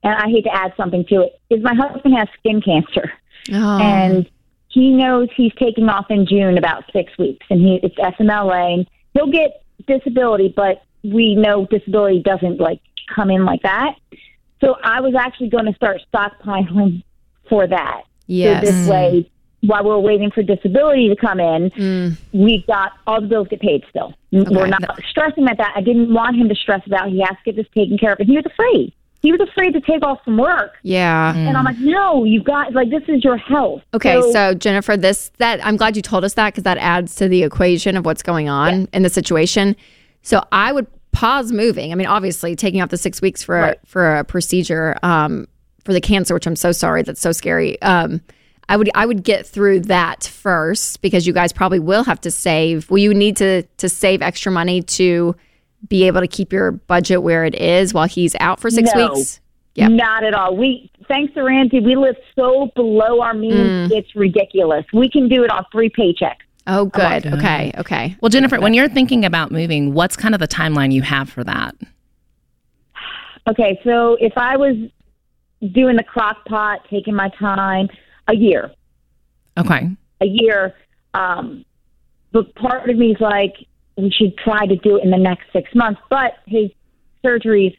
and 0.02 0.14
I 0.14 0.28
hate 0.28 0.44
to 0.44 0.54
add 0.54 0.72
something 0.76 1.04
to 1.06 1.22
it, 1.22 1.40
is 1.50 1.62
my 1.62 1.74
husband 1.74 2.14
has 2.16 2.28
skin 2.38 2.60
cancer, 2.62 3.10
Oh, 3.52 3.78
and 3.80 4.30
he 4.68 4.90
knows 4.92 5.28
he's 5.36 5.52
taking 5.58 5.88
off 5.88 6.06
in 6.10 6.26
June 6.26 6.58
about 6.58 6.84
six 6.92 7.16
weeks, 7.18 7.44
and 7.50 7.60
he 7.60 7.80
it's 7.82 7.96
FMLA, 7.96 8.74
and 8.74 8.90
he'll 9.14 9.30
get 9.30 9.62
disability, 9.98 10.52
but 10.54 10.82
we 11.02 11.34
know 11.34 11.66
disability 11.66 12.20
doesn't 12.22 12.60
like 12.60 12.80
come 13.14 13.30
in 13.30 13.44
like 13.44 13.62
that. 13.62 13.94
So 14.60 14.76
I 14.84 15.00
was 15.00 15.14
actually 15.14 15.48
going 15.48 15.66
to 15.66 15.74
start 15.74 16.00
stockpiling 16.12 17.02
for 17.48 17.66
that. 17.66 18.02
yes. 18.26 18.64
So 18.64 18.70
this 18.70 18.88
way, 18.88 19.30
while 19.62 19.84
we're 19.84 19.98
waiting 19.98 20.30
for 20.30 20.42
disability 20.42 21.08
to 21.08 21.16
come 21.16 21.40
in, 21.40 21.70
Mm. 21.70 22.16
we've 22.32 22.66
got 22.66 22.92
all 23.06 23.20
the 23.20 23.26
bills 23.26 23.48
get 23.48 23.60
paid 23.60 23.82
still. 23.90 24.14
We're 24.32 24.68
not 24.68 24.82
stressing 25.10 25.46
at 25.48 25.58
that. 25.58 25.72
I 25.76 25.80
didn't 25.82 26.12
want 26.14 26.36
him 26.36 26.48
to 26.48 26.54
stress 26.54 26.80
about 26.86 27.08
he 27.10 27.20
has 27.20 27.36
to 27.38 27.42
get 27.52 27.56
this 27.56 27.66
taken 27.74 27.98
care 27.98 28.12
of. 28.12 28.20
And 28.20 28.28
he 28.28 28.36
was 28.36 28.46
afraid. 28.46 28.92
He 29.22 29.32
was 29.32 29.40
afraid 29.40 29.72
to 29.72 29.80
take 29.80 30.02
off 30.02 30.18
from 30.24 30.38
work. 30.38 30.72
yeah. 30.82 31.34
And 31.34 31.56
I'm 31.56 31.64
like, 31.64 31.78
no, 31.78 32.24
you've 32.24 32.44
got, 32.44 32.72
like, 32.72 32.88
this 32.90 33.02
is 33.06 33.22
your 33.22 33.36
health. 33.36 33.82
Okay, 33.92 34.20
so, 34.32 34.54
Jennifer, 34.54 34.96
this 34.96 35.30
that 35.38 35.64
I'm 35.64 35.76
glad 35.76 35.94
you 35.94 36.02
told 36.02 36.24
us 36.24 36.34
that 36.34 36.52
because 36.52 36.64
that 36.64 36.78
adds 36.78 37.14
to 37.16 37.28
the 37.28 37.42
equation 37.42 37.96
of 37.96 38.06
what's 38.06 38.22
going 38.22 38.48
on 38.48 38.88
in 38.92 39.02
the 39.02 39.10
situation. 39.10 39.76
So 40.22 40.42
I 40.52 40.72
would 40.72 40.86
pause 41.12 41.52
moving. 41.52 41.92
I 41.92 41.96
mean, 41.96 42.06
obviously, 42.06 42.56
taking 42.56 42.80
off 42.80 42.88
the 42.88 42.96
six 42.96 43.20
weeks 43.20 43.42
for 43.42 43.58
a, 43.58 43.76
for 43.84 44.16
a 44.16 44.24
procedure 44.24 44.96
um, 45.02 45.46
for 45.84 45.92
the 45.92 46.00
cancer, 46.00 46.34
which 46.34 46.46
I'm 46.46 46.56
so 46.56 46.72
sorry, 46.72 47.02
that's 47.02 47.20
so 47.20 47.32
scary. 47.32 47.80
Um, 47.82 48.20
I 48.70 48.76
would 48.76 48.88
I 48.94 49.04
would 49.04 49.24
get 49.24 49.46
through 49.46 49.80
that 49.80 50.24
first 50.24 51.02
because 51.02 51.26
you 51.26 51.32
guys 51.32 51.52
probably 51.52 51.80
will 51.80 52.04
have 52.04 52.20
to 52.22 52.30
save. 52.30 52.88
Will 52.90 52.98
you 52.98 53.12
need 53.12 53.36
to 53.38 53.62
to 53.62 53.88
save 53.88 54.22
extra 54.22 54.52
money 54.52 54.80
to 54.82 55.34
be 55.88 56.06
able 56.06 56.20
to 56.20 56.28
keep 56.28 56.52
your 56.52 56.72
budget 56.72 57.22
where 57.22 57.44
it 57.44 57.54
is 57.54 57.94
while 57.94 58.06
he's 58.06 58.34
out 58.40 58.60
for 58.60 58.70
six 58.70 58.90
No. 58.94 59.12
weeks? 59.12 59.40
Yep. 59.76 59.92
Not 59.92 60.24
at 60.24 60.34
all. 60.34 60.56
We, 60.56 60.90
thanks 61.08 61.32
to 61.34 61.42
Ramsey, 61.42 61.80
we 61.80 61.94
live 61.96 62.16
so 62.34 62.70
below 62.74 63.20
our 63.22 63.34
means, 63.34 63.92
it's 63.92 64.14
ridiculous. 64.16 64.84
We 64.92 65.08
can 65.08 65.28
do 65.28 65.44
it 65.44 65.50
on 65.50 65.64
three 65.72 65.88
paychecks. 65.88 66.34
Oh, 66.66 66.86
good. 66.86 67.26
Okay. 67.26 67.72
Okay. 67.78 68.16
Well, 68.20 68.28
Jennifer, 68.28 68.60
when 68.60 68.74
you're 68.74 68.88
thinking 68.88 69.24
about 69.24 69.50
moving, 69.52 69.94
what's 69.94 70.16
kind 70.16 70.34
of 70.34 70.40
the 70.40 70.48
timeline 70.48 70.92
you 70.92 71.02
have 71.02 71.30
for 71.30 71.44
that? 71.44 71.74
Okay, 73.48 73.80
so 73.84 74.16
if 74.20 74.32
I 74.36 74.56
was 74.56 74.76
doing 75.72 75.96
the 75.96 76.04
crock 76.04 76.44
pot, 76.44 76.80
taking 76.90 77.14
my 77.14 77.28
time, 77.38 77.88
a 78.28 78.34
year. 78.36 78.70
Okay. 79.58 79.88
a 80.20 80.26
year. 80.26 80.74
Um, 81.14 81.64
but 82.32 82.54
part 82.54 82.88
of 82.90 82.96
me 82.96 83.12
is 83.12 83.20
like, 83.20 83.54
we 84.00 84.10
should 84.10 84.36
try 84.38 84.66
to 84.66 84.76
do 84.76 84.96
it 84.96 85.04
in 85.04 85.10
the 85.10 85.18
next 85.18 85.44
six 85.52 85.74
months. 85.74 86.00
But 86.08 86.34
his 86.46 86.70
surgeries 87.24 87.76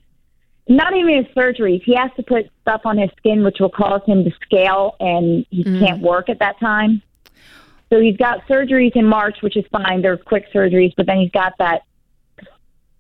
not 0.68 0.96
even 0.96 1.24
his 1.24 1.36
surgeries. 1.36 1.84
He 1.84 1.96
has 1.96 2.12
to 2.16 2.24
put 2.24 2.50
stuff 2.62 2.82
on 2.86 2.98
his 2.98 3.10
skin, 3.18 3.44
which 3.44 3.58
will 3.60 3.70
cause 3.70 4.02
him 4.06 4.24
to 4.24 4.32
scale, 4.42 4.96
and 5.00 5.46
he 5.50 5.64
mm. 5.64 5.80
can't 5.80 6.02
work 6.02 6.30
at 6.30 6.40
that 6.40 6.60
time. 6.60 7.02
So 7.90 8.00
he's 8.00 8.16
got 8.16 8.48
surgeries 8.48 8.96
in 8.96 9.06
March, 9.06 9.38
which 9.42 9.58
is 9.58 9.66
fine. 9.72 10.02
They're 10.02 10.18
quick 10.18 10.46
surgeries, 10.54 10.94
but 10.96 11.08
then 11.08 11.18
he's 11.18 11.32
got 11.32 11.54
that 11.60 11.82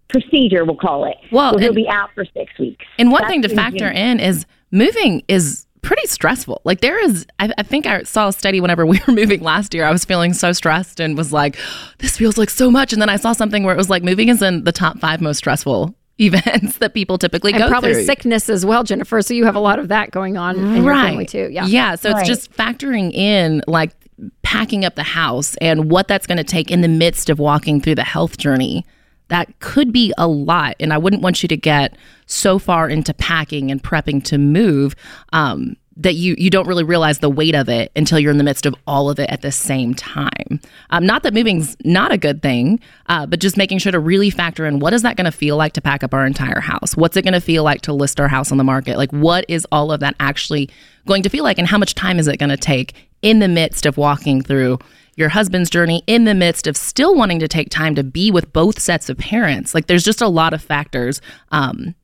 procedure, 0.09 0.65
we'll 0.65 0.75
call 0.75 1.05
it. 1.05 1.15
Well, 1.31 1.53
so 1.53 1.59
he'll 1.59 1.69
and- 1.69 1.75
be 1.75 1.87
out 1.87 2.09
for 2.13 2.25
six 2.25 2.57
weeks. 2.59 2.85
And 2.97 3.11
one 3.11 3.21
That's 3.21 3.31
thing 3.31 3.41
to 3.43 3.49
factor 3.49 3.89
in 3.89 4.19
is 4.19 4.45
moving 4.71 5.23
is 5.29 5.65
pretty 5.81 6.05
stressful. 6.07 6.61
Like 6.63 6.81
there 6.81 6.99
is, 7.03 7.25
I, 7.39 7.51
I 7.57 7.63
think 7.63 7.85
I 7.85 8.03
saw 8.03 8.27
a 8.27 8.33
study 8.33 8.61
whenever 8.61 8.85
we 8.85 8.99
were 9.07 9.13
moving 9.13 9.41
last 9.41 9.73
year. 9.73 9.85
I 9.85 9.91
was 9.91 10.05
feeling 10.05 10.33
so 10.33 10.51
stressed 10.53 10.99
and 10.99 11.17
was 11.17 11.33
like, 11.33 11.57
this 11.99 12.17
feels 12.17 12.37
like 12.37 12.49
so 12.49 12.69
much. 12.71 12.93
And 12.93 13.01
then 13.01 13.09
I 13.09 13.15
saw 13.15 13.33
something 13.33 13.63
where 13.63 13.73
it 13.73 13.77
was 13.77 13.89
like 13.89 14.03
moving 14.03 14.29
is 14.29 14.41
in 14.41 14.63
the 14.63 14.71
top 14.71 14.99
five 14.99 15.21
most 15.21 15.37
stressful 15.39 15.95
events 16.19 16.77
that 16.77 16.93
people 16.93 17.17
typically 17.17 17.51
And 17.53 17.59
go 17.61 17.67
probably 17.67 17.93
through. 17.93 18.03
sickness 18.05 18.47
as 18.49 18.65
well, 18.65 18.83
Jennifer. 18.83 19.21
So 19.23 19.33
you 19.33 19.45
have 19.45 19.55
a 19.55 19.59
lot 19.59 19.79
of 19.79 19.87
that 19.87 20.11
going 20.11 20.37
on 20.37 20.55
in 20.57 20.83
your 20.83 20.93
family 20.93 21.25
too. 21.25 21.49
Yeah. 21.51 21.65
Yeah. 21.65 21.95
So 21.95 22.11
Right. 22.11 22.19
it's 22.19 22.27
just 22.27 22.51
factoring 22.53 23.11
in 23.13 23.63
like 23.67 23.91
packing 24.43 24.85
up 24.85 24.93
the 24.95 25.01
house 25.03 25.55
and 25.61 25.89
what 25.89 26.07
that's 26.07 26.27
going 26.27 26.37
to 26.37 26.43
take 26.43 26.69
in 26.69 26.81
the 26.81 26.87
midst 26.87 27.29
of 27.31 27.39
walking 27.39 27.81
through 27.81 27.95
the 27.95 28.03
health 28.03 28.37
journey. 28.37 28.85
That 29.31 29.57
could 29.59 29.93
be 29.93 30.13
a 30.17 30.27
lot. 30.27 30.75
And 30.81 30.91
I 30.91 30.97
wouldn't 30.97 31.21
want 31.21 31.41
you 31.41 31.47
to 31.47 31.55
get 31.55 31.95
so 32.25 32.59
far 32.59 32.89
into 32.89 33.13
packing 33.13 33.71
and 33.71 33.81
prepping 33.81 34.21
to 34.25 34.37
move 34.37 34.93
um, 35.31 35.77
that 35.95 36.15
you, 36.15 36.35
you 36.37 36.49
don't 36.49 36.67
really 36.67 36.83
realize 36.83 37.19
the 37.19 37.29
weight 37.29 37.55
of 37.55 37.69
it 37.69 37.93
until 37.95 38.19
you're 38.19 38.31
in 38.31 38.37
the 38.37 38.43
midst 38.43 38.65
of 38.65 38.75
all 38.87 39.09
of 39.09 39.19
it 39.19 39.29
at 39.29 39.41
the 39.41 39.51
same 39.51 39.93
time. 39.93 40.59
Um, 40.89 41.05
not 41.05 41.23
that 41.23 41.33
moving's 41.33 41.77
not 41.85 42.11
a 42.11 42.17
good 42.17 42.41
thing, 42.41 42.81
uh, 43.07 43.25
but 43.25 43.39
just 43.39 43.55
making 43.55 43.77
sure 43.77 43.93
to 43.93 44.01
really 44.01 44.29
factor 44.29 44.65
in 44.65 44.79
what 44.79 44.91
is 44.91 45.01
that 45.03 45.15
going 45.15 45.23
to 45.25 45.31
feel 45.31 45.55
like 45.55 45.71
to 45.73 45.81
pack 45.81 46.03
up 46.03 46.13
our 46.13 46.25
entire 46.25 46.59
house? 46.59 46.97
What's 46.97 47.15
it 47.15 47.21
going 47.21 47.33
to 47.33 47.39
feel 47.39 47.63
like 47.63 47.79
to 47.83 47.93
list 47.93 48.19
our 48.19 48.27
house 48.27 48.51
on 48.51 48.57
the 48.57 48.65
market? 48.65 48.97
Like, 48.97 49.11
what 49.11 49.45
is 49.47 49.65
all 49.71 49.93
of 49.93 50.01
that 50.01 50.13
actually 50.19 50.69
going 51.07 51.23
to 51.23 51.29
feel 51.29 51.45
like? 51.45 51.57
And 51.57 51.69
how 51.69 51.77
much 51.77 51.95
time 51.95 52.19
is 52.19 52.27
it 52.27 52.37
going 52.37 52.49
to 52.49 52.57
take 52.57 53.07
in 53.21 53.39
the 53.39 53.47
midst 53.47 53.85
of 53.85 53.95
walking 53.95 54.41
through 54.41 54.77
your 55.15 55.29
husband's 55.29 55.69
journey, 55.69 56.03
in 56.07 56.23
the 56.25 56.33
midst 56.33 56.67
of 56.67 56.77
still 56.77 57.15
wanting 57.15 57.39
to 57.39 57.47
take 57.47 57.69
time 57.69 57.95
to 57.95 58.03
be 58.03 58.31
with 58.31 58.51
both 58.53 58.79
sets 58.79 59.09
of 59.09 59.17
parents? 59.17 59.73
Like, 59.75 59.87
there's 59.87 60.03
just 60.03 60.21
a 60.21 60.27
lot 60.27 60.53
of 60.53 60.61
factors. 60.61 61.21
Um, 61.51 61.95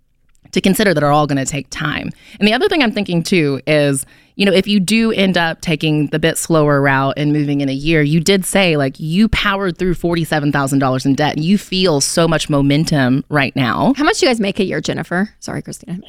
to 0.52 0.62
consider 0.62 0.94
that 0.94 1.04
are 1.04 1.12
all 1.12 1.28
going 1.28 1.38
to 1.38 1.46
take 1.46 1.70
time. 1.70 2.10
And 2.40 2.48
the 2.48 2.54
other 2.54 2.70
thing 2.70 2.82
I'm 2.82 2.92
thinking 2.92 3.22
too 3.22 3.60
is, 3.68 4.06
you 4.36 4.46
know, 4.46 4.54
if 4.54 4.66
you 4.66 4.80
do 4.80 5.12
end 5.12 5.38
up 5.38 5.62
taking 5.62 6.08
the 6.08 6.20
bit 6.20 6.38
slower 6.38 6.82
route 6.82 7.16
and 7.18 7.34
moving 7.34 7.62
in 7.62 7.70
a 7.70 7.74
year, 7.74 8.02
you 8.02 8.20
did 8.20 8.46
say 8.46 8.78
like 8.78 9.00
you 9.00 9.28
powered 9.30 9.78
through 9.78 9.96
$47,000 9.96 11.06
in 11.06 11.16
debt. 11.16 11.38
You 11.38 11.58
feel 11.58 12.02
so 12.02 12.28
much 12.28 12.50
momentum 12.50 13.26
right 13.30 13.56
now. 13.56 13.94
How 13.98 14.04
much 14.04 14.20
do 14.20 14.26
you 14.26 14.30
guys 14.30 14.40
make 14.40 14.60
a 14.60 14.64
year, 14.64 14.80
Jennifer? 14.80 15.30
Sorry, 15.40 15.62
Kristina. 15.62 16.02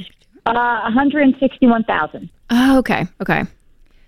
Uh, 0.46 0.90
161000 0.94 2.30
Oh, 2.50 2.78
okay. 2.78 3.06
Okay. 3.20 3.44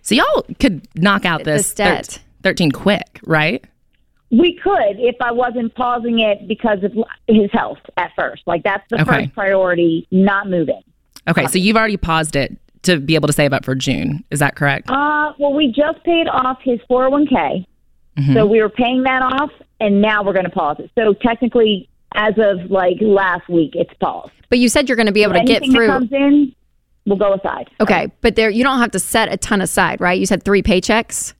So 0.03 0.14
y'all 0.14 0.47
could 0.59 0.86
knock 0.95 1.24
out 1.24 1.45
this, 1.45 1.68
This 1.68 1.74
debt. 1.74 2.20
13 2.43 2.70
quick, 2.72 3.20
right? 3.26 3.64
We 4.30 4.55
could 4.62 4.97
if 4.99 5.16
I 5.20 5.32
wasn't 5.32 5.74
pausing 5.74 6.20
it 6.20 6.47
because 6.47 6.78
of 6.84 6.93
his 7.26 7.51
health 7.53 7.78
at 7.97 8.12
first. 8.16 8.43
Like 8.47 8.62
that's 8.62 8.84
the 8.88 9.01
Okay. 9.03 9.24
first 9.24 9.34
priority, 9.34 10.07
not 10.11 10.49
moving. 10.49 10.82
Okay, 11.28 11.47
so 11.47 11.59
you've 11.59 11.76
already 11.76 11.97
paused 11.97 12.36
it 12.36 12.57
to 12.82 12.99
be 12.99 13.14
able 13.14 13.26
to 13.26 13.32
save 13.32 13.53
up 13.53 13.64
for 13.64 13.74
June. 13.74 14.24
Is 14.30 14.38
that 14.38 14.55
correct? 14.57 14.88
Uh, 14.91 15.32
well, 15.38 15.53
we 15.53 15.66
just 15.68 16.03
paid 16.05 16.28
off 16.28 16.59
his 16.62 16.78
401k. 16.91 17.66
So 18.34 18.45
we 18.45 18.61
were 18.61 18.68
paying 18.68 19.03
that 19.05 19.22
off, 19.22 19.51
and 19.80 20.03
now 20.03 20.22
we're 20.22 20.34
going 20.34 20.45
to 20.45 20.51
pause 20.51 20.76
it. 20.78 20.91
So 20.95 21.14
technically, 21.14 21.88
as 22.14 22.34
of 22.36 22.70
like 22.70 22.99
last 23.01 23.49
week, 23.49 23.70
it's 23.74 23.93
paused. 23.99 24.32
But 24.51 24.59
you 24.59 24.68
said 24.68 24.88
you're 24.91 24.97
going 24.97 25.07
to 25.07 25.12
be 25.12 25.22
able 25.22 25.32
to 25.34 25.45
get 25.45 25.64
through. 25.64 25.86
that 25.86 25.93
comes 25.93 26.12
in, 26.12 26.55
we'll 27.07 27.16
go 27.16 27.32
aside. 27.32 27.70
Okay, 27.80 28.12
but 28.20 28.36
there 28.36 28.51
you 28.51 28.62
don't 28.62 28.78
have 28.78 28.91
to 28.91 28.99
set 28.99 29.32
a 29.32 29.38
ton 29.38 29.62
aside, 29.62 30.03
right? 30.03 30.18
You 30.20 30.26
said 30.26 30.43
three 30.43 30.62
paychecks. 30.62 31.32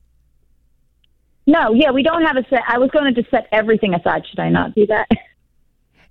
No, 1.47 1.73
yeah, 1.73 1.91
we 1.91 2.03
don't 2.03 2.23
have 2.23 2.37
a 2.37 2.45
set. 2.49 2.61
I 2.67 2.77
was 2.77 2.89
going 2.91 3.13
to 3.13 3.19
just 3.19 3.31
set 3.31 3.47
everything 3.51 3.93
aside. 3.93 4.23
Should 4.29 4.39
I 4.39 4.49
not 4.49 4.75
do 4.75 4.85
that? 4.87 5.07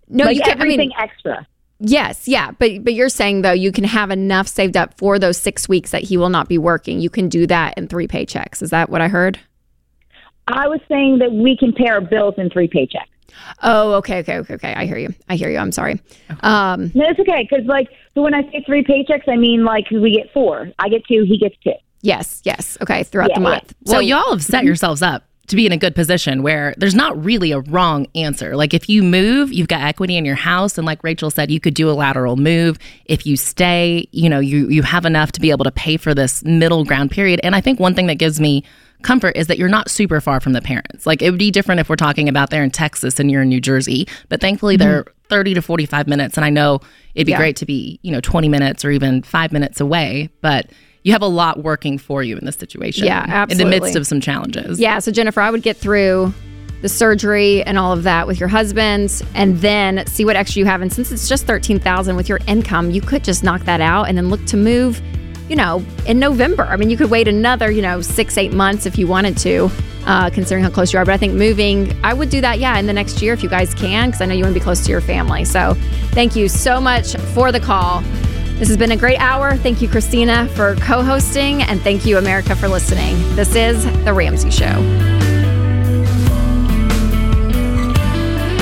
No, 0.08 0.24
like 0.24 0.36
you 0.36 0.42
can. 0.42 0.58
I 0.58 0.62
everything 0.62 0.88
mean, 0.88 0.92
extra. 0.98 1.46
yes, 1.78 2.26
yeah, 2.26 2.50
but 2.50 2.82
but 2.82 2.94
you're 2.94 3.08
saying 3.08 3.42
though 3.42 3.52
you 3.52 3.70
can 3.70 3.84
have 3.84 4.10
enough 4.10 4.48
saved 4.48 4.76
up 4.76 4.98
for 4.98 5.20
those 5.20 5.36
six 5.36 5.68
weeks 5.68 5.92
that 5.92 6.02
he 6.02 6.16
will 6.16 6.30
not 6.30 6.48
be 6.48 6.58
working. 6.58 7.00
You 7.00 7.10
can 7.10 7.28
do 7.28 7.46
that 7.46 7.78
in 7.78 7.86
three 7.86 8.08
paychecks. 8.08 8.60
Is 8.60 8.70
that 8.70 8.90
what 8.90 9.00
I 9.00 9.06
heard? 9.08 9.38
I 10.48 10.66
was 10.66 10.80
saying 10.88 11.18
that 11.20 11.30
we 11.30 11.56
can 11.56 11.72
pay 11.72 11.88
our 11.88 12.00
bills 12.00 12.34
in 12.38 12.50
three 12.50 12.66
paychecks. 12.66 13.06
Oh, 13.62 13.92
okay, 13.94 14.18
okay, 14.18 14.38
okay, 14.38 14.54
okay. 14.54 14.74
I 14.74 14.84
hear 14.84 14.98
you. 14.98 15.14
I 15.28 15.36
hear 15.36 15.48
you. 15.48 15.58
I'm 15.58 15.70
sorry. 15.70 16.00
Um, 16.40 16.90
No, 16.92 17.04
it's 17.06 17.20
okay 17.20 17.46
because 17.48 17.64
like 17.66 17.88
so 18.14 18.22
when 18.22 18.34
I 18.34 18.42
say 18.50 18.64
three 18.66 18.82
paychecks, 18.82 19.28
I 19.28 19.36
mean 19.36 19.64
like 19.64 19.88
we 19.92 20.10
get 20.16 20.32
four. 20.32 20.72
I 20.80 20.88
get 20.88 21.04
two, 21.06 21.22
he 21.24 21.38
gets 21.38 21.54
two. 21.62 21.70
Yes, 22.02 22.40
yes. 22.44 22.78
Okay, 22.80 23.04
throughout 23.04 23.30
Yeah, 23.30 23.36
the 23.38 23.42
yeah. 23.42 23.48
month. 23.48 23.74
Well, 23.84 24.02
y'all 24.02 24.30
have 24.30 24.42
set 24.42 24.58
mm-hmm. 24.58 24.66
yourselves 24.66 25.02
up 25.02 25.24
to 25.50 25.56
be 25.56 25.66
in 25.66 25.72
a 25.72 25.76
good 25.76 25.96
position 25.96 26.44
where 26.44 26.74
there's 26.76 26.94
not 26.94 27.22
really 27.24 27.50
a 27.50 27.58
wrong 27.60 28.06
answer. 28.14 28.54
Like 28.54 28.72
if 28.72 28.88
you 28.88 29.02
move, 29.02 29.52
you've 29.52 29.66
got 29.66 29.82
equity 29.82 30.16
in 30.16 30.24
your 30.24 30.36
house 30.36 30.78
and 30.78 30.86
like 30.86 31.02
Rachel 31.02 31.28
said, 31.28 31.50
you 31.50 31.58
could 31.58 31.74
do 31.74 31.90
a 31.90 31.92
lateral 31.92 32.36
move. 32.36 32.78
If 33.06 33.26
you 33.26 33.36
stay, 33.36 34.06
you 34.12 34.28
know, 34.28 34.38
you 34.38 34.68
you 34.68 34.82
have 34.82 35.04
enough 35.04 35.32
to 35.32 35.40
be 35.40 35.50
able 35.50 35.64
to 35.64 35.72
pay 35.72 35.96
for 35.96 36.14
this 36.14 36.44
middle 36.44 36.84
ground 36.84 37.10
period. 37.10 37.40
And 37.42 37.56
I 37.56 37.60
think 37.60 37.80
one 37.80 37.96
thing 37.96 38.06
that 38.06 38.14
gives 38.14 38.38
me 38.38 38.62
comfort 39.02 39.36
is 39.36 39.48
that 39.48 39.58
you're 39.58 39.68
not 39.68 39.90
super 39.90 40.20
far 40.20 40.40
from 40.40 40.52
the 40.52 40.62
parents. 40.62 41.04
Like 41.04 41.20
it 41.20 41.30
would 41.30 41.38
be 41.38 41.50
different 41.50 41.80
if 41.80 41.88
we're 41.88 41.96
talking 41.96 42.28
about 42.28 42.50
they're 42.50 42.62
in 42.62 42.70
Texas 42.70 43.18
and 43.18 43.28
you're 43.28 43.42
in 43.42 43.48
New 43.48 43.60
Jersey, 43.60 44.06
but 44.28 44.40
thankfully 44.40 44.76
mm-hmm. 44.76 44.88
they're 44.88 45.04
30 45.30 45.54
to 45.54 45.62
45 45.62 46.06
minutes 46.06 46.36
and 46.36 46.44
I 46.44 46.50
know 46.50 46.80
it'd 47.16 47.26
be 47.26 47.32
Yeah. 47.32 47.38
great 47.38 47.56
to 47.56 47.66
be, 47.66 47.98
you 48.02 48.12
know, 48.12 48.20
20 48.20 48.48
minutes 48.48 48.84
or 48.84 48.92
even 48.92 49.22
5 49.22 49.52
minutes 49.52 49.80
away, 49.80 50.30
but 50.42 50.70
you 51.02 51.12
have 51.12 51.22
a 51.22 51.26
lot 51.26 51.62
working 51.62 51.98
for 51.98 52.22
you 52.22 52.36
in 52.36 52.44
this 52.44 52.56
situation. 52.56 53.06
Yeah, 53.06 53.24
absolutely. 53.26 53.62
In 53.62 53.80
the 53.80 53.84
midst 53.86 53.96
of 53.96 54.06
some 54.06 54.20
challenges. 54.20 54.78
Yeah, 54.78 54.98
so 54.98 55.10
Jennifer, 55.10 55.40
I 55.40 55.50
would 55.50 55.62
get 55.62 55.76
through 55.76 56.32
the 56.82 56.88
surgery 56.88 57.62
and 57.64 57.78
all 57.78 57.92
of 57.92 58.04
that 58.04 58.26
with 58.26 58.40
your 58.40 58.48
husband 58.48 59.22
and 59.34 59.58
then 59.58 60.06
see 60.06 60.24
what 60.24 60.36
extra 60.36 60.60
you 60.60 60.64
have 60.64 60.80
and 60.80 60.90
since 60.90 61.12
it's 61.12 61.28
just 61.28 61.46
13,000 61.46 62.16
with 62.16 62.28
your 62.28 62.38
income, 62.46 62.90
you 62.90 63.02
could 63.02 63.22
just 63.22 63.44
knock 63.44 63.62
that 63.64 63.80
out 63.80 64.04
and 64.04 64.16
then 64.16 64.30
look 64.30 64.42
to 64.46 64.56
move, 64.56 65.00
you 65.48 65.56
know, 65.56 65.84
in 66.06 66.18
November. 66.18 66.64
I 66.64 66.76
mean, 66.76 66.88
you 66.88 66.96
could 66.96 67.10
wait 67.10 67.28
another, 67.28 67.70
you 67.70 67.82
know, 67.82 67.98
6-8 67.98 68.52
months 68.52 68.86
if 68.86 68.98
you 68.98 69.06
wanted 69.06 69.36
to. 69.38 69.70
Uh, 70.06 70.30
considering 70.30 70.64
how 70.64 70.70
close 70.70 70.94
you 70.94 70.98
are, 70.98 71.04
but 71.04 71.12
I 71.12 71.18
think 71.18 71.34
moving, 71.34 71.94
I 72.02 72.14
would 72.14 72.30
do 72.30 72.40
that, 72.40 72.58
yeah, 72.58 72.78
in 72.78 72.86
the 72.86 72.92
next 72.92 73.20
year 73.20 73.34
if 73.34 73.42
you 73.42 73.50
guys 73.50 73.74
can, 73.74 74.08
because 74.08 74.22
I 74.22 74.24
know 74.24 74.32
you 74.32 74.42
want 74.44 74.54
to 74.54 74.58
be 74.58 74.64
close 74.64 74.82
to 74.86 74.90
your 74.90 75.02
family. 75.02 75.44
So, 75.44 75.74
thank 76.12 76.34
you 76.34 76.48
so 76.48 76.80
much 76.80 77.16
for 77.34 77.52
the 77.52 77.60
call. 77.60 78.02
This 78.60 78.68
has 78.68 78.76
been 78.76 78.92
a 78.92 78.96
great 78.96 79.18
hour. 79.18 79.56
Thank 79.56 79.80
you, 79.80 79.88
Kristina, 79.88 80.46
for 80.50 80.76
co 80.76 81.02
hosting, 81.02 81.62
and 81.62 81.80
thank 81.80 82.04
you, 82.04 82.18
America, 82.18 82.54
for 82.54 82.68
listening. 82.68 83.16
This 83.34 83.54
is 83.54 83.82
The 84.04 84.12
Ramsey 84.12 84.50
Show. 84.50 84.74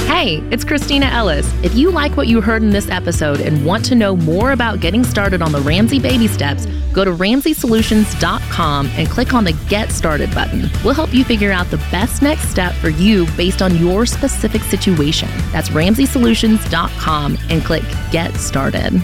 Hey, 0.07 0.37
it's 0.53 0.65
Kristina 0.65 1.11
Ellis. 1.11 1.53
If 1.65 1.75
you 1.75 1.91
like 1.91 2.17
what 2.17 2.29
you 2.29 2.41
heard 2.41 2.63
in 2.63 2.71
this 2.71 2.89
episode 2.89 3.41
and 3.41 3.67
want 3.67 3.85
to 3.87 3.97
know 3.97 4.15
more 4.15 4.53
about 4.53 4.79
getting 4.79 5.03
started 5.03 5.43
on 5.43 5.51
the 5.51 5.61
Ramsey 5.63 5.99
baby 5.99 6.29
steps, 6.29 6.67
go 6.93 7.05
to 7.05 7.11
ramseysolutions.com 7.11 8.91
and 8.95 9.09
click 9.09 9.35
on 9.35 9.43
the 9.43 9.53
Get 9.69 9.91
Started 9.91 10.33
button. 10.33 10.71
We'll 10.85 10.95
help 10.95 11.13
you 11.13 11.25
figure 11.25 11.51
out 11.51 11.69
the 11.73 11.79
best 11.91 12.23
next 12.23 12.51
step 12.51 12.73
for 12.75 12.89
you 12.89 13.27
based 13.37 13.63
on 13.63 13.77
your 13.79 14.07
specific 14.07 14.63
situation. 14.63 15.29
That's 15.51 15.71
ramseysolutions.com 15.71 17.39
and 17.51 17.65
click 17.65 17.83
Get 18.13 18.37
Started. 18.37 19.03